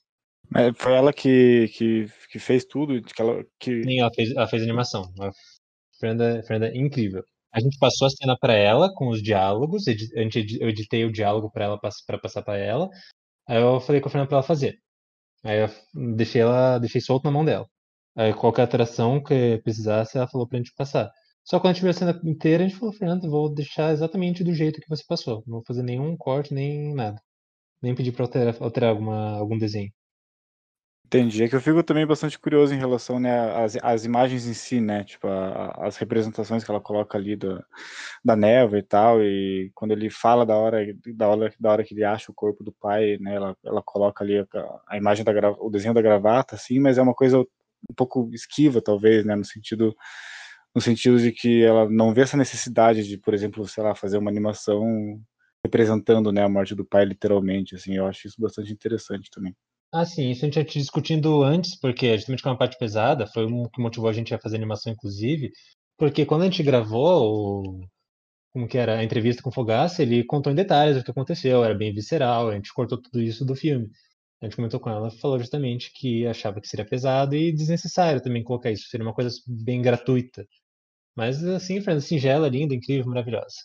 É, 0.54 0.72
foi 0.74 0.92
ela 0.94 1.12
que, 1.12 1.68
que, 1.68 2.06
que 2.30 2.38
fez 2.38 2.64
tudo? 2.66 3.02
Que 3.02 3.22
ela, 3.22 3.42
que... 3.58 3.82
Sim, 3.82 4.00
ela 4.00 4.10
fez, 4.14 4.30
ela 4.30 4.46
fez 4.46 4.62
animação. 4.62 5.02
A 5.20 5.30
Fernanda, 5.98 6.40
a 6.40 6.42
Fernanda 6.42 6.68
é 6.72 6.78
incrível. 6.78 7.24
A 7.54 7.60
gente 7.60 7.78
passou 7.78 8.06
a 8.08 8.10
cena 8.10 8.36
para 8.38 8.54
ela 8.54 8.92
com 8.94 9.08
os 9.08 9.22
diálogos, 9.22 9.86
eu 9.86 10.68
editei 10.68 11.04
o 11.04 11.12
diálogo 11.12 11.50
para 11.50 11.64
ela 11.66 11.78
para 11.78 12.18
passar 12.18 12.42
para 12.42 12.58
ela. 12.58 12.88
Aí 13.48 13.58
eu 13.62 13.80
falei 13.80 14.00
com 14.00 14.08
a 14.08 14.10
Fernanda 14.10 14.28
para 14.28 14.38
ela 14.38 14.46
fazer. 14.46 14.78
Aí 15.44 15.60
eu 15.60 15.68
deixei 16.16 16.42
ela, 16.42 16.78
deixei 16.78 17.00
solto 17.00 17.24
na 17.24 17.30
mão 17.30 17.44
dela. 17.44 17.66
Aí 18.16 18.34
qualquer 18.34 18.62
alteração 18.62 19.22
que 19.22 19.58
precisasse, 19.62 20.16
ela 20.16 20.28
falou 20.28 20.48
pra 20.48 20.58
gente 20.58 20.72
passar. 20.74 21.10
Só 21.44 21.60
quando 21.60 21.72
a 21.72 21.74
gente 21.74 21.82
viu 21.82 21.90
a 21.90 21.94
cena 21.94 22.20
inteira, 22.24 22.64
a 22.64 22.68
gente 22.68 22.78
falou, 22.78 22.94
Fernanda, 22.94 23.28
vou 23.28 23.52
deixar 23.54 23.92
exatamente 23.92 24.42
do 24.44 24.54
jeito 24.54 24.80
que 24.80 24.88
você 24.88 25.04
passou. 25.06 25.44
Não 25.46 25.56
vou 25.56 25.64
fazer 25.66 25.82
nenhum 25.82 26.16
corte, 26.16 26.54
nem 26.54 26.94
nada. 26.94 27.20
Nem 27.82 27.94
pedir 27.94 28.12
pra 28.12 28.24
alterar, 28.24 28.56
alterar 28.60 28.90
alguma, 28.90 29.38
algum 29.38 29.58
desenho. 29.58 29.92
Entendi. 31.14 31.44
É 31.44 31.48
que 31.48 31.54
eu 31.54 31.60
fico 31.60 31.80
também 31.84 32.04
bastante 32.04 32.36
curioso 32.36 32.74
em 32.74 32.76
relação, 32.78 33.20
né, 33.20 33.38
às, 33.62 33.76
às 33.82 34.04
imagens 34.04 34.46
em 34.48 34.52
si, 34.52 34.80
né, 34.80 35.04
tipo, 35.04 35.28
a, 35.28 35.86
as 35.86 35.96
representações 35.96 36.64
que 36.64 36.70
ela 36.72 36.80
coloca 36.80 37.16
ali 37.16 37.36
da, 37.36 37.64
da 38.24 38.34
névoa 38.34 38.78
e 38.80 38.82
tal, 38.82 39.22
e 39.22 39.70
quando 39.76 39.92
ele 39.92 40.10
fala 40.10 40.44
da 40.44 40.56
hora, 40.56 40.84
da 41.14 41.28
hora, 41.28 41.54
da 41.60 41.70
hora 41.70 41.84
que 41.84 41.94
ele 41.94 42.02
acha 42.02 42.32
o 42.32 42.34
corpo 42.34 42.64
do 42.64 42.72
pai, 42.72 43.16
né, 43.20 43.36
ela, 43.36 43.56
ela 43.64 43.80
coloca 43.80 44.24
ali 44.24 44.38
a, 44.40 44.46
a 44.88 44.96
imagem 44.96 45.24
da 45.24 45.32
o 45.60 45.70
desenho 45.70 45.94
da 45.94 46.02
gravata, 46.02 46.56
assim, 46.56 46.80
mas 46.80 46.98
é 46.98 47.02
uma 47.02 47.14
coisa 47.14 47.38
um 47.38 47.94
pouco 47.96 48.28
esquiva, 48.32 48.82
talvez, 48.82 49.24
né, 49.24 49.36
no 49.36 49.44
sentido 49.44 49.94
no 50.74 50.80
sentido 50.80 51.18
de 51.20 51.30
que 51.32 51.62
ela 51.64 51.88
não 51.88 52.12
vê 52.12 52.22
essa 52.22 52.36
necessidade 52.36 53.04
de, 53.06 53.18
por 53.18 53.32
exemplo, 53.34 53.66
sei 53.68 53.84
lá, 53.84 53.94
fazer 53.94 54.18
uma 54.18 54.30
animação 54.30 55.20
representando, 55.64 56.32
né, 56.32 56.42
a 56.44 56.48
morte 56.48 56.74
do 56.74 56.84
pai 56.84 57.04
literalmente, 57.04 57.76
assim, 57.76 57.96
eu 57.96 58.06
acho 58.06 58.26
isso 58.26 58.40
bastante 58.40 58.72
interessante 58.72 59.30
também. 59.30 59.54
Ah, 59.94 60.04
sim, 60.04 60.30
isso 60.30 60.44
a 60.44 60.46
gente 60.46 60.54
já 60.56 60.64
tinha 60.64 60.82
discutindo 60.82 61.42
antes, 61.44 61.78
porque 61.78 62.16
justamente 62.16 62.42
com 62.42 62.48
uma 62.50 62.58
parte 62.58 62.76
pesada, 62.78 63.26
foi 63.28 63.44
o 63.46 63.68
que 63.70 63.80
motivou 63.80 64.08
a 64.08 64.12
gente 64.12 64.34
a 64.34 64.40
fazer 64.40 64.56
animação, 64.56 64.92
inclusive, 64.92 65.50
porque 65.96 66.26
quando 66.26 66.42
a 66.42 66.44
gente 66.46 66.62
gravou 66.64 67.80
o, 67.80 67.88
como 68.52 68.68
que 68.68 68.78
era, 68.78 68.98
a 68.98 69.04
entrevista 69.04 69.42
com 69.42 69.50
o 69.50 69.52
Fogaça, 69.52 70.02
ele 70.02 70.24
contou 70.24 70.52
em 70.52 70.56
detalhes 70.56 70.98
o 70.98 71.04
que 71.04 71.10
aconteceu, 71.12 71.64
era 71.64 71.74
bem 71.74 71.92
visceral, 71.94 72.50
a 72.50 72.54
gente 72.56 72.72
cortou 72.74 73.00
tudo 73.02 73.22
isso 73.22 73.44
do 73.44 73.56
filme. 73.56 73.88
A 74.42 74.46
gente 74.46 74.56
comentou 74.56 74.80
com 74.80 74.90
ela, 74.90 75.10
falou 75.10 75.38
justamente 75.40 75.92
que 75.94 76.26
achava 76.26 76.60
que 76.60 76.68
seria 76.68 76.86
pesado 76.86 77.36
e 77.36 77.52
desnecessário 77.52 78.22
também 78.22 78.44
colocar 78.44 78.70
isso, 78.72 78.88
seria 78.88 79.06
uma 79.06 79.14
coisa 79.14 79.30
bem 79.48 79.82
gratuita. 79.82 80.46
Mas 81.16 81.44
assim, 81.44 81.80
Fernanda, 81.82 82.02
singela, 82.02 82.48
linda, 82.48 82.74
incrível, 82.74 83.06
maravilhosa. 83.08 83.56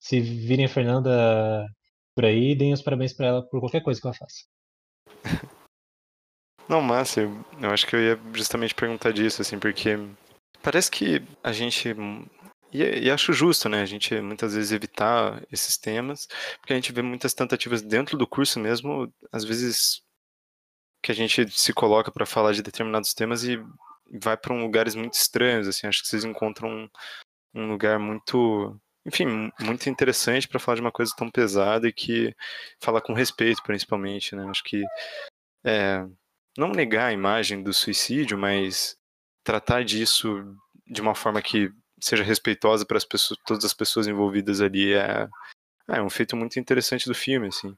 Se 0.00 0.20
virem 0.20 0.66
a 0.66 0.68
Fernanda 0.68 1.66
por 2.14 2.24
aí, 2.26 2.54
deem 2.56 2.72
os 2.74 2.82
parabéns 2.82 3.12
para 3.14 3.26
ela 3.28 3.42
por 3.48 3.60
qualquer 3.60 3.82
coisa 3.82 4.00
que 4.00 4.06
ela 4.06 4.14
faça. 4.14 4.44
Não, 6.68 6.82
massa, 6.82 7.22
eu, 7.22 7.44
eu 7.62 7.70
acho 7.70 7.86
que 7.86 7.96
eu 7.96 8.00
ia 8.00 8.20
justamente 8.34 8.74
perguntar 8.74 9.10
disso, 9.10 9.40
assim, 9.40 9.58
porque 9.58 9.96
parece 10.62 10.90
que 10.90 11.22
a 11.42 11.50
gente. 11.50 11.94
E, 12.70 12.82
e, 12.82 13.10
acho 13.10 13.32
justo, 13.32 13.68
né? 13.70 13.80
A 13.80 13.86
gente 13.86 14.20
muitas 14.20 14.54
vezes 14.54 14.72
evitar 14.72 15.42
esses 15.50 15.78
temas, 15.78 16.28
porque 16.60 16.74
a 16.74 16.76
gente 16.76 16.92
vê 16.92 17.00
muitas 17.00 17.32
tentativas 17.32 17.80
dentro 17.80 18.18
do 18.18 18.26
curso 18.26 18.60
mesmo, 18.60 19.10
às 19.32 19.44
vezes 19.44 20.02
que 21.02 21.10
a 21.12 21.14
gente 21.14 21.48
se 21.50 21.72
coloca 21.72 22.12
para 22.12 22.26
falar 22.26 22.52
de 22.52 22.62
determinados 22.62 23.14
temas 23.14 23.44
e 23.44 23.58
vai 24.20 24.36
para 24.36 24.52
um 24.52 24.60
lugares 24.60 24.94
muito 24.94 25.14
estranhos, 25.14 25.66
assim. 25.68 25.86
Acho 25.86 26.02
que 26.02 26.08
vocês 26.08 26.24
encontram 26.24 26.68
um, 26.68 26.88
um 27.54 27.68
lugar 27.70 27.98
muito 27.98 28.78
enfim, 29.08 29.50
muito 29.60 29.88
interessante 29.88 30.46
para 30.46 30.60
falar 30.60 30.76
de 30.76 30.82
uma 30.82 30.92
coisa 30.92 31.12
tão 31.16 31.30
pesada 31.30 31.88
e 31.88 31.92
que 31.92 32.34
fala 32.80 33.00
com 33.00 33.14
respeito, 33.14 33.62
principalmente, 33.62 34.36
né? 34.36 34.46
Acho 34.50 34.62
que 34.62 34.84
é, 35.64 36.04
não 36.56 36.68
negar 36.68 37.06
a 37.06 37.12
imagem 37.12 37.62
do 37.62 37.72
suicídio, 37.72 38.36
mas 38.36 38.96
tratar 39.42 39.82
disso 39.82 40.44
de 40.86 41.00
uma 41.00 41.14
forma 41.14 41.40
que 41.40 41.70
seja 42.00 42.22
respeitosa 42.22 42.84
para 42.84 42.98
as 42.98 43.04
pessoas, 43.04 43.40
todas 43.46 43.64
as 43.64 43.74
pessoas 43.74 44.06
envolvidas 44.06 44.60
ali 44.60 44.92
é, 44.92 45.26
é 45.88 46.02
um 46.02 46.10
feito 46.10 46.36
muito 46.36 46.60
interessante 46.60 47.06
do 47.08 47.14
filme, 47.14 47.48
assim. 47.48 47.74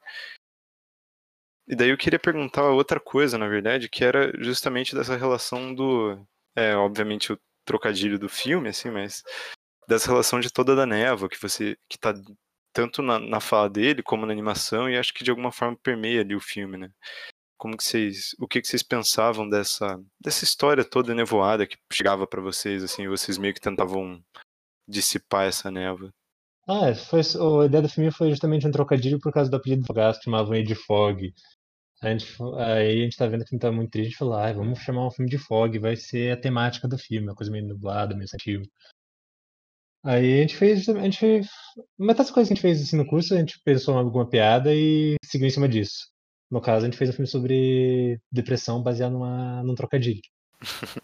E 1.69 1.77
daí 1.77 1.91
eu 1.91 1.97
queria 1.97 2.19
perguntar 2.19 2.65
outra 2.65 2.99
coisa, 2.99 3.39
na 3.39 3.47
verdade, 3.47 3.89
que 3.89 4.05
era 4.05 4.33
justamente 4.43 4.97
dessa 4.97 5.17
relação 5.17 5.73
do, 5.73 6.21
é, 6.57 6.75
obviamente 6.75 7.33
o 7.33 7.39
trocadilho 7.65 8.19
do 8.19 8.29
filme, 8.29 8.71
assim, 8.71 8.91
mas 8.91 9.23
dessa 9.91 10.09
relação 10.09 10.39
de 10.39 10.53
toda 10.53 10.77
da 10.77 10.87
névoa, 10.87 11.29
que 11.29 11.41
você 11.41 11.77
que 11.89 11.99
tá 11.99 12.15
tanto 12.73 13.03
na, 13.03 13.19
na 13.19 13.41
fala 13.41 13.69
dele 13.69 14.05
como 14.05 14.25
na 14.25 14.33
animação 14.33 14.89
e 14.89 14.97
acho 14.97 15.13
que 15.13 15.25
de 15.25 15.31
alguma 15.31 15.51
forma 15.51 15.77
permeia 15.83 16.21
ali 16.21 16.35
o 16.37 16.41
filme, 16.41 16.79
né? 16.79 16.91
Como 17.59 17.77
que 17.77 17.83
vocês, 17.83 18.31
o 18.39 18.47
que 18.47 18.61
que 18.61 18.69
vocês 18.69 18.85
pensavam 18.85 19.49
dessa 19.49 20.01
dessa 20.21 20.45
história 20.45 20.85
toda 20.85 21.13
nevoada 21.13 21.67
que 21.67 21.77
chegava 21.93 22.25
para 22.25 22.41
vocês 22.41 22.85
assim, 22.85 23.09
vocês 23.09 23.37
meio 23.37 23.53
que 23.53 23.61
tentavam 23.61 24.23
dissipar 24.89 25.49
essa 25.49 25.73
névoa? 25.73 26.11
Ah, 26.69 26.95
foi, 26.95 27.21
a 27.21 27.67
ideia 27.67 27.83
do 27.83 27.89
filme 27.89 28.13
foi 28.13 28.31
justamente 28.31 28.67
um 28.67 28.71
trocadilho 28.71 29.19
por 29.19 29.33
causa 29.33 29.51
do 29.51 29.57
apelido 29.57 29.83
do 29.83 29.93
gasto, 29.93 30.23
chamavam 30.23 30.55
ele 30.55 30.67
de 30.67 30.77
Fog. 30.77 31.35
A 32.01 32.11
gente, 32.11 32.27
aí 32.59 33.01
a 33.01 33.05
gente 33.05 33.17
tá 33.17 33.27
vendo 33.27 33.41
que 33.41 33.47
o 33.47 33.49
filme 33.49 33.61
tá 33.61 33.73
muito 33.73 33.91
triste, 33.91 34.17
falou, 34.17 34.35
ah, 34.35 34.53
vamos 34.53 34.79
chamar 34.79 35.07
um 35.07 35.11
filme 35.11 35.29
de 35.29 35.37
Fog, 35.37 35.77
vai 35.81 35.97
ser 35.97 36.33
a 36.33 36.41
temática 36.41 36.87
do 36.87 36.97
filme, 36.97 37.27
uma 37.29 37.35
coisa 37.35 37.51
meio 37.51 37.67
nublada, 37.67 38.15
meio 38.15 38.29
sensível. 38.29 38.65
Aí 40.03 40.39
a 40.39 40.41
gente 40.43 40.57
fez, 40.57 40.89
a 40.89 41.03
gente 41.03 41.43
metade 41.99 42.29
das 42.29 42.31
coisas 42.31 42.49
que 42.49 42.53
a 42.53 42.57
gente 42.57 42.63
fez 42.63 42.83
assim 42.83 42.97
no 42.97 43.07
curso, 43.07 43.35
a 43.35 43.39
gente 43.39 43.61
pensou 43.63 43.95
em 43.95 43.99
alguma 43.99 44.29
piada 44.29 44.75
e 44.75 45.17
seguiu 45.23 45.47
em 45.47 45.51
cima 45.51 45.69
disso. 45.69 46.09
No 46.51 46.61
caso, 46.61 46.85
a 46.85 46.89
gente 46.89 46.97
fez 46.97 47.11
um 47.11 47.13
filme 47.13 47.29
sobre 47.29 48.19
depressão 48.33 48.83
baseado 48.83 49.13
numa, 49.13 49.63
num 49.63 49.75
trocadilho. 49.75 50.23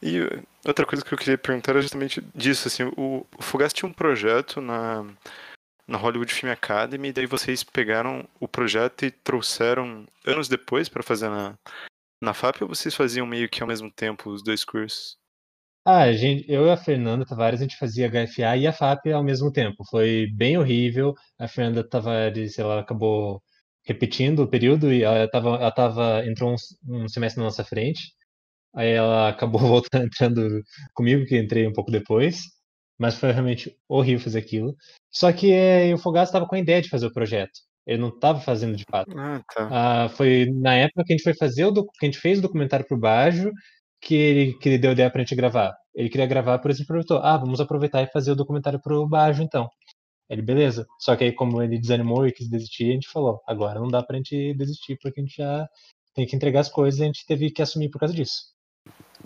e 0.00 0.20
outra 0.66 0.86
coisa 0.86 1.04
que 1.04 1.12
eu 1.12 1.18
queria 1.18 1.36
perguntar 1.36 1.72
era 1.72 1.82
justamente 1.82 2.22
disso, 2.34 2.68
assim, 2.68 2.84
o, 2.96 3.26
o 3.36 3.42
Fugaz 3.42 3.72
tinha 3.72 3.88
um 3.88 3.92
projeto 3.92 4.60
na, 4.60 5.04
na 5.86 5.98
Hollywood 5.98 6.32
Film 6.32 6.52
Academy, 6.52 7.08
e 7.08 7.12
daí 7.12 7.26
vocês 7.26 7.64
pegaram 7.64 8.26
o 8.40 8.46
projeto 8.46 9.04
e 9.04 9.10
trouxeram 9.10 10.06
anos 10.24 10.48
depois 10.48 10.88
para 10.88 11.02
fazer 11.02 11.28
na, 11.28 11.58
na 12.22 12.32
FAP, 12.32 12.62
ou 12.62 12.68
vocês 12.68 12.94
faziam 12.94 13.26
meio 13.26 13.50
que 13.50 13.60
ao 13.60 13.68
mesmo 13.68 13.90
tempo 13.90 14.30
os 14.30 14.42
dois 14.42 14.64
cursos? 14.64 15.18
Ah, 15.84 16.02
a 16.02 16.12
gente, 16.12 16.44
eu 16.50 16.66
e 16.66 16.70
a 16.70 16.76
Fernanda 16.76 17.24
Tavares, 17.24 17.60
a 17.60 17.62
gente 17.64 17.76
fazia 17.78 18.08
HFA 18.10 18.56
e 18.56 18.66
a 18.66 18.72
FAP 18.72 19.06
ao 19.12 19.24
mesmo 19.24 19.50
tempo. 19.50 19.84
Foi 19.90 20.26
bem 20.34 20.58
horrível. 20.58 21.14
A 21.38 21.48
Fernanda 21.48 21.82
Tavares, 21.88 22.58
ela 22.58 22.80
acabou 22.80 23.42
repetindo 23.84 24.40
o 24.42 24.48
período 24.48 24.92
e 24.92 25.02
ela 25.02 25.28
tava, 25.30 25.48
ela 25.56 25.72
tava, 25.72 26.26
entrou 26.26 26.52
um, 26.52 27.04
um 27.04 27.08
semestre 27.08 27.40
na 27.40 27.46
nossa 27.46 27.64
frente. 27.64 28.12
Aí 28.74 28.90
ela 28.92 29.28
acabou 29.30 29.60
voltando, 29.60 30.06
entrando 30.06 30.62
comigo, 30.94 31.26
que 31.26 31.38
entrei 31.38 31.66
um 31.66 31.72
pouco 31.72 31.90
depois. 31.90 32.40
Mas 32.98 33.18
foi 33.18 33.32
realmente 33.32 33.76
horrível 33.88 34.24
fazer 34.24 34.40
aquilo. 34.40 34.76
Só 35.10 35.32
que 35.32 35.52
é, 35.52 35.94
o 35.94 35.98
Fogaça 35.98 36.30
estava 36.30 36.46
com 36.46 36.56
a 36.56 36.58
ideia 36.58 36.82
de 36.82 36.88
fazer 36.88 37.06
o 37.06 37.12
projeto. 37.12 37.52
Ele 37.86 38.02
não 38.02 38.08
estava 38.08 38.40
fazendo 38.40 38.76
de 38.76 38.84
fato. 38.90 39.18
Ah, 39.18 39.42
tá. 39.54 40.04
Ah, 40.04 40.08
foi 40.10 40.46
na 40.52 40.74
época 40.74 41.04
que 41.04 41.12
a 41.14 41.16
gente 41.16 41.24
foi 41.24 41.34
fazer 41.34 41.64
o 41.64 41.72
que 41.72 42.04
a 42.04 42.06
gente 42.06 42.18
fez 42.18 42.38
o 42.38 42.42
documentário 42.42 42.86
pro 42.86 42.98
Bajo 42.98 43.50
que 44.00 44.14
ele, 44.14 44.52
que 44.54 44.68
ele 44.68 44.78
deu 44.78 44.92
ideia 44.92 45.10
pra 45.10 45.20
gente 45.20 45.34
gravar? 45.34 45.76
Ele 45.94 46.08
queria 46.08 46.26
gravar, 46.26 46.58
por 46.58 46.70
exemplo, 46.70 46.94
aproveitou, 46.94 47.18
ah, 47.18 47.36
vamos 47.36 47.60
aproveitar 47.60 48.02
e 48.02 48.10
fazer 48.12 48.32
o 48.32 48.36
documentário 48.36 48.80
pro 48.80 49.06
Bajo, 49.06 49.42
então. 49.42 49.68
Ele, 50.28 50.42
beleza. 50.42 50.86
Só 50.98 51.16
que 51.16 51.24
aí, 51.24 51.32
como 51.32 51.62
ele 51.62 51.78
desanimou 51.78 52.26
e 52.26 52.32
quis 52.32 52.48
desistir, 52.48 52.90
a 52.90 52.94
gente 52.94 53.08
falou: 53.08 53.40
agora 53.46 53.80
não 53.80 53.88
dá 53.88 54.02
pra 54.02 54.16
gente 54.16 54.54
desistir, 54.54 54.98
porque 55.00 55.20
a 55.20 55.24
gente 55.24 55.36
já 55.36 55.66
tem 56.14 56.26
que 56.26 56.36
entregar 56.36 56.60
as 56.60 56.68
coisas 56.68 57.00
e 57.00 57.02
a 57.02 57.06
gente 57.06 57.24
teve 57.26 57.50
que 57.50 57.62
assumir 57.62 57.88
por 57.90 57.98
causa 57.98 58.14
disso. 58.14 58.52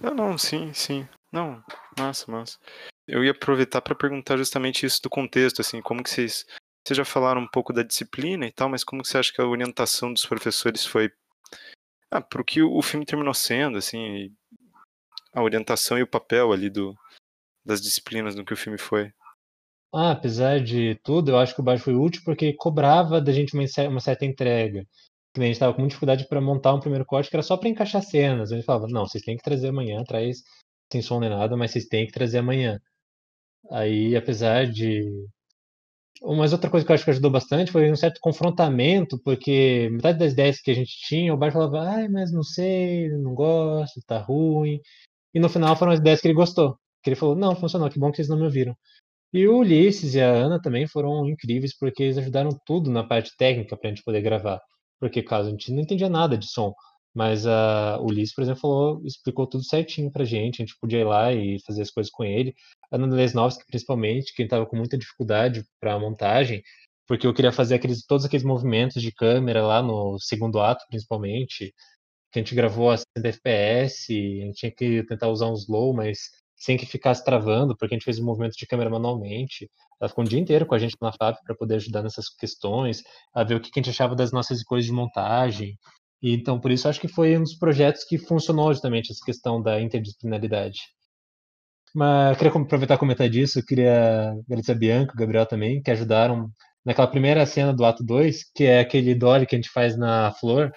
Não, 0.00 0.14
não, 0.14 0.38
sim, 0.38 0.72
sim. 0.72 1.06
Não, 1.32 1.62
massa, 1.98 2.30
massa. 2.30 2.58
Eu 3.06 3.24
ia 3.24 3.32
aproveitar 3.32 3.80
para 3.80 3.94
perguntar 3.94 4.36
justamente 4.36 4.86
isso 4.86 5.02
do 5.02 5.10
contexto, 5.10 5.60
assim, 5.60 5.82
como 5.82 6.02
que 6.02 6.10
vocês. 6.10 6.44
Vocês 6.84 6.96
já 6.96 7.04
falaram 7.04 7.40
um 7.40 7.48
pouco 7.48 7.72
da 7.72 7.84
disciplina 7.84 8.44
e 8.44 8.52
tal, 8.52 8.68
mas 8.68 8.82
como 8.82 9.02
que 9.02 9.08
você 9.08 9.16
acha 9.16 9.32
que 9.32 9.40
a 9.40 9.46
orientação 9.46 10.12
dos 10.12 10.26
professores 10.26 10.84
foi 10.84 11.12
ah, 12.10 12.20
pro 12.20 12.44
que 12.44 12.60
o 12.60 12.82
filme 12.82 13.06
terminou 13.06 13.32
sendo, 13.32 13.78
assim, 13.78 14.34
a 15.32 15.42
orientação 15.42 15.98
e 15.98 16.02
o 16.02 16.06
papel 16.06 16.52
ali 16.52 16.68
do, 16.68 16.96
das 17.64 17.80
disciplinas 17.80 18.34
no 18.34 18.44
que 18.44 18.52
o 18.52 18.56
filme 18.56 18.78
foi? 18.78 19.12
Ah, 19.94 20.12
apesar 20.12 20.60
de 20.60 20.94
tudo, 21.04 21.30
eu 21.30 21.38
acho 21.38 21.54
que 21.54 21.60
o 21.60 21.64
Baixo 21.64 21.84
foi 21.84 21.94
útil 21.94 22.22
porque 22.24 22.54
cobrava 22.54 23.20
da 23.20 23.32
gente 23.32 23.54
uma, 23.54 23.64
uma 23.88 24.00
certa 24.00 24.24
entrega. 24.24 24.86
Que 25.34 25.40
a 25.40 25.44
gente 25.44 25.54
estava 25.54 25.72
com 25.72 25.80
muita 25.80 25.90
dificuldade 25.90 26.26
para 26.28 26.40
montar 26.40 26.74
um 26.74 26.80
primeiro 26.80 27.04
corte 27.04 27.30
que 27.30 27.36
era 27.36 27.42
só 27.42 27.56
para 27.56 27.68
encaixar 27.68 28.02
cenas. 28.02 28.52
A 28.52 28.56
gente 28.56 28.64
falava, 28.64 28.86
não, 28.88 29.06
vocês 29.06 29.22
têm 29.24 29.36
que 29.36 29.42
trazer 29.42 29.68
amanhã, 29.68 30.02
traz 30.04 30.42
sem 30.92 31.02
som 31.02 31.20
nem 31.20 31.30
nada, 31.30 31.56
mas 31.56 31.70
vocês 31.72 31.86
têm 31.86 32.06
que 32.06 32.12
trazer 32.12 32.38
amanhã. 32.38 32.78
Aí, 33.70 34.16
apesar 34.16 34.66
de. 34.66 35.02
Mas 36.22 36.52
outra 36.52 36.70
coisa 36.70 36.86
que 36.86 36.92
eu 36.92 36.94
acho 36.94 37.04
que 37.04 37.10
ajudou 37.10 37.30
bastante 37.30 37.72
foi 37.72 37.90
um 37.90 37.96
certo 37.96 38.20
confrontamento, 38.20 39.18
porque 39.24 39.88
metade 39.90 40.18
das 40.18 40.32
ideias 40.32 40.60
que 40.60 40.70
a 40.70 40.74
gente 40.74 40.92
tinha, 41.06 41.34
o 41.34 41.36
Baixo 41.36 41.54
falava, 41.54 41.80
ai, 41.80 42.08
mas 42.08 42.32
não 42.32 42.42
sei, 42.42 43.08
não 43.10 43.34
gosto, 43.34 44.00
tá 44.06 44.18
ruim. 44.18 44.80
E 45.34 45.40
no 45.40 45.48
final 45.48 45.76
foram 45.76 45.92
as 45.92 46.00
ideias 46.00 46.20
que 46.20 46.28
ele 46.28 46.34
gostou. 46.34 46.76
Que 47.02 47.10
ele 47.10 47.16
falou, 47.16 47.34
não, 47.34 47.56
funcionou, 47.56 47.90
que 47.90 47.98
bom 47.98 48.10
que 48.10 48.16
vocês 48.16 48.28
não 48.28 48.36
me 48.36 48.44
ouviram. 48.44 48.76
E 49.32 49.46
o 49.48 49.58
Ulisses 49.58 50.14
e 50.14 50.20
a 50.20 50.30
Ana 50.30 50.60
também 50.60 50.86
foram 50.86 51.28
incríveis, 51.28 51.76
porque 51.76 52.02
eles 52.02 52.18
ajudaram 52.18 52.50
tudo 52.66 52.90
na 52.90 53.02
parte 53.02 53.34
técnica 53.36 53.76
pra 53.76 53.88
gente 53.88 54.02
poder 54.04 54.20
gravar. 54.20 54.60
Porque, 55.00 55.22
caso 55.22 55.48
a 55.48 55.50
gente 55.52 55.72
não 55.72 55.80
entendia 55.82 56.08
nada 56.08 56.36
de 56.36 56.46
som, 56.46 56.74
mas 57.14 57.46
a, 57.46 57.98
o 58.00 58.06
Ulisses, 58.06 58.34
por 58.34 58.42
exemplo, 58.42 58.60
falou, 58.60 59.02
explicou 59.04 59.46
tudo 59.46 59.64
certinho 59.64 60.12
pra 60.12 60.24
gente, 60.24 60.62
a 60.62 60.66
gente 60.66 60.78
podia 60.78 61.00
ir 61.00 61.04
lá 61.04 61.32
e 61.32 61.58
fazer 61.66 61.82
as 61.82 61.90
coisas 61.90 62.10
com 62.10 62.24
ele. 62.24 62.54
A 62.90 62.96
Ana 62.96 63.14
Lesnovski, 63.14 63.64
principalmente, 63.66 64.34
que 64.34 64.42
estava 64.42 64.66
com 64.66 64.76
muita 64.76 64.98
dificuldade 64.98 65.64
para 65.80 65.94
a 65.94 65.98
montagem, 65.98 66.62
porque 67.06 67.26
eu 67.26 67.34
queria 67.34 67.52
fazer 67.52 67.74
aqueles, 67.76 68.04
todos 68.06 68.24
aqueles 68.24 68.44
movimentos 68.44 69.02
de 69.02 69.12
câmera 69.12 69.62
lá 69.66 69.82
no 69.82 70.18
segundo 70.20 70.60
ato, 70.60 70.84
principalmente, 70.88 71.74
que 72.32 72.38
a 72.38 72.42
gente 72.42 72.54
gravou 72.54 72.90
a 72.90 72.96
60 72.96 73.28
FPS, 73.28 74.12
a 74.12 74.46
gente 74.46 74.56
tinha 74.56 74.72
que 74.72 75.02
tentar 75.04 75.28
usar 75.28 75.48
um 75.48 75.54
slow, 75.54 75.94
mas 75.94 76.30
sem 76.56 76.76
que 76.76 76.86
ficasse 76.86 77.24
travando, 77.24 77.76
porque 77.76 77.94
a 77.94 77.96
gente 77.96 78.04
fez 78.04 78.18
o 78.18 78.24
movimento 78.24 78.56
de 78.56 78.66
câmera 78.66 78.88
manualmente. 78.88 79.70
Ela 80.00 80.08
ficou 80.08 80.24
um 80.24 80.28
dia 80.28 80.38
inteiro 80.38 80.64
com 80.64 80.74
a 80.74 80.78
gente 80.78 80.96
na 81.00 81.12
FAP 81.12 81.38
para 81.44 81.54
poder 81.54 81.74
ajudar 81.76 82.02
nessas 82.02 82.28
questões, 82.28 83.02
a 83.34 83.44
ver 83.44 83.56
o 83.56 83.60
que 83.60 83.70
a 83.74 83.78
gente 83.78 83.90
achava 83.90 84.14
das 84.14 84.32
nossas 84.32 84.62
coisas 84.62 84.86
de 84.86 84.92
montagem. 84.92 85.76
E, 86.22 86.32
então, 86.32 86.58
por 86.60 86.70
isso, 86.70 86.88
acho 86.88 87.00
que 87.00 87.08
foi 87.08 87.36
um 87.36 87.42
dos 87.42 87.54
projetos 87.54 88.04
que 88.04 88.16
funcionou 88.16 88.72
justamente 88.72 89.10
essa 89.10 89.24
questão 89.24 89.60
da 89.60 89.80
interdisciplinaridade. 89.80 90.78
Mas 91.94 92.38
queria 92.38 92.52
aproveitar 92.52 92.94
e 92.94 92.98
comentar 92.98 93.28
disso, 93.28 93.58
eu 93.58 93.64
queria 93.64 94.30
agradecer 94.46 94.72
a 94.72 94.74
Bianca, 94.74 95.12
o 95.12 95.16
Gabriel 95.16 95.44
também, 95.44 95.82
que 95.82 95.90
ajudaram 95.90 96.48
naquela 96.84 97.08
primeira 97.08 97.44
cena 97.44 97.72
do 97.72 97.84
ato 97.84 98.02
2, 98.04 98.50
que 98.54 98.64
é 98.64 98.80
aquele 98.80 99.14
dolly 99.14 99.46
que 99.46 99.54
a 99.54 99.58
gente 99.58 99.70
faz 99.70 99.96
na 99.96 100.32
flor, 100.32 100.72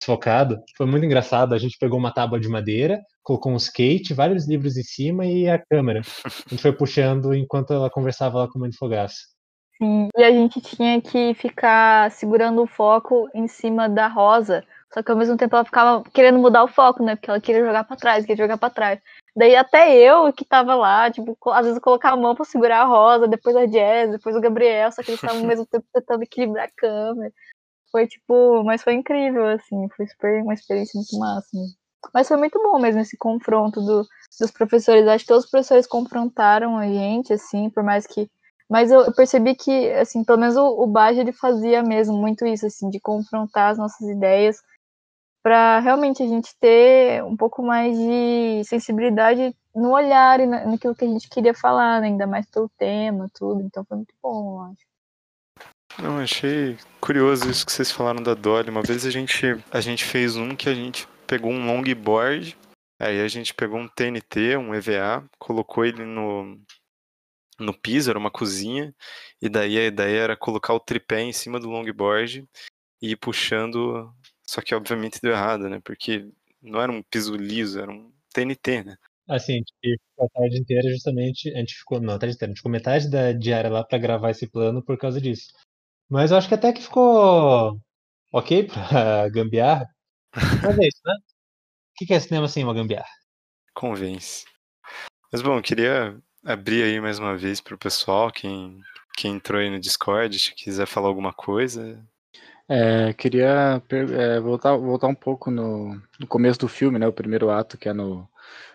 desfocado. 0.00 0.60
Foi 0.76 0.86
muito 0.86 1.04
engraçado, 1.04 1.54
a 1.54 1.58
gente 1.58 1.78
pegou 1.78 1.98
uma 1.98 2.12
tábua 2.12 2.40
de 2.40 2.48
madeira, 2.48 3.00
colocou 3.22 3.52
um 3.52 3.56
skate, 3.56 4.14
vários 4.14 4.48
livros 4.48 4.76
em 4.76 4.82
cima 4.82 5.26
e 5.26 5.48
a 5.48 5.58
câmera. 5.58 6.00
A 6.46 6.50
gente 6.50 6.62
foi 6.62 6.72
puxando 6.72 7.34
enquanto 7.34 7.72
ela 7.72 7.90
conversava 7.90 8.38
lá 8.38 8.48
com 8.48 8.58
o 8.58 8.60
Mãe 8.62 8.72
Fogaça. 8.72 9.18
Sim, 9.80 10.08
e 10.16 10.22
a 10.22 10.30
gente 10.30 10.60
tinha 10.60 11.00
que 11.00 11.32
ficar 11.34 12.10
segurando 12.10 12.62
o 12.62 12.66
foco 12.66 13.30
em 13.34 13.48
cima 13.48 13.88
da 13.88 14.08
rosa, 14.08 14.62
só 14.92 15.02
que 15.02 15.10
ao 15.10 15.16
mesmo 15.16 15.38
tempo 15.38 15.56
ela 15.56 15.64
ficava 15.64 16.02
querendo 16.12 16.38
mudar 16.38 16.64
o 16.64 16.68
foco, 16.68 17.02
né? 17.02 17.16
Porque 17.16 17.30
ela 17.30 17.40
queria 17.40 17.64
jogar 17.64 17.84
para 17.84 17.96
trás, 17.96 18.26
queria 18.26 18.44
jogar 18.44 18.58
para 18.58 18.68
trás. 18.68 19.00
Daí 19.34 19.56
até 19.56 19.96
eu 19.96 20.30
que 20.32 20.44
tava 20.44 20.74
lá, 20.74 21.10
tipo, 21.10 21.34
às 21.50 21.62
vezes 21.62 21.76
eu 21.76 21.82
colocava 21.82 22.14
a 22.14 22.20
mão 22.20 22.34
pra 22.34 22.44
segurar 22.44 22.82
a 22.82 22.84
rosa, 22.84 23.28
depois 23.28 23.56
a 23.56 23.64
Jazz, 23.64 24.10
depois 24.10 24.36
o 24.36 24.40
Gabriel, 24.40 24.92
só 24.92 25.02
que 25.02 25.12
eles 25.12 25.22
estavam 25.22 25.40
ao 25.40 25.46
mesmo 25.46 25.64
tempo 25.64 25.86
tentando 25.94 26.24
equilibrar 26.24 26.66
a 26.66 26.70
câmera. 26.76 27.32
Foi 27.90 28.06
tipo, 28.06 28.62
mas 28.64 28.82
foi 28.82 28.94
incrível, 28.94 29.46
assim, 29.46 29.88
foi 29.96 30.06
super 30.06 30.42
uma 30.42 30.54
experiência 30.54 30.98
muito 30.98 31.18
máxima. 31.18 31.62
Mas 32.14 32.28
foi 32.28 32.36
muito 32.36 32.58
bom 32.62 32.78
mesmo 32.78 33.00
esse 33.00 33.16
confronto 33.16 33.80
do, 33.80 34.06
dos 34.40 34.50
professores. 34.50 35.06
Acho 35.06 35.24
que 35.24 35.28
todos 35.28 35.44
os 35.44 35.50
professores 35.50 35.86
confrontaram 35.86 36.76
a 36.76 36.86
gente, 36.86 37.32
assim, 37.32 37.68
por 37.70 37.82
mais 37.82 38.06
que. 38.06 38.28
Mas 38.68 38.90
eu, 38.90 39.12
percebi 39.12 39.54
que, 39.54 39.90
assim, 39.92 40.24
pelo 40.24 40.38
menos 40.38 40.56
o, 40.56 40.82
o 40.82 40.86
Baja, 40.86 41.20
ele 41.20 41.32
fazia 41.32 41.82
mesmo 41.82 42.16
muito 42.16 42.46
isso, 42.46 42.66
assim, 42.66 42.88
de 42.88 43.00
confrontar 43.00 43.72
as 43.72 43.78
nossas 43.78 44.08
ideias 44.08 44.58
para 45.42 45.80
realmente 45.80 46.22
a 46.22 46.26
gente 46.26 46.54
ter 46.60 47.24
um 47.24 47.36
pouco 47.36 47.62
mais 47.62 47.96
de 47.96 48.62
sensibilidade 48.64 49.54
no 49.74 49.92
olhar 49.92 50.40
e 50.40 50.46
naquilo 50.46 50.94
que 50.94 51.04
a 51.04 51.08
gente 51.08 51.28
queria 51.28 51.54
falar, 51.54 52.00
né? 52.00 52.08
ainda 52.08 52.26
mais 52.26 52.46
pelo 52.50 52.68
tema, 52.78 53.30
tudo. 53.34 53.62
Então 53.62 53.84
foi 53.84 53.96
muito 53.98 54.14
bom, 54.22 54.56
eu 54.56 54.72
acho. 54.72 54.89
Não, 56.02 56.18
achei 56.18 56.78
curioso 56.98 57.50
isso 57.50 57.66
que 57.66 57.72
vocês 57.72 57.90
falaram 57.92 58.22
da 58.22 58.32
Dolly. 58.32 58.70
Uma 58.70 58.82
vez 58.82 59.04
a 59.04 59.10
gente, 59.10 59.44
a 59.70 59.80
gente 59.82 60.02
fez 60.02 60.34
um 60.34 60.56
que 60.56 60.68
a 60.68 60.74
gente 60.74 61.06
pegou 61.26 61.52
um 61.52 61.66
longboard, 61.66 62.56
aí 62.98 63.20
a 63.20 63.28
gente 63.28 63.52
pegou 63.52 63.78
um 63.78 63.86
TNT, 63.86 64.56
um 64.56 64.74
EVA, 64.74 65.28
colocou 65.38 65.84
ele 65.84 66.06
no, 66.06 66.58
no 67.58 67.74
piso, 67.74 68.08
era 68.08 68.18
uma 68.18 68.30
cozinha, 68.30 68.94
e 69.42 69.48
daí 69.48 69.78
a 69.78 69.86
ideia 69.86 70.20
era 70.20 70.36
colocar 70.36 70.72
o 70.72 70.80
tripé 70.80 71.20
em 71.20 71.34
cima 71.34 71.60
do 71.60 71.68
longboard 71.68 72.48
e 73.02 73.10
ir 73.10 73.16
puxando, 73.16 74.10
só 74.46 74.62
que 74.62 74.74
obviamente 74.74 75.20
deu 75.20 75.32
errado, 75.32 75.68
né? 75.68 75.80
Porque 75.84 76.26
não 76.62 76.80
era 76.80 76.90
um 76.90 77.02
piso 77.02 77.36
liso, 77.36 77.78
era 77.78 77.92
um 77.92 78.10
TNT, 78.32 78.84
né? 78.84 78.96
Assim, 79.28 79.52
a 79.52 79.56
gente 79.56 79.74
ficou 79.78 80.26
a 80.26 80.28
tarde 80.40 80.58
inteira 80.58 80.88
justamente, 80.90 81.52
a 81.54 81.58
gente 81.58 81.74
ficou, 81.74 82.00
não, 82.00 82.14
a 82.14 82.18
tarde 82.18 82.34
inteira, 82.34 82.50
a 82.50 82.52
gente 82.52 82.58
ficou 82.58 82.72
metade 82.72 83.10
da 83.10 83.32
diária 83.32 83.70
lá 83.70 83.84
para 83.84 83.98
gravar 83.98 84.30
esse 84.30 84.48
plano 84.48 84.82
por 84.82 84.96
causa 84.98 85.20
disso. 85.20 85.52
Mas 86.10 86.32
eu 86.32 86.36
acho 86.36 86.48
que 86.48 86.54
até 86.54 86.72
que 86.72 86.82
ficou 86.82 87.80
ok 88.32 88.64
pra 88.64 89.28
gambiarra, 89.30 89.86
mas 90.34 90.78
é 90.78 90.88
isso, 90.88 91.00
né? 91.04 91.14
O 92.02 92.06
que 92.06 92.12
é 92.12 92.18
cinema 92.18 92.48
sem 92.48 92.64
uma 92.64 92.74
gambiarra? 92.74 93.08
Convence. 93.74 94.44
Mas 95.32 95.40
bom, 95.40 95.56
eu 95.56 95.62
queria 95.62 96.20
abrir 96.44 96.82
aí 96.82 97.00
mais 97.00 97.18
uma 97.20 97.36
vez 97.36 97.60
para 97.60 97.74
o 97.74 97.78
pessoal, 97.78 98.32
quem, 98.32 98.80
quem 99.16 99.36
entrou 99.36 99.60
aí 99.60 99.70
no 99.70 99.78
Discord, 99.78 100.36
se 100.36 100.54
quiser 100.54 100.86
falar 100.86 101.06
alguma 101.06 101.32
coisa. 101.32 102.02
É, 102.68 103.12
queria 103.12 103.80
é, 103.90 104.40
voltar, 104.40 104.76
voltar 104.76 105.06
um 105.06 105.14
pouco 105.14 105.50
no, 105.50 105.94
no 106.18 106.26
começo 106.26 106.58
do 106.58 106.68
filme, 106.68 106.98
né? 106.98 107.06
O 107.06 107.12
primeiro 107.12 107.50
ato, 107.50 107.78
que 107.78 107.88
é 107.88 107.92
no, 107.92 108.28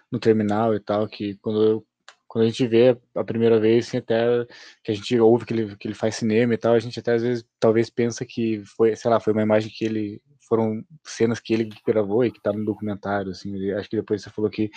no 0.09 0.19
terminal 0.19 0.73
e 0.73 0.79
tal, 0.79 1.07
que 1.07 1.35
quando 1.37 1.63
eu 1.63 1.85
quando 2.35 2.43
a 2.43 2.47
gente 2.49 2.67
vê 2.67 2.97
a 3.15 3.23
primeira 3.23 3.57
vez, 3.61 3.87
assim, 3.87 3.95
até 3.95 4.45
que 4.83 4.91
a 4.91 4.93
gente 4.93 5.17
ouve 5.17 5.45
que 5.45 5.53
ele, 5.53 5.73
que 5.77 5.87
ele 5.87 5.95
faz 5.95 6.15
cinema 6.15 6.53
e 6.53 6.57
tal, 6.57 6.73
a 6.73 6.79
gente 6.79 6.99
até 6.99 7.13
às 7.13 7.21
vezes 7.21 7.45
talvez 7.57 7.89
pensa 7.89 8.25
que 8.25 8.61
foi, 8.75 8.93
sei 8.93 9.09
lá, 9.09 9.21
foi 9.21 9.31
uma 9.31 9.41
imagem 9.41 9.71
que 9.73 9.85
ele 9.85 10.21
foram 10.45 10.83
cenas 11.01 11.39
que 11.39 11.53
ele 11.53 11.69
gravou 11.87 12.25
e 12.25 12.31
que 12.31 12.41
tá 12.41 12.51
no 12.51 12.65
documentário, 12.65 13.31
assim, 13.31 13.71
acho 13.71 13.89
que 13.89 13.95
depois 13.95 14.21
você 14.21 14.29
falou 14.29 14.51
que 14.51 14.69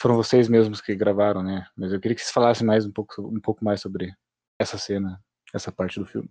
foram 0.00 0.16
vocês 0.16 0.48
mesmos 0.48 0.80
que 0.80 0.94
gravaram, 0.94 1.42
né? 1.42 1.66
Mas 1.76 1.92
eu 1.92 2.00
queria 2.00 2.14
que 2.14 2.22
vocês 2.22 2.32
falassem 2.32 2.66
mais 2.66 2.86
um 2.86 2.90
pouco, 2.90 3.20
um 3.20 3.40
pouco 3.40 3.62
mais 3.62 3.82
sobre 3.82 4.10
essa 4.58 4.78
cena, 4.78 5.20
essa 5.52 5.70
parte 5.70 6.00
do 6.00 6.06
filme. 6.06 6.30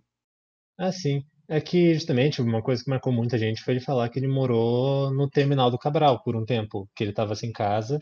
Ah, 0.76 0.90
sim. 0.90 1.22
É 1.48 1.60
que 1.60 1.94
justamente 1.94 2.42
uma 2.42 2.60
coisa 2.60 2.82
que 2.82 2.90
marcou 2.90 3.12
muita 3.12 3.38
gente 3.38 3.62
foi 3.62 3.74
ele 3.74 3.84
falar 3.84 4.08
que 4.08 4.18
ele 4.18 4.26
morou 4.26 5.12
no 5.14 5.30
terminal 5.30 5.70
do 5.70 5.78
Cabral 5.78 6.20
por 6.24 6.34
um 6.34 6.44
tempo, 6.44 6.90
que 6.92 7.04
ele 7.04 7.10
estava 7.10 7.36
sem 7.36 7.52
casa 7.52 8.00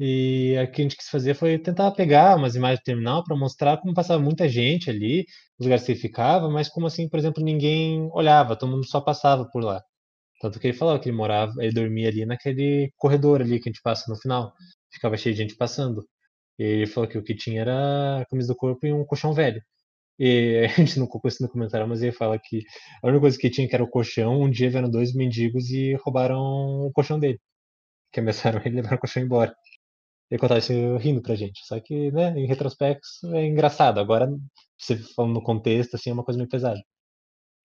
e 0.00 0.56
o 0.64 0.72
que 0.72 0.80
a 0.80 0.84
gente 0.84 0.96
quis 0.96 1.08
fazer 1.10 1.34
foi 1.34 1.58
tentar 1.58 1.90
pegar 1.92 2.36
umas 2.36 2.56
imagens 2.56 2.80
do 2.80 2.84
terminal 2.84 3.22
para 3.22 3.36
mostrar 3.36 3.76
como 3.78 3.92
passava 3.92 4.22
muita 4.22 4.48
gente 4.48 4.88
ali, 4.88 5.26
os 5.58 5.66
lugares 5.66 5.84
que 5.84 5.92
ele 5.92 6.00
ficava, 6.00 6.48
mas 6.48 6.70
como 6.70 6.86
assim, 6.86 7.06
por 7.06 7.18
exemplo, 7.18 7.44
ninguém 7.44 8.08
olhava, 8.14 8.56
todo 8.56 8.70
mundo 8.70 8.86
só 8.86 8.98
passava 9.02 9.46
por 9.52 9.62
lá. 9.62 9.82
Tanto 10.40 10.58
que 10.60 10.68
ele 10.68 10.76
falou 10.76 10.98
que 10.98 11.08
ele 11.10 11.16
morava, 11.16 11.52
ele 11.60 11.72
dormia 11.74 12.08
ali 12.08 12.24
naquele 12.26 12.92
corredor 12.96 13.42
ali 13.42 13.60
que 13.60 13.68
a 13.68 13.72
gente 13.72 13.82
passa 13.82 14.10
no 14.10 14.16
final. 14.18 14.54
Ficava 14.92 15.16
cheio 15.18 15.34
de 15.34 15.42
gente 15.42 15.56
passando. 15.56 16.06
E 16.58 16.64
ele 16.64 16.86
falou 16.86 17.08
que 17.08 17.18
o 17.18 17.22
que 17.24 17.34
tinha 17.34 17.62
era 17.62 18.20
a 18.22 18.26
camisa 18.26 18.48
do 18.48 18.56
corpo 18.56 18.86
e 18.86 18.92
um 18.92 19.04
colchão 19.04 19.34
velho. 19.34 19.62
E 20.18 20.66
a 20.66 20.68
gente 20.68 20.98
não 20.98 21.06
colocou 21.06 21.28
isso 21.28 21.42
no 21.42 21.48
comentário, 21.50 21.88
mas 21.88 22.02
ele 22.02 22.12
fala 22.12 22.38
que 22.38 22.62
a 23.02 23.08
única 23.08 23.22
coisa 23.22 23.38
que 23.38 23.50
tinha 23.50 23.68
que 23.68 23.74
era 23.74 23.84
o 23.84 23.88
colchão. 23.90 24.42
Um 24.42 24.50
dia 24.50 24.70
vieram 24.70 24.90
dois 24.90 25.14
mendigos 25.14 25.70
e 25.70 25.94
roubaram 26.04 26.40
o 26.86 26.92
colchão 26.92 27.18
dele. 27.20 27.40
Que 28.12 28.20
ameaçaram 28.20 28.60
ele 28.60 28.70
e 28.70 28.76
levaram 28.76 28.96
o 28.98 29.00
colchão 29.00 29.22
embora 29.22 29.54
ele 30.30 30.40
contava 30.40 30.60
isso 30.60 30.72
rindo 30.98 31.22
pra 31.22 31.34
gente. 31.36 31.60
Só 31.66 31.80
que, 31.80 32.10
né, 32.12 32.30
em 32.38 32.46
retrospecto, 32.46 33.06
é 33.34 33.46
engraçado. 33.46 34.00
Agora, 34.00 34.28
você 34.78 34.96
falando 35.16 35.34
no 35.34 35.42
contexto, 35.42 35.94
assim, 35.96 36.10
é 36.10 36.12
uma 36.12 36.24
coisa 36.24 36.38
meio 36.38 36.48
pesada. 36.50 36.80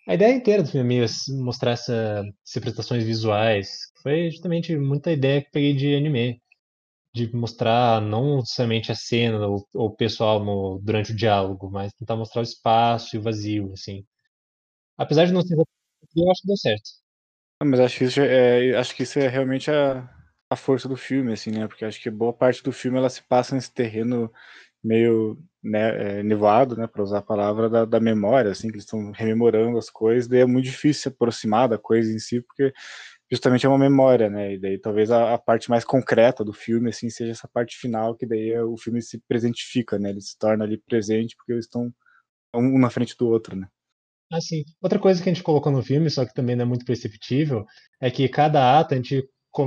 A 0.09 0.15
ideia 0.15 0.35
inteira 0.35 0.62
do 0.62 0.69
filme 0.71 0.99
é 1.01 1.07
mostrar 1.43 1.73
essa, 1.73 1.93
essas 2.45 2.57
apresentações 2.59 3.05
visuais. 3.05 3.69
Foi 4.03 4.31
justamente 4.31 4.77
muita 4.77 5.12
ideia 5.12 5.43
que 5.43 5.51
peguei 5.51 5.75
de 5.75 5.95
anime. 5.97 6.41
de 7.15 7.35
mostrar 7.37 8.01
não 8.03 8.45
somente 8.45 8.93
a 8.93 8.95
cena 8.97 9.47
ou 9.49 9.67
o 9.75 9.91
pessoal 9.97 10.45
no, 10.45 10.81
durante 10.83 11.12
o 11.12 11.17
diálogo, 11.17 11.71
mas 11.71 11.93
tentar 11.95 12.17
mostrar 12.17 12.41
o 12.43 12.45
espaço 12.45 13.17
e 13.17 13.19
o 13.19 13.23
vazio, 13.23 13.73
assim. 13.73 14.05
Apesar 14.99 15.27
de 15.27 15.33
não 15.33 15.43
ser 15.43 15.57
eu 16.17 16.31
acho 16.31 16.43
que 16.43 16.47
deu 16.49 16.57
certo. 16.57 16.91
Mas 17.65 17.81
acho 17.81 17.99
que 17.99 18.05
isso 18.05 18.21
é, 18.21 18.77
acho 18.77 18.97
que 18.97 19.03
isso 19.05 19.19
é 19.19 19.29
realmente 19.29 19.71
a, 19.71 20.09
a 20.55 20.57
força 20.57 20.88
do 20.88 20.96
filme, 20.96 21.32
assim, 21.32 21.50
né? 21.50 21.66
Porque 21.68 21.84
acho 21.84 22.00
que 22.00 22.11
boa 22.11 22.32
parte 22.32 22.62
do 22.62 22.72
filme 22.72 22.98
ela 22.98 23.11
se 23.11 23.22
passa 23.22 23.55
nesse 23.55 23.72
terreno 23.72 24.30
meio 24.82 25.38
né, 25.62 26.18
é, 26.18 26.22
nevoado, 26.22 26.76
né, 26.76 26.86
para 26.86 27.02
usar 27.02 27.18
a 27.18 27.22
palavra 27.22 27.70
da, 27.70 27.84
da, 27.86 27.98
memória, 27.98 28.50
assim, 28.50 28.68
que 28.68 28.74
eles 28.74 28.84
estão 28.84 29.11
rememorando 29.12 29.78
as 29.78 29.88
coisas, 29.88 30.28
daí 30.28 30.40
é 30.40 30.46
muito 30.46 30.66
difícil 30.66 31.02
se 31.02 31.09
aproximar 31.09 31.68
da 31.68 31.78
coisa 31.78 32.12
em 32.12 32.18
si, 32.18 32.42
porque 32.42 32.70
justamente 33.32 33.64
é 33.64 33.68
uma 33.68 33.78
memória, 33.78 34.28
né, 34.28 34.55
e 34.55 34.59
daí 34.61 34.78
talvez 34.78 35.11
a, 35.11 35.32
a 35.34 35.38
parte 35.38 35.70
mais 35.70 35.84
concreta 35.84 36.44
do 36.44 36.52
filme, 36.52 36.90
assim, 36.90 37.09
seja 37.09 37.32
essa 37.32 37.48
parte 37.48 37.78
final, 37.78 38.14
que 38.14 38.26
daí 38.26 38.50
é, 38.50 38.62
o 38.62 38.76
filme 38.76 39.00
se 39.00 39.18
presentifica, 39.26 39.98
né, 39.98 40.11
ele 40.11 40.20
se 40.20 40.38
torna 40.38 40.64
ali 40.64 40.76
presente, 40.76 41.34
porque 41.34 41.52
eles 41.52 41.64
estão 41.64 41.90
um 42.55 42.78
na 42.78 42.90
frente 42.90 43.16
do 43.16 43.26
outro, 43.26 43.57
né. 43.57 43.66
Ah, 44.30 44.40
sim. 44.40 44.64
Outra 44.82 44.98
coisa 44.98 45.22
que 45.22 45.28
a 45.28 45.32
gente 45.32 45.44
colocou 45.44 45.70
no 45.70 45.82
filme, 45.82 46.11
só 46.11 46.24
que 46.24 46.34
também 46.34 46.57
não 46.57 46.64
é 46.64 46.66
muito 46.66 46.84
perceptível, 46.84 47.64
é 48.00 48.11
que 48.11 48.28
cada 48.28 48.78
ato 48.78 48.94
a 48.94 48.96
gente, 48.96 49.22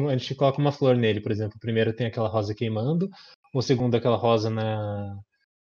a 0.10 0.18
gente 0.18 0.36
coloca 0.36 0.60
uma 0.60 0.72
flor 0.72 0.96
nele, 0.96 1.22
por 1.22 1.32
exemplo. 1.32 1.56
O 1.58 1.60
primeiro 1.60 1.94
tem 1.94 2.08
aquela 2.08 2.28
rosa 2.28 2.54
queimando, 2.54 3.10
o 3.54 3.62
segundo 3.62 3.96
aquela 3.96 4.18
rosa 4.18 4.50
na, 4.50 5.18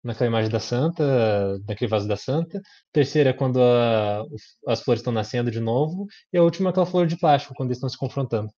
naquela 0.02 0.28
imagem 0.28 0.50
da 0.50 0.60
santa, 0.60 1.58
naquele 1.66 1.90
vaso 1.90 2.08
da 2.08 2.16
santa. 2.16 2.60
Terceira 2.92 3.30
é 3.30 3.32
quando 3.32 3.60
a, 3.62 4.24
as 4.68 4.80
flores 4.82 5.00
estão 5.00 5.12
nascendo 5.12 5.50
de 5.50 5.60
novo. 5.60 6.06
E 6.32 6.38
a 6.38 6.42
última 6.42 6.68
é 6.68 6.70
aquela 6.70 6.86
flor 6.86 7.06
de 7.06 7.18
plástico, 7.18 7.54
quando 7.54 7.68
eles 7.68 7.78
estão 7.78 7.88
se 7.88 7.98
confrontando. 7.98 8.50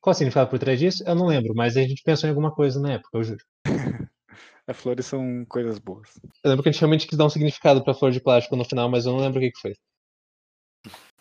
Qual 0.00 0.12
o 0.12 0.14
significado 0.14 0.50
por 0.50 0.58
trás 0.58 0.78
disso? 0.78 1.04
Eu 1.06 1.14
não 1.14 1.26
lembro, 1.26 1.54
mas 1.54 1.76
a 1.76 1.82
gente 1.82 2.02
pensou 2.02 2.26
em 2.26 2.30
alguma 2.30 2.52
coisa 2.52 2.80
na 2.80 2.92
época, 2.94 3.18
eu 3.18 3.22
juro. 3.22 3.44
As 4.66 4.76
flores 4.76 5.06
são 5.06 5.44
coisas 5.48 5.78
boas. 5.78 6.08
Eu 6.42 6.50
lembro 6.50 6.62
que 6.62 6.68
a 6.68 6.72
gente 6.72 6.80
realmente 6.80 7.06
quis 7.06 7.18
dar 7.18 7.26
um 7.26 7.30
significado 7.30 7.82
pra 7.82 7.94
flor 7.94 8.12
de 8.12 8.20
plástico 8.20 8.56
no 8.56 8.64
final, 8.64 8.88
mas 8.88 9.06
eu 9.06 9.12
não 9.12 9.20
lembro 9.20 9.38
o 9.38 9.42
que, 9.42 9.50
que 9.50 9.60
foi. 9.60 9.74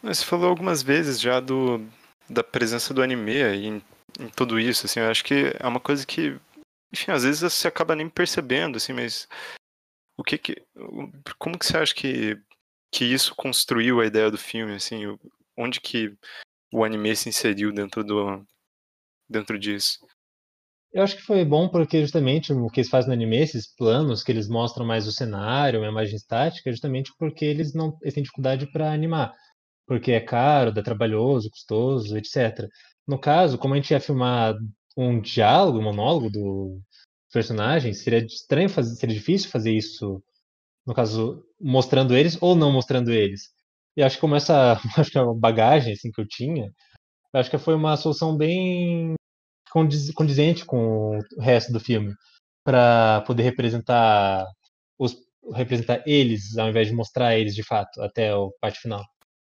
Você 0.04 0.24
falou 0.26 0.50
algumas 0.50 0.82
vezes 0.82 1.20
já 1.20 1.40
do, 1.40 1.88
da 2.30 2.44
presença 2.44 2.94
do 2.94 3.02
anime 3.02 3.42
em, 3.42 3.82
em 4.20 4.30
tudo 4.36 4.60
isso, 4.60 4.86
assim, 4.86 5.00
eu 5.00 5.10
acho 5.10 5.24
que 5.24 5.54
é 5.60 5.68
uma 5.68 5.80
coisa 5.80 6.06
que 6.06 6.40
enfim, 6.94 7.12
às 7.12 7.24
vezes 7.24 7.42
você 7.42 7.68
acaba 7.68 7.96
nem 7.96 8.10
percebendo, 8.10 8.76
assim, 8.76 8.92
mas 8.92 9.28
o 10.18 10.24
que 10.24 10.38
que, 10.38 10.62
como 11.40 11.58
que 11.58 11.66
você 11.66 11.78
acha 11.78 11.96
que, 11.96 12.38
que 12.92 13.06
isso 13.06 13.34
construiu 13.36 14.02
a 14.02 14.06
ideia 14.06 14.30
do 14.30 14.38
filme, 14.38 14.76
assim, 14.76 15.18
onde 15.58 15.80
que 15.80 16.14
o 16.74 16.84
anime 16.84 17.16
se 17.16 17.30
inseriu 17.30 17.72
dentro 17.72 18.04
do, 18.04 18.46
dentro 19.30 19.58
disso? 19.58 20.06
Eu 20.94 21.04
acho 21.04 21.16
que 21.16 21.24
foi 21.24 21.46
bom 21.46 21.70
porque 21.70 22.02
justamente 22.02 22.52
o 22.52 22.68
que 22.68 22.82
eles 22.82 22.90
fazem 22.90 23.08
no 23.08 23.14
anime, 23.14 23.38
esses 23.38 23.66
planos 23.66 24.22
que 24.22 24.32
eles 24.32 24.50
mostram 24.50 24.86
mais 24.86 25.08
o 25.08 25.12
cenário, 25.12 25.80
uma 25.80 25.88
imagem 25.88 26.16
estática, 26.16 26.70
é 26.70 26.74
justamente 26.74 27.14
porque 27.18 27.46
eles 27.46 27.74
não 27.74 27.98
eles 28.02 28.14
têm 28.14 28.24
dificuldade 28.24 28.70
para 28.70 28.92
animar, 28.92 29.34
porque 29.92 30.14
é 30.14 30.22
caro, 30.22 30.72
dá 30.72 30.82
trabalhoso, 30.82 31.50
custoso, 31.50 32.18
etc. 32.18 32.66
No 33.06 33.20
caso, 33.20 33.58
como 33.58 33.74
a 33.74 33.78
gente 33.78 33.92
ia 33.92 34.00
filmar 34.00 34.56
um 34.96 35.20
diálogo, 35.20 35.80
um 35.80 35.84
monólogo 35.84 36.30
do 36.30 36.80
personagem, 37.30 37.94
seria 37.94 38.20
estranho 38.26 38.70
fazer, 38.70 38.96
seria 38.96 39.14
difícil 39.14 39.50
fazer 39.50 39.74
isso, 39.74 40.24
no 40.88 40.94
caso, 40.94 41.44
mostrando 41.60 42.16
eles 42.16 42.38
ou 42.42 42.56
não 42.56 42.72
mostrando 42.72 43.12
eles. 43.12 43.50
E 43.98 44.02
acho 44.02 44.16
que 44.16 44.22
como 44.22 44.36
essa 44.36 44.80
acho 44.98 45.12
que 45.12 45.20
a 45.20 45.26
bagagem 45.26 45.92
assim, 45.92 46.10
que 46.10 46.22
eu 46.22 46.28
tinha, 46.28 46.72
acho 47.34 47.50
que 47.52 47.58
foi 47.58 47.76
uma 47.76 47.98
solução 47.98 48.38
bem 48.38 49.16
condiz, 49.72 50.10
condizente 50.14 50.66
com 50.66 51.20
o 51.38 51.42
resto 51.42 51.74
do 51.74 51.82
filme, 51.82 52.14
para 52.64 53.24
poder 53.28 53.44
representar 53.44 54.48
os 54.98 55.18
representar 55.54 56.02
eles 56.08 56.58
ao 56.58 56.70
invés 56.70 56.88
de 56.88 56.94
mostrar 56.94 57.38
eles 57.38 57.54
de 57.56 57.64
fato 57.64 58.02
até 58.02 58.34
o 58.34 58.52
parte 58.62 58.80
final. 58.80 59.04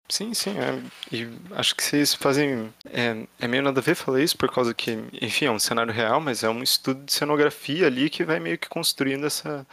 Sim, 0.10 0.34
sim. 0.34 0.52
É, 0.52 0.82
e 1.14 1.28
acho 1.56 1.76
que 1.76 1.84
vocês 1.84 2.14
fazem. 2.14 2.74
É, 2.86 3.28
é 3.40 3.48
meio 3.48 3.64
nada 3.64 3.80
a 3.80 3.84
ver 3.84 3.96
falar 3.96 4.22
isso, 4.22 4.38
por 4.38 4.52
causa 4.52 4.74
que, 4.74 4.92
enfim, 5.22 5.46
é 5.46 5.52
um 5.52 5.60
cenário 5.60 5.94
real, 5.94 6.22
mas 6.22 6.44
é 6.44 6.50
um 6.50 6.64
estudo 6.64 7.04
de 7.04 7.12
cenografia 7.12 7.88
ali 7.88 8.10
que 8.10 8.24
vai 8.24 8.40
meio 8.40 8.58
que 8.58 8.70
construindo 8.70 9.26
essa. 9.26 9.68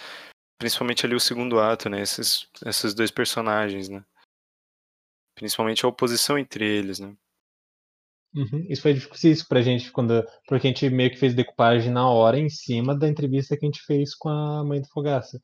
Principalmente 0.59 1.07
ali 1.07 1.14
o 1.14 1.20
segundo 1.20 1.61
ato, 1.61 1.89
né? 1.89 2.01
Esses, 2.01 2.49
esses 2.66 2.95
dois 2.95 3.11
personagens, 3.11 3.89
né? 3.89 4.05
Principalmente 5.37 5.85
a 5.85 5.89
oposição 5.89 6.39
entre 6.39 6.64
eles, 6.64 6.99
né? 6.99 7.14
Uhum. 8.35 8.66
Isso 8.68 8.82
foi 8.82 8.95
difícil 8.95 9.47
pra 9.49 9.62
gente, 9.62 9.93
quando, 9.93 10.24
porque 10.49 10.66
a 10.66 10.70
gente 10.70 10.91
meio 10.91 11.11
que 11.11 11.18
fez 11.18 11.35
decupagem 11.35 11.93
na 11.93 12.09
hora 12.11 12.39
em 12.39 12.49
cima 12.49 12.97
da 12.97 13.09
entrevista 13.09 13.57
que 13.57 13.64
a 13.64 13.68
gente 13.68 13.82
fez 13.82 14.14
com 14.14 14.28
a 14.28 14.64
mãe 14.64 14.80
do 14.80 14.89
Fogaça. 14.89 15.41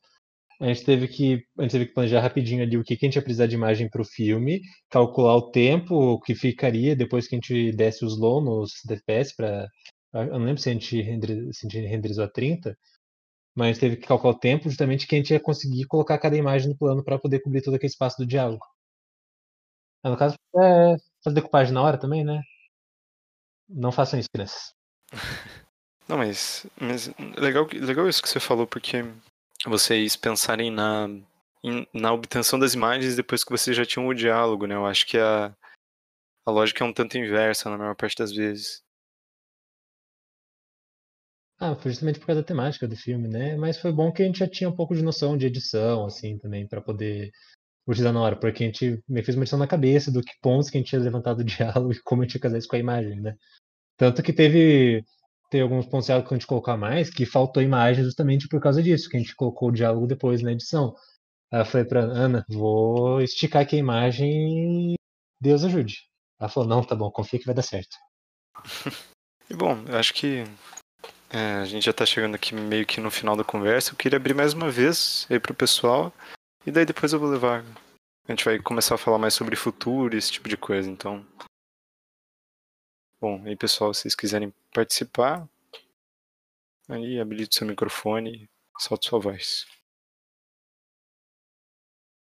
A 0.61 0.67
gente 0.67 0.85
teve 0.85 1.07
que, 1.07 1.43
a 1.57 1.63
gente 1.63 1.71
teve 1.71 1.85
que 1.87 1.93
planejar 1.93 2.21
rapidinho 2.21 2.61
ali 2.61 2.77
o 2.77 2.83
que, 2.83 2.95
que 2.95 3.05
a 3.05 3.07
gente 3.07 3.15
ia 3.15 3.21
precisar 3.23 3.47
de 3.47 3.55
imagem 3.55 3.89
para 3.89 4.01
o 4.01 4.05
filme, 4.05 4.61
calcular 4.91 5.35
o 5.35 5.49
tempo 5.49 6.19
que 6.21 6.35
ficaria 6.35 6.95
depois 6.95 7.27
que 7.27 7.35
a 7.35 7.37
gente 7.37 7.71
desse 7.71 8.05
os 8.05 8.13
slow 8.13 8.41
nos 8.43 8.71
DPS 8.85 9.35
para 9.35 9.67
eu 10.13 10.39
não 10.39 10.45
lembro 10.45 10.61
se 10.61 10.69
a 10.69 10.73
gente, 10.73 11.03
se 11.53 11.65
a 11.65 11.69
gente 11.69 11.87
renderizou 11.87 12.25
a 12.25 12.29
30, 12.29 12.77
mas 13.55 13.65
a 13.65 13.71
gente 13.71 13.79
teve 13.79 13.97
que 13.97 14.07
calcular 14.07 14.33
o 14.33 14.39
tempo 14.39 14.69
justamente 14.69 15.07
que 15.07 15.15
a 15.15 15.17
gente 15.17 15.31
ia 15.31 15.39
conseguir 15.39 15.85
colocar 15.87 16.19
cada 16.19 16.37
imagem 16.37 16.69
no 16.69 16.77
plano 16.77 17.03
para 17.03 17.17
poder 17.17 17.41
cobrir 17.41 17.61
todo 17.61 17.75
aquele 17.75 17.89
espaço 17.89 18.17
do 18.17 18.27
diálogo. 18.27 18.65
Ah, 20.03 20.09
no 20.09 20.17
caso, 20.17 20.35
é, 20.57 20.95
fazer 21.23 21.35
decupagem 21.35 21.73
na 21.73 21.81
hora 21.81 21.97
também, 21.97 22.23
né? 22.23 22.41
Não 23.69 23.91
façam 23.91 24.19
isso, 24.19 24.29
crianças. 24.31 24.73
Não, 26.07 26.17
mas, 26.17 26.65
mas 26.77 27.09
legal, 27.37 27.65
legal 27.71 28.09
isso 28.09 28.21
que 28.21 28.27
você 28.27 28.39
falou, 28.39 28.67
porque 28.67 28.97
vocês 29.65 30.15
pensarem 30.15 30.71
na, 30.71 31.07
na 31.93 32.13
obtenção 32.13 32.57
das 32.57 32.73
imagens 32.73 33.15
depois 33.15 33.43
que 33.43 33.51
vocês 33.51 33.75
já 33.75 33.85
tinham 33.85 34.07
o 34.07 34.13
diálogo, 34.13 34.65
né? 34.65 34.75
Eu 34.75 34.85
acho 34.85 35.05
que 35.05 35.17
a, 35.17 35.55
a 36.45 36.51
lógica 36.51 36.83
é 36.83 36.87
um 36.87 36.93
tanto 36.93 37.17
inversa 37.17 37.69
na 37.69 37.77
maior 37.77 37.95
parte 37.95 38.17
das 38.17 38.31
vezes. 38.31 38.83
Ah, 41.59 41.75
foi 41.75 41.91
justamente 41.91 42.19
por 42.19 42.25
causa 42.25 42.41
da 42.41 42.47
temática 42.47 42.87
do 42.87 42.97
filme, 42.97 43.27
né? 43.27 43.55
Mas 43.55 43.77
foi 43.77 43.91
bom 43.91 44.11
que 44.11 44.23
a 44.23 44.25
gente 44.25 44.39
já 44.39 44.47
tinha 44.47 44.67
um 44.67 44.75
pouco 44.75 44.95
de 44.95 45.03
noção 45.03 45.37
de 45.37 45.45
edição, 45.45 46.07
assim, 46.07 46.39
também, 46.39 46.67
para 46.67 46.81
poder 46.81 47.31
utilizar 47.87 48.11
na 48.11 48.21
hora, 48.21 48.35
porque 48.35 48.63
a 48.63 48.65
gente 48.65 48.99
me 49.07 49.21
fez 49.21 49.35
uma 49.35 49.43
edição 49.43 49.59
na 49.59 49.67
cabeça 49.67 50.11
do 50.11 50.23
que 50.23 50.33
pontos 50.41 50.71
que 50.71 50.77
a 50.77 50.81
gente 50.81 50.89
tinha 50.89 51.01
levantado 51.01 51.41
o 51.41 51.43
diálogo 51.45 51.91
e 51.91 52.01
como 52.01 52.23
a 52.23 52.25
gente 52.25 52.33
ia 52.35 52.41
casar 52.41 52.57
isso 52.57 52.67
com 52.67 52.75
a 52.75 52.79
imagem, 52.79 53.21
né? 53.21 53.35
Tanto 53.95 54.23
que 54.23 54.33
teve 54.33 55.05
tem 55.51 55.61
alguns 55.61 55.85
pontos 55.85 56.07
que 56.07 56.13
a 56.13 56.21
gente 56.31 56.47
colocar 56.47 56.77
mais, 56.77 57.09
que 57.09 57.25
faltou 57.25 57.61
imagem 57.61 58.05
justamente 58.05 58.47
por 58.47 58.61
causa 58.61 58.81
disso, 58.81 59.09
que 59.09 59.17
a 59.17 59.19
gente 59.19 59.35
colocou 59.35 59.67
o 59.67 59.71
diálogo 59.71 60.07
depois 60.07 60.41
na 60.41 60.53
edição. 60.53 60.95
Aí 61.51 61.59
eu 61.59 61.65
falei 61.65 61.85
pra 61.85 61.99
Ana, 61.99 62.45
vou 62.49 63.21
esticar 63.21 63.63
aqui 63.63 63.75
a 63.75 63.79
imagem 63.79 64.93
e 64.93 64.95
Deus 65.41 65.65
ajude. 65.65 66.07
Ela 66.39 66.49
falou, 66.49 66.69
não, 66.69 66.81
tá 66.81 66.95
bom, 66.95 67.11
confia 67.11 67.37
que 67.37 67.45
vai 67.45 67.53
dar 67.53 67.61
certo. 67.61 67.95
E 69.49 69.53
bom, 69.53 69.83
eu 69.85 69.97
acho 69.97 70.13
que 70.13 70.45
é, 71.29 71.55
a 71.55 71.65
gente 71.65 71.83
já 71.83 71.91
tá 71.91 72.05
chegando 72.05 72.35
aqui 72.35 72.55
meio 72.55 72.85
que 72.85 73.01
no 73.01 73.11
final 73.11 73.35
da 73.35 73.43
conversa. 73.43 73.91
Eu 73.91 73.97
queria 73.97 74.15
abrir 74.15 74.33
mais 74.33 74.53
uma 74.53 74.71
vez 74.71 75.27
aí 75.29 75.41
pro 75.41 75.53
pessoal. 75.53 76.13
E 76.65 76.71
daí 76.71 76.85
depois 76.85 77.11
eu 77.11 77.19
vou 77.19 77.29
levar. 77.29 77.65
A 78.25 78.31
gente 78.31 78.45
vai 78.45 78.57
começar 78.59 78.95
a 78.95 78.97
falar 78.97 79.17
mais 79.17 79.33
sobre 79.33 79.57
futuro, 79.57 80.15
esse 80.15 80.31
tipo 80.31 80.47
de 80.47 80.55
coisa, 80.55 80.89
então. 80.89 81.25
Bom, 83.21 83.43
aí 83.45 83.55
pessoal, 83.55 83.93
se 83.93 84.01
vocês 84.01 84.15
quiserem 84.15 84.51
participar, 84.73 85.47
aí 86.89 87.19
habilite 87.19 87.55
seu 87.55 87.67
microfone 87.67 88.49
solte 88.79 89.07
sua 89.07 89.19
voz. 89.19 89.67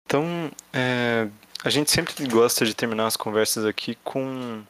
Então, 0.06 0.50
é, 0.72 1.30
a 1.62 1.68
gente 1.68 1.90
sempre 1.90 2.26
gosta 2.26 2.64
de 2.64 2.74
terminar 2.74 3.06
as 3.08 3.16
conversas 3.16 3.66
aqui 3.66 3.94
com. 3.96 4.64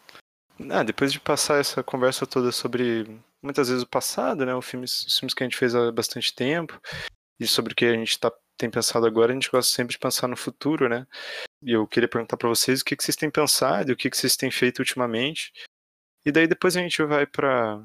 Ah, 0.69 0.83
depois 0.83 1.13
de 1.13 1.21
passar 1.21 1.61
essa 1.61 1.81
conversa 1.85 2.27
toda 2.27 2.51
sobre 2.51 3.07
muitas 3.41 3.69
vezes 3.69 3.85
o 3.85 3.89
passado, 3.89 4.45
né? 4.45 4.53
O 4.53 4.63
filme, 4.63 4.85
os 4.85 5.17
filmes 5.17 5.33
que 5.33 5.45
a 5.45 5.47
gente 5.47 5.57
fez 5.57 5.77
há 5.77 5.93
bastante 5.93 6.35
tempo, 6.35 6.81
e 7.39 7.47
sobre 7.47 7.73
o 7.73 7.77
que 7.77 7.85
a 7.85 7.93
gente 7.93 8.19
tá, 8.19 8.33
tem 8.59 8.69
pensado 8.69 9.07
agora, 9.07 9.31
a 9.31 9.35
gente 9.35 9.51
gosta 9.51 9.73
sempre 9.73 9.93
de 9.93 9.99
pensar 10.01 10.27
no 10.27 10.37
futuro, 10.37 10.89
né? 10.89 11.07
E 11.63 11.71
eu 11.71 11.87
queria 11.87 12.09
perguntar 12.09 12.37
para 12.37 12.49
vocês 12.49 12.81
o 12.81 12.85
que, 12.85 12.97
que 12.97 13.05
vocês 13.05 13.17
têm 13.17 13.31
pensado, 13.31 13.93
o 13.93 13.97
que, 13.97 14.11
que 14.11 14.17
vocês 14.17 14.37
têm 14.37 14.51
feito 14.51 14.81
ultimamente, 14.81 15.53
e 16.27 16.33
daí 16.33 16.49
depois 16.49 16.77
a 16.77 16.81
gente 16.81 17.01
vai 17.05 17.27
para 17.27 17.83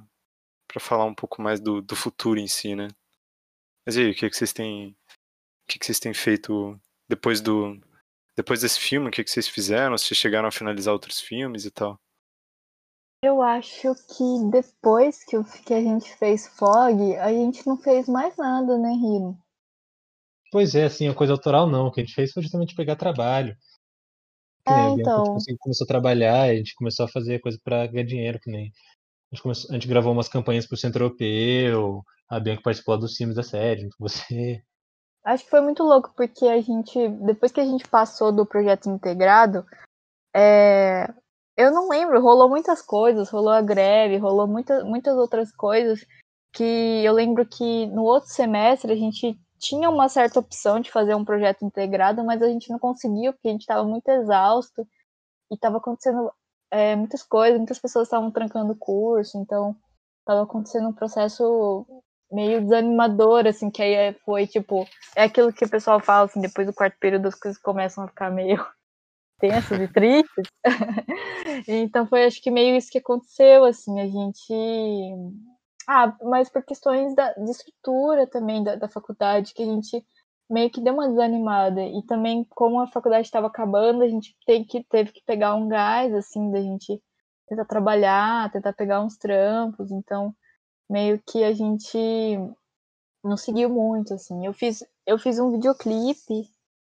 para 0.68 0.80
falar 0.80 1.06
um 1.06 1.14
pouco 1.14 1.42
mais 1.42 1.60
do, 1.60 1.82
do 1.82 1.96
futuro 1.96 2.40
em 2.40 2.48
si, 2.48 2.76
né? 2.76 2.88
Mas 3.86 3.98
e 3.98 4.02
aí, 4.02 4.12
o 4.12 4.16
que, 4.16 4.30
que 4.30 4.36
vocês 4.36 4.52
têm 4.52 4.90
o 4.90 5.68
que, 5.68 5.78
que 5.78 5.86
vocês 5.86 6.00
têm 6.00 6.14
feito 6.14 6.80
depois 7.08 7.40
do 7.40 7.80
depois 8.36 8.62
desse 8.62 8.80
filme, 8.80 9.10
o 9.10 9.12
que, 9.12 9.24
que 9.24 9.30
vocês 9.30 9.48
fizeram? 9.48 9.98
Se 9.98 10.16
chegaram 10.16 10.48
a 10.48 10.52
finalizar 10.52 10.94
outros 10.94 11.20
filmes 11.20 11.66
e 11.66 11.72
tal? 11.72 12.00
Eu 13.24 13.40
acho 13.40 13.94
que 13.94 14.50
depois 14.50 15.24
que, 15.24 15.38
o, 15.38 15.44
que 15.44 15.74
a 15.76 15.82
gente 15.82 16.12
fez 16.16 16.48
Fog, 16.48 17.16
a 17.18 17.32
gente 17.32 17.68
não 17.68 17.78
fez 17.78 18.08
mais 18.08 18.36
nada, 18.36 18.80
né, 18.80 18.90
Rino? 18.90 19.38
Pois 20.52 20.74
é, 20.74 20.86
assim, 20.86 21.08
a 21.08 21.14
coisa 21.14 21.34
autoral 21.34 21.70
não. 21.70 21.88
O 21.88 21.92
que 21.92 22.02
a 22.02 22.04
gente 22.04 22.16
fez 22.16 22.32
foi 22.32 22.42
justamente 22.42 22.74
pegar 22.74 22.96
trabalho. 22.96 23.56
É, 24.68 24.90
então. 24.90 25.36
A 25.36 25.40
gente 25.40 25.58
começou 25.58 25.86
a 25.86 25.88
trabalhar, 25.88 26.42
a 26.44 26.56
gente 26.56 26.76
começou 26.76 27.06
a 27.06 27.10
fazer 27.10 27.40
coisa 27.40 27.60
para 27.64 27.88
ganhar 27.88 28.06
dinheiro, 28.06 28.40
que 28.40 28.52
nem. 28.52 28.72
A 29.32 29.36
gente, 29.36 29.44
começou, 29.44 29.72
a 29.72 29.74
gente 29.74 29.88
gravou 29.88 30.12
umas 30.12 30.28
campanhas 30.28 30.68
pro 30.68 30.78
Centro 30.78 31.06
Europeu, 31.06 32.04
a 32.30 32.40
Bianca 32.40 32.62
participou 32.62 32.98
dos 32.98 33.16
filmes 33.16 33.36
da 33.36 33.44
série, 33.44 33.90
você. 34.00 34.62
Acho 35.24 35.44
que 35.44 35.50
foi 35.50 35.62
muito 35.62 35.84
louco, 35.84 36.12
porque 36.16 36.46
a 36.48 36.60
gente, 36.60 37.08
depois 37.26 37.52
que 37.52 37.60
a 37.60 37.66
gente 37.66 37.88
passou 37.88 38.32
do 38.32 38.46
projeto 38.46 38.90
integrado, 38.90 39.64
é, 40.36 41.08
eu 41.56 41.72
não 41.72 41.90
lembro, 41.90 42.22
rolou 42.22 42.50
muitas 42.50 42.82
coisas, 42.82 43.30
rolou 43.30 43.54
a 43.54 43.62
greve, 43.62 44.18
rolou 44.18 44.48
muita, 44.48 44.84
muitas 44.84 45.16
outras 45.16 45.52
coisas, 45.52 46.04
que 46.54 47.04
eu 47.04 47.14
lembro 47.14 47.46
que 47.46 47.86
no 47.88 48.04
outro 48.04 48.30
semestre 48.30 48.92
a 48.92 48.96
gente 48.96 49.40
tinha 49.62 49.90
uma 49.90 50.10
certa 50.10 50.40
opção 50.40 50.80
de 50.80 50.92
fazer 50.92 51.14
um 51.14 51.24
projeto 51.24 51.64
integrado, 51.64 52.24
mas 52.26 52.42
a 52.42 52.48
gente 52.48 52.70
não 52.72 52.80
conseguiu, 52.80 53.32
porque 53.32 53.48
a 53.48 53.52
gente 53.52 53.62
estava 53.62 53.84
muito 53.84 54.10
exausto 54.10 54.88
e 55.52 55.56
estava 55.56 55.78
acontecendo 55.78 56.32
é, 56.72 56.96
muitas 56.96 57.22
coisas, 57.22 57.60
muitas 57.60 57.78
pessoas 57.78 58.08
estavam 58.08 58.32
trancando 58.32 58.74
o 58.74 58.78
curso, 58.78 59.38
então 59.38 59.76
estava 60.20 60.44
acontecendo 60.44 60.90
um 60.90 60.94
processo 60.94 61.86
meio 62.32 62.62
desanimador, 62.62 63.46
assim, 63.46 63.70
que 63.70 63.84
aí 63.84 63.94
é, 63.94 64.14
foi 64.26 64.48
tipo, 64.48 64.88
é 65.16 65.24
aquilo 65.24 65.54
que 65.54 65.66
o 65.66 65.70
pessoal 65.70 66.00
fala, 66.00 66.26
assim, 66.26 66.42
depois 66.42 66.66
do 66.66 66.74
quarto 66.74 66.98
período 66.98 67.28
as 67.28 67.36
coisas 67.36 67.62
começam 67.62 68.04
a 68.04 68.08
ficar 68.08 68.32
meio 68.32 68.66
tensas 69.40 69.80
e 69.80 69.88
tristes. 69.88 70.48
então 71.68 72.08
foi 72.08 72.26
acho 72.26 72.42
que 72.42 72.50
meio 72.50 72.76
isso 72.76 72.90
que 72.90 73.00
aconteceu, 73.00 73.66
assim, 73.66 74.00
a 74.00 74.08
gente. 74.08 74.54
Ah, 75.88 76.16
mas 76.24 76.50
por 76.50 76.64
questões 76.64 77.16
da, 77.16 77.34
de 77.34 77.52
estrutura 77.52 78.28
também 78.28 78.64
da, 78.64 78.76
da 78.76 78.88
faculdade, 78.88 79.54
que 79.54 79.64
a 79.64 79.66
gente 79.66 80.06
meio 80.52 80.70
que 80.70 80.82
deu 80.82 80.94
uma 80.94 81.08
desanimada. 81.10 81.82
E 81.82 82.04
também, 82.04 82.46
como 82.50 82.82
a 82.82 82.88
faculdade 82.88 83.26
estava 83.26 83.48
acabando, 83.48 84.04
a 84.04 84.08
gente 84.08 84.36
tem 84.46 84.64
que, 84.66 84.84
teve 84.84 85.12
que 85.12 85.24
pegar 85.26 85.56
um 85.56 85.68
gás, 85.68 86.14
assim, 86.14 86.52
da 86.52 86.62
gente 86.62 87.02
tentar 87.48 87.66
trabalhar, 87.66 88.52
tentar 88.52 88.74
pegar 88.74 89.02
uns 89.02 89.18
trampos. 89.18 89.92
Então, 89.92 90.36
meio 90.90 91.22
que 91.26 91.44
a 91.44 91.54
gente 91.54 91.98
não 93.24 93.38
seguiu 93.38 93.70
muito, 93.70 94.14
assim. 94.14 94.46
Eu 94.46 94.54
fiz, 94.54 94.84
eu 95.06 95.18
fiz 95.18 95.40
um 95.40 95.52
videoclipe 95.52 96.50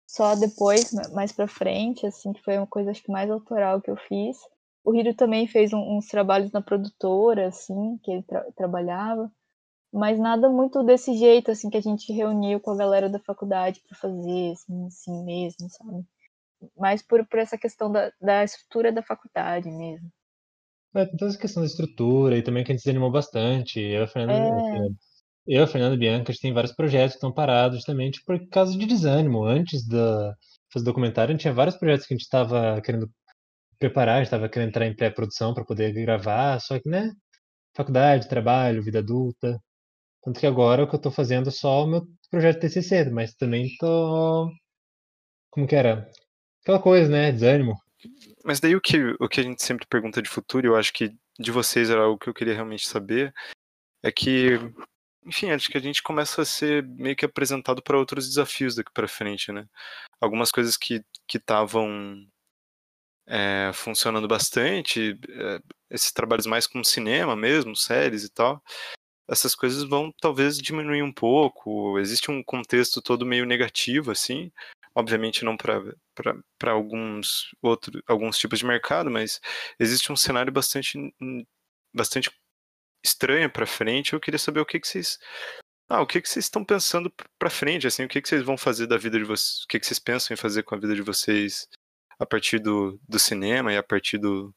só 0.08 0.36
depois, 0.36 0.92
mais 1.14 1.32
pra 1.32 1.48
frente, 1.48 2.06
assim, 2.06 2.32
que 2.34 2.44
foi 2.44 2.58
uma 2.58 2.68
coisa 2.68 2.92
acho 2.92 3.04
que 3.04 3.12
mais 3.12 3.30
autoral 3.30 3.82
que 3.82 3.90
eu 3.90 3.98
fiz. 3.98 4.38
O 4.88 4.96
Hiro 4.96 5.14
também 5.14 5.48
fez 5.48 5.74
um, 5.74 5.98
uns 5.98 6.08
trabalhos 6.08 6.52
na 6.52 6.62
produtora, 6.62 7.48
assim, 7.48 7.98
que 8.04 8.12
ele 8.12 8.24
tra 8.24 8.46
trabalhava 8.56 9.32
mas 9.92 10.20
nada 10.20 10.50
muito 10.50 10.84
desse 10.84 11.16
jeito, 11.18 11.52
assim, 11.52 11.70
que 11.70 11.78
a 11.78 11.82
gente 11.82 12.12
reuniu 12.12 12.60
com 12.60 12.72
a 12.72 12.78
galera 12.78 13.10
da 13.10 13.20
faculdade 13.20 13.82
para 13.88 13.98
fazer, 13.98 14.52
assim, 14.52 14.86
assim 14.86 15.24
mesmo, 15.24 15.70
sabe? 15.70 16.06
Mais 16.78 17.02
por, 17.02 17.26
por 17.28 17.40
essa 17.40 17.58
questão 17.58 17.92
da, 17.92 18.12
da 18.22 18.44
estrutura 18.44 18.92
da 18.92 19.02
faculdade 19.02 19.70
mesmo. 19.70 20.10
É, 20.96 21.06
tem 21.06 21.18
toda 21.18 21.32
essa 21.32 21.40
questão 21.40 21.62
da 21.62 21.68
estrutura 21.68 22.38
e 22.38 22.42
também 22.42 22.64
que 22.64 22.72
a 22.72 22.76
gente 22.76 22.84
se 22.84 22.90
animou 22.90 23.12
bastante. 23.12 23.80
Eu, 23.80 24.04
a 24.04 24.08
Fernanda, 24.08 24.62
é... 24.78 24.88
eu, 25.48 25.64
a 25.64 25.68
Fernanda 25.68 25.98
Bianca, 25.98 26.32
a 26.32 26.34
gente 26.34 26.42
tem 26.42 26.54
vários 26.54 26.74
projetos 26.74 27.14
que 27.14 27.18
estão 27.18 27.32
parados 27.32 27.78
justamente 27.78 28.24
por 28.26 28.40
causa 28.50 28.78
de 28.78 28.86
desânimo. 28.86 29.46
Antes 29.46 29.88
da 29.88 30.36
fazer 30.72 30.86
documentário, 30.86 31.32
a 31.32 31.34
gente 31.34 31.42
tinha 31.42 31.54
vários 31.54 31.78
projetos 31.78 32.06
que 32.06 32.14
a 32.14 32.18
gente 32.18 32.26
estava 32.26 32.82
querendo 32.82 33.10
preparar, 33.80 34.21
estava 34.21 34.49
querendo 34.49 34.69
entrar 34.69 34.88
em 34.88 34.95
pré-produção 34.95 35.53
para 35.53 35.65
poder 35.65 35.93
gravar, 35.93 36.59
só 36.59 36.80
que, 36.80 36.89
né, 36.89 37.11
faculdade, 37.75 38.30
trabalho, 38.30 38.84
vida 38.84 38.99
adulta, 38.99 39.61
tanto 40.28 40.41
que 40.41 40.45
agora 40.45 40.84
o 40.84 40.89
que 40.89 40.95
eu 40.95 40.99
tô 40.99 41.09
fazendo 41.09 41.47
é 41.47 41.51
só 41.51 41.86
o 41.86 41.88
meu 41.88 42.05
projeto 42.30 42.59
TCC, 42.59 43.09
mas 43.09 43.34
também 43.34 43.69
tô. 43.80 44.51
Como 45.49 45.65
que 45.65 45.73
era? 45.73 46.11
Aquela 46.61 46.82
coisa, 46.82 47.09
né? 47.09 47.32
Desânimo. 47.32 47.75
Mas 48.43 48.59
daí 48.59 48.75
o 48.75 48.82
que, 48.82 49.15
o 49.21 49.30
que 49.30 49.39
a 49.39 49.43
gente 49.43 49.63
sempre 49.63 49.88
pergunta 49.88 50.21
de 50.21 50.30
futuro, 50.30 50.67
eu 50.67 50.75
acho 50.75 50.91
que 50.91 51.15
de 51.39 51.49
vocês 51.49 51.89
era 51.89 52.09
o 52.09 52.17
que 52.17 52.28
eu 52.28 52.34
queria 52.34 52.53
realmente 52.53 52.88
saber, 52.88 53.34
é 54.03 54.11
que, 54.11 54.59
enfim, 55.25 55.51
acho 55.51 55.69
que 55.69 55.78
a 55.78 55.82
gente 55.82 56.03
começa 56.03 56.41
a 56.41 56.45
ser 56.45 56.84
meio 56.84 57.15
que 57.15 57.25
apresentado 57.25 57.82
para 57.82 57.97
outros 57.97 58.28
desafios 58.28 58.75
daqui 58.75 58.91
para 58.93 59.07
frente, 59.07 59.51
né? 59.53 59.65
Algumas 60.19 60.51
coisas 60.51 60.75
que 60.75 61.03
estavam 61.34 62.28
é, 63.28 63.71
funcionando 63.73 64.28
bastante, 64.28 65.19
é, 65.30 65.59
esses 65.89 66.11
trabalhos 66.11 66.45
mais 66.45 66.65
como 66.65 66.84
cinema 66.86 67.36
mesmo, 67.36 67.75
séries 67.75 68.23
e 68.23 68.30
tal, 68.30 68.63
essas 69.28 69.53
coisas 69.53 69.84
vão 69.84 70.11
talvez 70.21 70.57
diminuir 70.57 71.03
um 71.03 71.11
pouco. 71.11 71.99
Existe 71.99 72.32
um 72.32 72.41
contexto 72.43 73.01
todo 73.01 73.25
meio 73.25 73.45
negativo, 73.45 74.11
assim. 74.11 74.51
Obviamente 74.95 75.45
não 75.45 75.55
para 75.57 76.71
alguns 76.71 77.51
outros 77.61 78.01
alguns 78.07 78.38
tipos 78.38 78.59
de 78.59 78.65
mercado, 78.65 79.11
mas 79.11 79.39
existe 79.80 80.11
um 80.11 80.15
cenário 80.15 80.51
bastante 80.51 80.97
bastante 81.93 82.32
estranho 83.03 83.49
para 83.51 83.65
frente. 83.67 84.13
Eu 84.13 84.19
queria 84.19 84.39
saber 84.39 84.61
o 84.61 84.65
que, 84.65 84.80
que 84.80 84.88
vocês 84.88 85.19
ah, 85.89 86.01
o 86.01 86.07
que, 86.07 86.21
que 86.21 86.30
vocês 86.30 86.45
estão 86.45 86.65
pensando 86.65 87.13
para 87.39 87.49
frente, 87.49 87.88
assim, 87.88 88.03
o 88.03 88.09
que, 88.09 88.21
que 88.21 88.28
vocês 88.28 88.43
vão 88.43 88.57
fazer 88.57 88.88
da 88.88 88.97
vida 88.97 89.17
de 89.17 89.23
vocês, 89.23 89.63
o 89.63 89.67
que, 89.67 89.80
que 89.80 89.86
vocês 89.88 89.99
pensam 89.99 90.34
em 90.34 90.38
fazer 90.38 90.63
com 90.63 90.75
a 90.75 90.78
vida 90.80 90.93
de 90.95 91.01
vocês 91.01 91.67
a 92.20 92.26
partir 92.26 92.59
do, 92.59 92.99
do 93.07 93.20
cinema 93.20 93.74
e 93.74 93.78
a 93.78 93.84
partir 93.84 94.18
do 94.18 94.53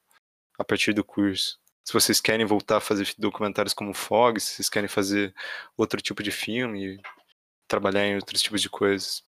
a 0.59 0.65
partir 0.65 0.93
do 0.93 1.05
curso 1.05 1.61
se 1.91 1.93
vocês 1.93 2.21
querem 2.21 2.47
voltar 2.47 2.77
a 2.77 2.81
fazer 2.81 3.13
documentários 3.19 3.75
como 3.75 3.93
Fog, 3.93 4.39
se 4.39 4.55
vocês 4.55 4.69
querem 4.69 4.89
fazer 4.89 5.35
outro 5.77 6.01
tipo 6.01 6.23
de 6.23 6.31
filme, 6.31 7.01
trabalhar 7.67 8.07
em 8.07 8.15
outros 8.15 8.41
tipos 8.41 8.63
de 8.63 8.69
coisas. 8.69 9.25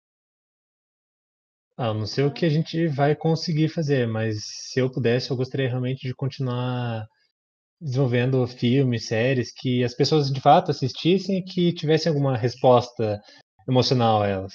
Ah, 1.77 1.93
não 1.93 2.07
sei 2.07 2.25
o 2.25 2.33
que 2.33 2.47
a 2.47 2.49
gente 2.49 2.87
vai 2.89 3.15
conseguir 3.15 3.69
fazer, 3.69 4.07
mas 4.07 4.43
se 4.47 4.81
eu 4.81 4.91
pudesse, 4.91 5.31
eu 5.31 5.37
gostaria 5.37 5.69
realmente 5.69 6.07
de 6.07 6.15
continuar 6.15 7.07
desenvolvendo 7.79 8.47
filmes, 8.47 9.07
séries 9.07 9.53
que 9.53 9.85
as 9.85 9.93
pessoas 9.93 10.31
de 10.33 10.41
fato 10.41 10.71
assistissem 10.71 11.39
e 11.39 11.45
que 11.45 11.75
tivessem 11.75 12.09
alguma 12.09 12.39
resposta 12.39 13.21
emocional 13.69 14.23
a 14.23 14.29
elas 14.29 14.55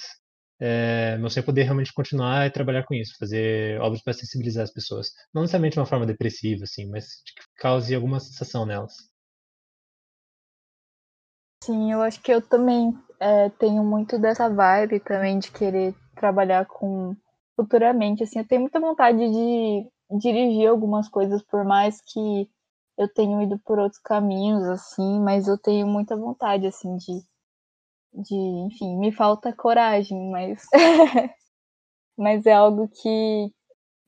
é, 0.64 1.18
sonho 1.28 1.42
é 1.42 1.42
poder 1.42 1.64
realmente 1.64 1.92
continuar 1.92 2.46
e 2.46 2.50
trabalhar 2.50 2.84
com 2.84 2.94
isso, 2.94 3.16
fazer 3.18 3.80
obras 3.80 4.00
para 4.00 4.12
sensibilizar 4.12 4.62
as 4.62 4.72
pessoas. 4.72 5.10
Não 5.34 5.42
necessariamente 5.42 5.74
de 5.74 5.80
uma 5.80 5.86
forma 5.86 6.06
depressiva, 6.06 6.62
assim, 6.62 6.88
mas 6.88 7.06
que 7.16 7.42
cause 7.60 7.92
alguma 7.92 8.20
sensação 8.20 8.64
nelas. 8.64 8.92
Sim, 11.64 11.90
eu 11.92 12.00
acho 12.00 12.22
que 12.22 12.32
eu 12.32 12.40
também 12.40 12.96
é, 13.18 13.48
tenho 13.50 13.82
muito 13.82 14.20
dessa 14.20 14.48
vibe 14.48 15.00
também 15.00 15.40
de 15.40 15.50
querer 15.50 15.96
trabalhar 16.14 16.64
com 16.66 17.16
futuramente, 17.56 18.22
assim, 18.22 18.38
eu 18.38 18.46
tenho 18.46 18.60
muita 18.60 18.78
vontade 18.78 19.18
de 19.18 19.90
dirigir 20.18 20.68
algumas 20.68 21.08
coisas, 21.08 21.42
por 21.42 21.64
mais 21.64 22.00
que 22.00 22.48
eu 22.96 23.12
tenha 23.12 23.42
ido 23.42 23.58
por 23.64 23.80
outros 23.80 24.00
caminhos, 24.00 24.62
assim, 24.64 25.20
mas 25.20 25.48
eu 25.48 25.58
tenho 25.58 25.88
muita 25.88 26.16
vontade, 26.16 26.66
assim, 26.66 26.96
de 26.96 27.20
de, 28.12 28.34
enfim, 28.34 28.96
me 28.98 29.12
falta 29.12 29.52
coragem, 29.52 30.30
mas 30.30 30.66
mas 32.16 32.46
é 32.46 32.52
algo 32.52 32.88
que 32.88 33.52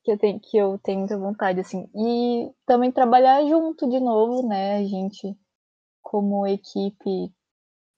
que 0.04 0.12
eu 0.12 0.18
tenho 0.18 0.40
que 0.40 0.56
eu 0.56 0.78
tenho 0.82 0.98
muita 1.00 1.18
vontade 1.18 1.60
assim. 1.60 1.88
E 1.94 2.50
também 2.66 2.92
trabalhar 2.92 3.44
junto 3.46 3.88
de 3.88 3.98
novo, 4.00 4.46
né? 4.46 4.76
A 4.76 4.84
gente 4.84 5.36
como 6.02 6.46
equipe, 6.46 7.32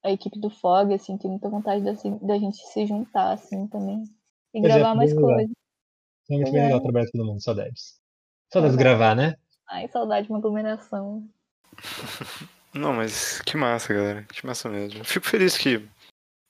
a 0.04 0.12
equipe 0.12 0.38
do 0.38 0.48
Fog, 0.48 0.94
assim, 0.94 1.18
tem 1.18 1.30
muita 1.30 1.48
vontade 1.48 1.84
da, 1.84 1.90
assim, 1.90 2.16
da 2.18 2.38
gente 2.38 2.57
se 2.57 2.86
juntar 2.86 3.32
assim 3.32 3.66
também 3.66 4.04
e 4.54 4.61
pois 4.61 4.72
gravar 4.72 4.92
é, 4.92 4.94
mais 4.94 5.12
coisas. 5.12 5.50
É 6.30 6.34
muito 6.34 6.52
bem 6.52 6.62
legal 6.62 6.80
trabalhar 6.80 7.07
com 7.07 7.18
todo 7.18 7.26
mundo, 7.26 7.42
saudades. 7.42 8.00
Saudades 8.52 8.76
de 8.76 8.82
gravar, 8.82 9.14
né? 9.14 9.36
Ai, 9.68 9.88
saudade 9.88 10.26
de 10.26 10.32
uma 10.32 10.38
aglomeração. 10.38 11.28
Não, 12.72 12.92
mas 12.92 13.40
que 13.42 13.57
massa, 13.57 13.92
galera. 13.92 14.22
Que 14.24 14.46
massa 14.46 14.68
mesmo. 14.68 15.04
Fico 15.04 15.26
feliz 15.26 15.57
que 15.57 15.88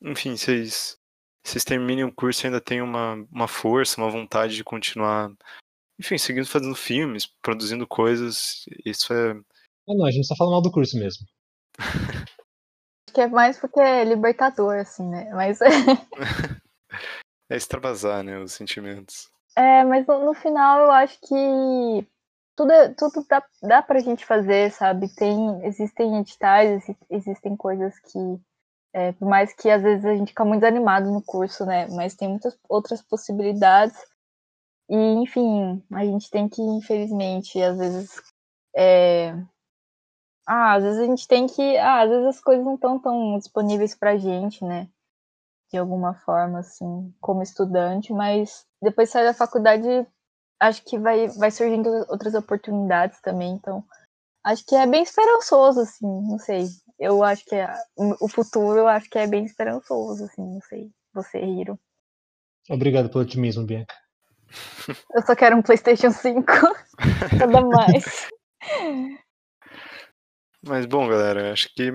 enfim, 0.02 0.36
vocês, 0.36 0.98
vocês 1.44 1.64
terminem 1.64 2.04
o 2.04 2.14
curso 2.14 2.44
e 2.44 2.46
ainda 2.46 2.60
tem 2.60 2.82
uma, 2.82 3.14
uma 3.30 3.48
força, 3.48 4.00
uma 4.00 4.10
vontade 4.10 4.56
de 4.56 4.64
continuar, 4.64 5.30
enfim, 5.98 6.18
seguindo 6.18 6.46
fazendo 6.46 6.74
filmes, 6.74 7.26
produzindo 7.42 7.86
coisas. 7.86 8.64
Isso 8.84 9.12
é. 9.12 9.34
Não, 9.86 9.96
não 9.96 10.06
a 10.06 10.10
gente 10.10 10.28
tá 10.28 10.34
falando 10.36 10.52
mal 10.52 10.62
do 10.62 10.72
curso 10.72 10.98
mesmo. 10.98 11.26
Acho 11.78 13.14
que 13.14 13.20
é 13.20 13.26
mais 13.28 13.58
porque 13.58 13.80
é 13.80 14.04
libertador, 14.04 14.76
assim, 14.76 15.08
né? 15.08 15.30
Mas. 15.32 15.60
é 17.50 17.56
extravasar, 17.56 18.22
né? 18.22 18.38
Os 18.38 18.52
sentimentos. 18.52 19.30
É, 19.56 19.84
mas 19.84 20.06
no, 20.06 20.26
no 20.26 20.34
final 20.34 20.80
eu 20.80 20.92
acho 20.92 21.18
que 21.20 22.06
tudo, 22.56 22.72
tudo 22.96 23.26
dá, 23.28 23.42
dá 23.62 23.82
pra 23.82 24.00
gente 24.00 24.24
fazer, 24.24 24.70
sabe? 24.72 25.14
Tem, 25.14 25.64
existem 25.64 26.18
editais, 26.18 26.84
existem 27.10 27.56
coisas 27.56 27.94
que 28.00 28.18
é, 28.96 29.12
por 29.12 29.28
mais 29.28 29.52
que 29.52 29.68
às 29.68 29.82
vezes 29.82 30.06
a 30.06 30.16
gente 30.16 30.28
fica 30.28 30.42
muito 30.42 30.62
desanimado 30.62 31.12
no 31.12 31.22
curso, 31.22 31.66
né? 31.66 31.86
Mas 31.88 32.14
tem 32.14 32.28
muitas 32.28 32.58
outras 32.66 33.02
possibilidades. 33.02 33.94
E, 34.88 34.96
enfim, 34.96 35.84
a 35.92 36.02
gente 36.02 36.30
tem 36.30 36.48
que, 36.48 36.62
infelizmente, 36.62 37.60
às 37.60 37.76
vezes. 37.76 38.22
É... 38.74 39.34
Ah, 40.46 40.76
às 40.76 40.82
vezes 40.82 40.98
a 41.00 41.04
gente 41.04 41.28
tem 41.28 41.46
que. 41.46 41.76
Ah, 41.76 42.04
às 42.04 42.08
vezes 42.08 42.26
as 42.26 42.40
coisas 42.40 42.64
não 42.64 42.76
estão 42.76 42.98
tão 42.98 43.36
disponíveis 43.36 43.94
pra 43.94 44.16
gente, 44.16 44.64
né? 44.64 44.88
De 45.70 45.76
alguma 45.76 46.14
forma, 46.14 46.60
assim, 46.60 47.14
como 47.20 47.42
estudante, 47.42 48.14
mas 48.14 48.66
depois 48.80 49.08
de 49.08 49.12
sair 49.12 49.24
da 49.26 49.34
faculdade, 49.34 49.86
acho 50.58 50.82
que 50.84 50.98
vai, 50.98 51.28
vai 51.28 51.50
surgindo 51.50 51.90
outras 52.08 52.34
oportunidades 52.34 53.20
também. 53.20 53.52
Então, 53.52 53.84
acho 54.42 54.64
que 54.64 54.74
é 54.74 54.86
bem 54.86 55.02
esperançoso, 55.02 55.80
assim, 55.80 56.06
não 56.06 56.38
sei. 56.38 56.66
Eu 56.98 57.22
acho 57.22 57.44
que 57.44 57.54
é, 57.54 57.72
o 57.96 58.28
futuro 58.28 58.78
eu 58.78 58.88
acho 58.88 59.08
que 59.10 59.18
é 59.18 59.26
bem 59.26 59.44
esperançoso, 59.44 60.24
assim, 60.24 60.42
não 60.42 60.60
sei. 60.62 60.90
Você, 61.12 61.38
Hiro. 61.38 61.78
Obrigado 62.70 63.08
pelo 63.08 63.24
otimismo, 63.24 63.64
Bianca. 63.64 63.94
Eu 65.14 65.22
só 65.22 65.34
quero 65.34 65.56
um 65.56 65.62
PlayStation 65.62 66.10
5. 66.10 66.46
Nada 67.38 67.60
mais. 67.60 68.28
Mas 70.62 70.86
bom, 70.86 71.08
galera, 71.08 71.52
acho 71.52 71.72
que 71.74 71.92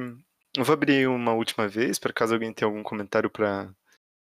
eu 0.58 0.64
vou 0.64 0.74
abrir 0.74 1.08
uma 1.08 1.34
última 1.34 1.68
vez 1.68 1.97
para 1.97 2.14
caso 2.14 2.34
alguém 2.34 2.54
tenha 2.54 2.70
algum 2.70 2.84
comentário 2.84 3.30
para 3.30 3.74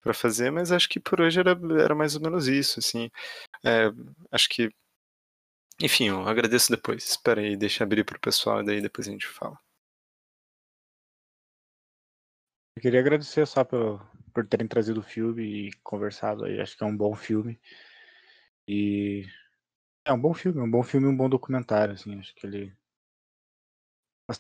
para 0.01 0.15
fazer, 0.15 0.51
mas 0.51 0.71
acho 0.71 0.89
que 0.89 1.01
por 1.01 1.21
hoje 1.21 1.41
era, 1.41 1.59
era 1.83 1.95
mais 1.95 2.15
ou 2.15 2.23
menos 2.23 2.47
isso, 2.47 2.79
assim. 2.79 3.11
É, 3.65 3.91
acho 4.31 4.49
que 4.49 4.71
enfim, 5.81 6.09
eu 6.09 6.27
agradeço 6.27 6.71
depois. 6.71 7.09
Espera 7.09 7.41
aí, 7.41 7.57
deixa 7.57 7.83
eu 7.83 7.87
abrir 7.87 8.05
pro 8.05 8.19
pessoal 8.21 8.61
e 8.61 8.65
daí 8.65 8.81
depois 8.81 9.07
a 9.09 9.11
gente 9.11 9.27
fala. 9.27 9.59
Eu 12.79 12.83
queria 12.83 13.01
agradecer 13.01 13.45
só 13.45 13.65
por, 13.65 14.01
por 14.33 14.47
terem 14.47 14.69
trazido 14.69 15.01
o 15.01 15.03
filme 15.03 15.43
e 15.43 15.73
conversado 15.83 16.45
aí. 16.45 16.61
Acho 16.61 16.79
que 16.79 16.85
é 16.85 16.87
um 16.87 16.97
bom 16.97 17.13
filme. 17.13 17.61
E 18.69 19.27
é 20.05 20.13
um 20.13 20.21
bom 20.21 20.33
filme, 20.33 20.61
um 20.61 20.71
bom 20.71 20.85
filme 20.85 21.09
um 21.09 21.17
bom 21.17 21.29
documentário, 21.29 21.95
assim. 21.95 22.17
Acho 22.17 22.33
que 22.37 22.47
ele 22.47 22.73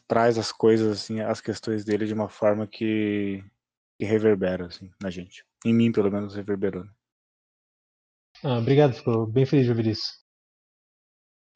traz 0.07 0.39
as 0.39 0.53
coisas, 0.53 0.87
assim, 0.87 1.19
as 1.19 1.41
questões 1.41 1.85
dele 1.85 2.07
de 2.07 2.15
uma 2.15 2.29
forma 2.29 2.65
que, 2.65 3.43
que 3.99 4.05
reverbera, 4.05 4.67
assim, 4.67 4.89
na 5.03 5.11
gente. 5.11 5.45
Em 5.67 5.75
mim, 5.75 5.91
pelo 5.91 6.09
menos, 6.09 6.37
reverberou. 6.37 6.85
Né? 6.85 6.91
Ah, 8.45 8.59
obrigado, 8.59 8.95
ficou 8.95 9.27
bem 9.27 9.47
feliz 9.47 9.65
de 9.65 9.73
ouvir 9.73 9.89
isso. 9.89 10.13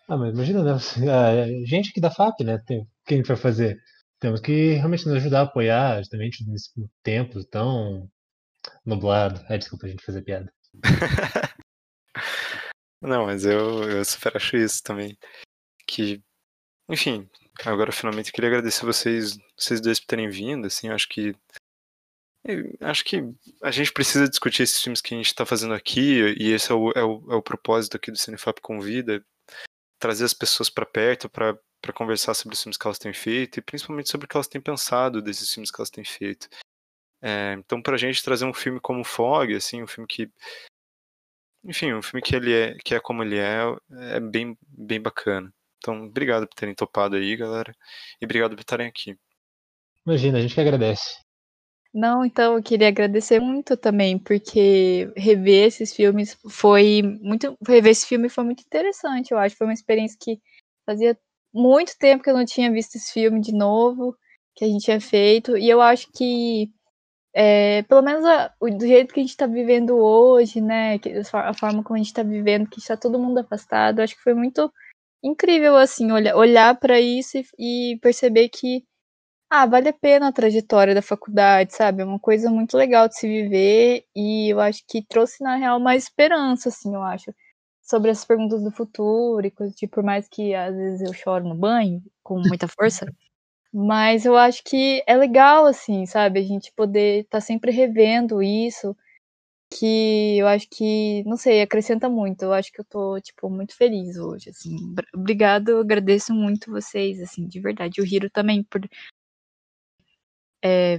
Ah, 0.09 0.16
mas 0.16 0.35
imagina, 0.35 0.64
né? 0.64 0.72
A 0.72 1.47
gente 1.64 1.91
aqui 1.91 2.01
da 2.01 2.11
FAP, 2.11 2.41
né? 2.41 2.59
Tem, 2.66 2.80
o 2.80 2.89
que 3.07 3.14
a 3.14 3.16
gente 3.18 3.28
vai 3.28 3.37
fazer? 3.37 3.80
Temos 4.23 4.41
que 4.41 4.75
realmente 4.75 5.05
nos 5.05 5.16
ajudar 5.16 5.41
a 5.41 5.43
apoiar, 5.43 5.99
justamente 5.99 6.49
nesse 6.49 6.70
tempo 7.03 7.43
tão 7.45 8.09
nublado. 8.87 9.45
Ah, 9.49 9.57
desculpa 9.57 9.87
a 9.87 9.89
gente 9.89 10.05
fazer 10.05 10.23
piada. 10.23 10.55
Não, 13.03 13.27
mas 13.27 13.45
eu, 13.45 13.83
eu 13.83 14.05
super 14.05 14.37
acho 14.37 14.57
isso 14.57 14.81
também. 14.81 15.18
Que, 15.89 16.23
enfim, 16.89 17.29
agora 17.64 17.91
finalmente 17.91 18.29
eu 18.29 18.33
queria 18.33 18.49
agradecer 18.49 18.87
vocês, 18.87 19.37
vocês 19.57 19.81
dois 19.81 19.99
por 19.99 20.07
terem 20.07 20.31
vindo, 20.31 20.68
assim, 20.68 20.89
acho 20.89 21.09
que 21.09 21.35
acho 22.81 23.05
que 23.05 23.25
a 23.61 23.73
gente 23.73 23.93
precisa 23.93 24.29
discutir 24.29 24.62
esses 24.62 24.81
filmes 24.81 25.01
que 25.01 25.14
a 25.14 25.16
gente 25.16 25.27
está 25.27 25.45
fazendo 25.45 25.75
aqui, 25.75 26.20
e 26.39 26.53
esse 26.53 26.70
é 26.70 26.75
o, 26.77 26.93
é 26.93 27.03
o, 27.03 27.33
é 27.33 27.35
o 27.35 27.43
propósito 27.43 27.97
aqui 27.97 28.12
do 28.12 28.18
Cinefap 28.18 28.61
Convida, 28.61 29.25
trazer 29.99 30.25
as 30.25 30.35
pessoas 30.35 30.70
para 30.70 30.87
perto 30.87 31.29
para 31.29 31.59
conversar 31.91 32.35
sobre 32.35 32.55
os 32.55 32.62
filmes 32.62 32.76
que 32.76 32.87
elas 32.87 32.99
têm 32.99 33.14
feito, 33.14 33.59
e 33.59 33.62
principalmente 33.62 34.11
sobre 34.11 34.26
o 34.26 34.28
que 34.28 34.37
elas 34.37 34.47
têm 34.47 34.61
pensado 34.61 35.22
desses 35.22 35.51
filmes 35.51 35.70
que 35.70 35.80
elas 35.80 35.91
têm 35.91 36.05
feito. 36.05 36.49
É, 37.22 37.55
então, 37.55 37.80
para 37.80 37.95
a 37.95 37.99
gente 37.99 38.22
trazer 38.22 38.45
um 38.45 38.53
filme 38.53 38.78
como 38.78 39.03
Fog, 39.03 39.55
assim, 39.55 39.83
um 39.83 39.87
filme 39.87 40.07
que 40.07 40.30
enfim, 41.64 41.93
um 41.93 42.03
filme 42.03 42.20
que 42.22 42.35
ele 42.35 42.53
é, 42.53 42.74
que 42.85 42.95
é 42.95 43.01
como 43.01 43.22
ele 43.22 43.39
é, 43.39 43.61
é 44.14 44.20
bem, 44.20 44.57
bem 44.66 45.01
bacana. 45.01 45.53
Então, 45.78 46.07
obrigado 46.07 46.47
por 46.47 46.55
terem 46.55 46.74
topado 46.74 47.16
aí, 47.16 47.37
galera. 47.37 47.74
E 48.20 48.24
obrigado 48.24 48.55
por 48.55 48.61
estarem 48.61 48.87
aqui. 48.87 49.16
Imagina, 50.07 50.39
a 50.39 50.41
gente 50.41 50.55
que 50.55 50.61
agradece. 50.61 51.20
Não, 51.95 52.24
então 52.24 52.57
eu 52.57 52.62
queria 52.62 52.89
agradecer 52.89 53.39
muito 53.39 53.76
também, 53.76 54.18
porque 54.18 55.12
rever 55.16 55.66
esses 55.66 55.95
filmes 55.95 56.37
foi 56.49 57.03
muito. 57.03 57.57
Rever 57.66 57.93
esse 57.93 58.07
filme 58.07 58.28
foi 58.28 58.45
muito 58.45 58.62
interessante, 58.62 59.30
eu 59.30 59.39
acho. 59.39 59.57
Foi 59.57 59.66
uma 59.66 59.74
experiência 59.74 60.16
que 60.20 60.41
fazia 60.87 61.16
muito 61.53 61.96
tempo 61.98 62.22
que 62.22 62.30
eu 62.30 62.36
não 62.36 62.44
tinha 62.44 62.70
visto 62.72 62.96
esse 62.96 63.12
filme 63.12 63.40
de 63.40 63.53
novo, 63.53 64.16
que 64.55 64.64
a 64.64 64.68
gente 64.68 64.84
tinha 64.84 65.00
feito. 65.00 65.57
E 65.57 65.68
eu 65.68 65.80
acho 65.80 66.09
que 66.12 66.70
é, 67.34 67.82
pelo 67.84 68.03
menos 68.03 68.24
a, 68.24 68.53
do 68.61 68.86
jeito 68.86 69.12
que 69.12 69.20
a 69.20 69.22
gente 69.22 69.30
está 69.30 69.46
vivendo 69.46 69.96
hoje, 69.96 70.61
né, 70.61 70.98
a 71.32 71.55
forma 71.55 71.82
como 71.82 71.96
a 71.96 71.98
gente 71.98 72.09
está 72.09 72.22
vivendo, 72.22 72.68
que 72.68 72.78
está 72.78 72.96
todo 72.96 73.18
mundo 73.18 73.38
afastado, 73.38 74.00
acho 74.00 74.14
que 74.16 74.22
foi 74.22 74.34
muito 74.34 74.70
incrível, 75.22 75.76
assim, 75.76 76.11
olha, 76.12 76.36
olhar 76.36 76.78
para 76.78 77.00
isso 77.00 77.38
e, 77.59 77.94
e, 77.94 77.98
perceber 78.00 78.48
que, 78.50 78.84
ah, 79.50 79.66
vale 79.66 79.88
a 79.90 79.92
pena 79.94 80.28
a 80.28 80.32
trajetória 80.32 80.94
da 80.94 81.03
faculdade, 81.03 81.74
sabe, 81.74 82.03
é 82.03 82.05
uma 82.05 82.20
coisa 82.20 82.50
muito 82.50 82.76
legal 82.76 83.09
de 83.09 83.16
se 83.18 83.28
viver 83.28 84.05
e 84.16 84.53
eu 84.53 84.61
acho 84.61 84.82
que 84.88 85.05
trouxe, 85.07 85.42
na 85.44 85.57
real, 85.57 85.80
mais 85.80 86.05
esperança, 86.05 86.68
assim, 86.70 86.94
eu 86.94 87.03
acho, 87.03 87.32
sobre 87.83 88.11
as 88.11 88.24
perguntas 88.24 88.62
do 88.62 88.70
futuro 88.70 89.45
e 89.45 89.51
coisas 89.51 89.76
tipo, 89.76 89.97
por 89.97 90.05
mais 90.05 90.28
que 90.28 90.55
às 90.55 90.74
vezes 90.74 91.03
eu 91.03 91.12
choro 91.12 91.47
no 91.47 91.55
banho, 91.55 92.03
com 92.22 92.39
muita 92.39 92.68
força, 92.68 93.07
Mas 93.72 94.24
eu 94.24 94.37
acho 94.37 94.62
que 94.64 95.03
é 95.07 95.16
legal, 95.16 95.66
assim, 95.66 96.07
sabe? 96.07 96.39
A 96.39 96.43
gente 96.43 96.72
poder 96.74 97.20
estar 97.20 97.39
tá 97.39 97.41
sempre 97.41 97.72
revendo 97.72 98.43
isso, 98.43 98.97
que 99.78 100.39
eu 100.39 100.47
acho 100.47 100.68
que, 100.70 101.24
não 101.24 101.37
sei, 101.37 101.62
acrescenta 101.62 102.09
muito. 102.09 102.43
Eu 102.43 102.53
acho 102.53 102.70
que 102.70 102.80
eu 102.80 102.85
tô, 102.85 103.20
tipo, 103.20 103.51
muito 103.51 103.74
feliz 103.74 104.16
hoje, 104.16 104.51
assim. 104.51 104.76
Obrigado, 105.14 105.78
agradeço 105.78 106.33
muito 106.33 106.70
vocês, 106.70 107.20
assim, 107.20 107.47
de 107.47 107.61
verdade. 107.61 108.01
O 108.01 108.07
Hiro 108.07 108.30
também 108.30 108.62
por, 108.62 108.80
é, 110.62 110.99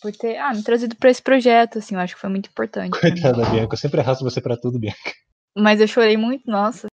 por 0.00 0.12
ter 0.12 0.36
ah, 0.36 0.52
me 0.54 0.62
trazido 0.62 0.94
para 0.96 1.10
esse 1.10 1.22
projeto, 1.22 1.78
assim, 1.78 1.94
eu 1.94 2.00
acho 2.00 2.14
que 2.14 2.20
foi 2.20 2.30
muito 2.30 2.50
importante. 2.50 2.98
Coitada, 2.98 3.48
Bianca, 3.50 3.74
eu 3.74 3.78
sempre 3.78 4.00
arrasto 4.00 4.22
você 4.22 4.40
para 4.40 4.56
tudo, 4.56 4.78
Bianca. 4.78 5.12
Mas 5.56 5.80
eu 5.80 5.86
chorei 5.86 6.16
muito, 6.16 6.50
nossa. 6.50 6.86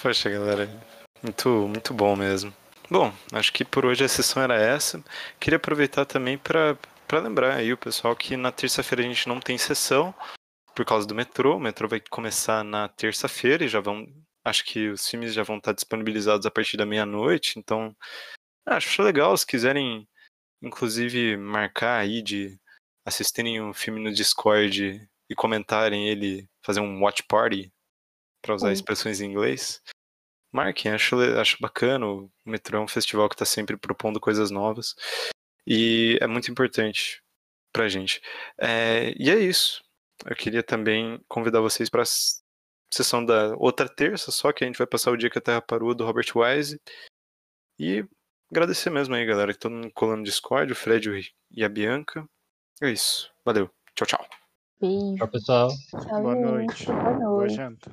Poxa, 0.00 0.30
galera, 0.30 0.68
muito, 1.22 1.48
muito 1.68 1.92
bom 1.92 2.16
mesmo. 2.16 2.54
Bom, 2.90 3.12
acho 3.32 3.52
que 3.52 3.64
por 3.64 3.84
hoje 3.84 4.04
a 4.04 4.08
sessão 4.08 4.42
era 4.42 4.54
essa. 4.54 5.02
Queria 5.38 5.58
aproveitar 5.58 6.06
também 6.06 6.38
para 6.38 6.78
lembrar 7.12 7.56
aí 7.56 7.72
o 7.72 7.76
pessoal 7.76 8.16
que 8.16 8.36
na 8.36 8.50
terça-feira 8.50 9.02
a 9.02 9.06
gente 9.06 9.28
não 9.28 9.40
tem 9.40 9.58
sessão 9.58 10.14
por 10.74 10.86
causa 10.86 11.06
do 11.06 11.14
metrô. 11.14 11.56
O 11.56 11.60
metrô 11.60 11.86
vai 11.86 12.00
começar 12.00 12.64
na 12.64 12.88
terça-feira 12.88 13.64
e 13.64 13.68
já 13.68 13.80
vão. 13.80 14.06
Acho 14.44 14.64
que 14.64 14.88
os 14.88 15.06
filmes 15.06 15.34
já 15.34 15.42
vão 15.42 15.58
estar 15.58 15.72
disponibilizados 15.72 16.46
a 16.46 16.50
partir 16.50 16.78
da 16.78 16.86
meia-noite. 16.86 17.58
Então, 17.58 17.94
acho 18.64 19.02
legal 19.02 19.36
se 19.36 19.46
quiserem, 19.46 20.08
inclusive, 20.62 21.36
marcar 21.36 21.98
aí 21.98 22.22
de 22.22 22.58
assistirem 23.06 23.60
um 23.60 23.74
filme 23.74 24.00
no 24.00 24.12
Discord 24.12 25.06
e 25.28 25.34
comentarem 25.34 26.08
ele, 26.08 26.48
fazer 26.68 26.80
um 26.80 27.02
watch 27.02 27.22
party, 27.24 27.72
para 28.42 28.54
usar 28.54 28.72
expressões 28.72 29.20
em 29.20 29.30
inglês 29.30 29.82
marquem, 30.52 30.92
acho, 30.92 31.16
acho 31.38 31.56
bacana. 31.60 32.06
O 32.06 32.30
Metrô 32.44 32.78
é 32.78 32.82
um 32.82 32.88
festival 32.88 33.28
que 33.28 33.34
está 33.34 33.44
sempre 33.44 33.76
propondo 33.76 34.20
coisas 34.20 34.50
novas 34.50 34.94
e 35.66 36.18
é 36.20 36.26
muito 36.26 36.50
importante 36.50 37.22
pra 37.72 37.88
gente. 37.88 38.20
É, 38.58 39.12
e 39.16 39.30
é 39.30 39.38
isso. 39.38 39.82
Eu 40.26 40.34
queria 40.34 40.62
também 40.62 41.20
convidar 41.28 41.60
vocês 41.60 41.88
para 41.88 42.02
a 42.02 42.06
sessão 42.92 43.24
da 43.24 43.54
outra 43.56 43.88
terça, 43.88 44.32
só 44.32 44.52
que 44.52 44.64
a 44.64 44.66
gente 44.66 44.78
vai 44.78 44.86
passar 44.86 45.12
o 45.12 45.16
dia 45.16 45.30
que 45.30 45.38
a 45.38 45.42
Terra 45.42 45.62
parou 45.62 45.94
do 45.94 46.04
Robert 46.04 46.26
Wise. 46.34 46.80
E 47.78 48.04
agradecer 48.50 48.90
mesmo 48.90 49.14
aí, 49.14 49.24
galera, 49.24 49.54
que 49.54 49.68
mundo 49.68 49.92
colando 49.92 50.18
no 50.18 50.24
Discord, 50.24 50.72
o 50.72 50.76
Fred 50.76 51.32
e 51.52 51.64
a 51.64 51.68
Bianca. 51.68 52.28
É 52.82 52.90
isso. 52.90 53.30
Valeu. 53.44 53.70
Tchau, 53.94 54.06
tchau. 54.06 54.47
Beijo. 54.80 55.18
Tchau, 55.18 55.28
pessoal. 55.30 55.78
Tchau, 55.98 56.22
Boa 56.22 56.34
noite. 56.36 56.94
Boa 57.02 57.14
noite. 57.14 57.14
Boa 57.34 57.48
janta. 57.48 57.88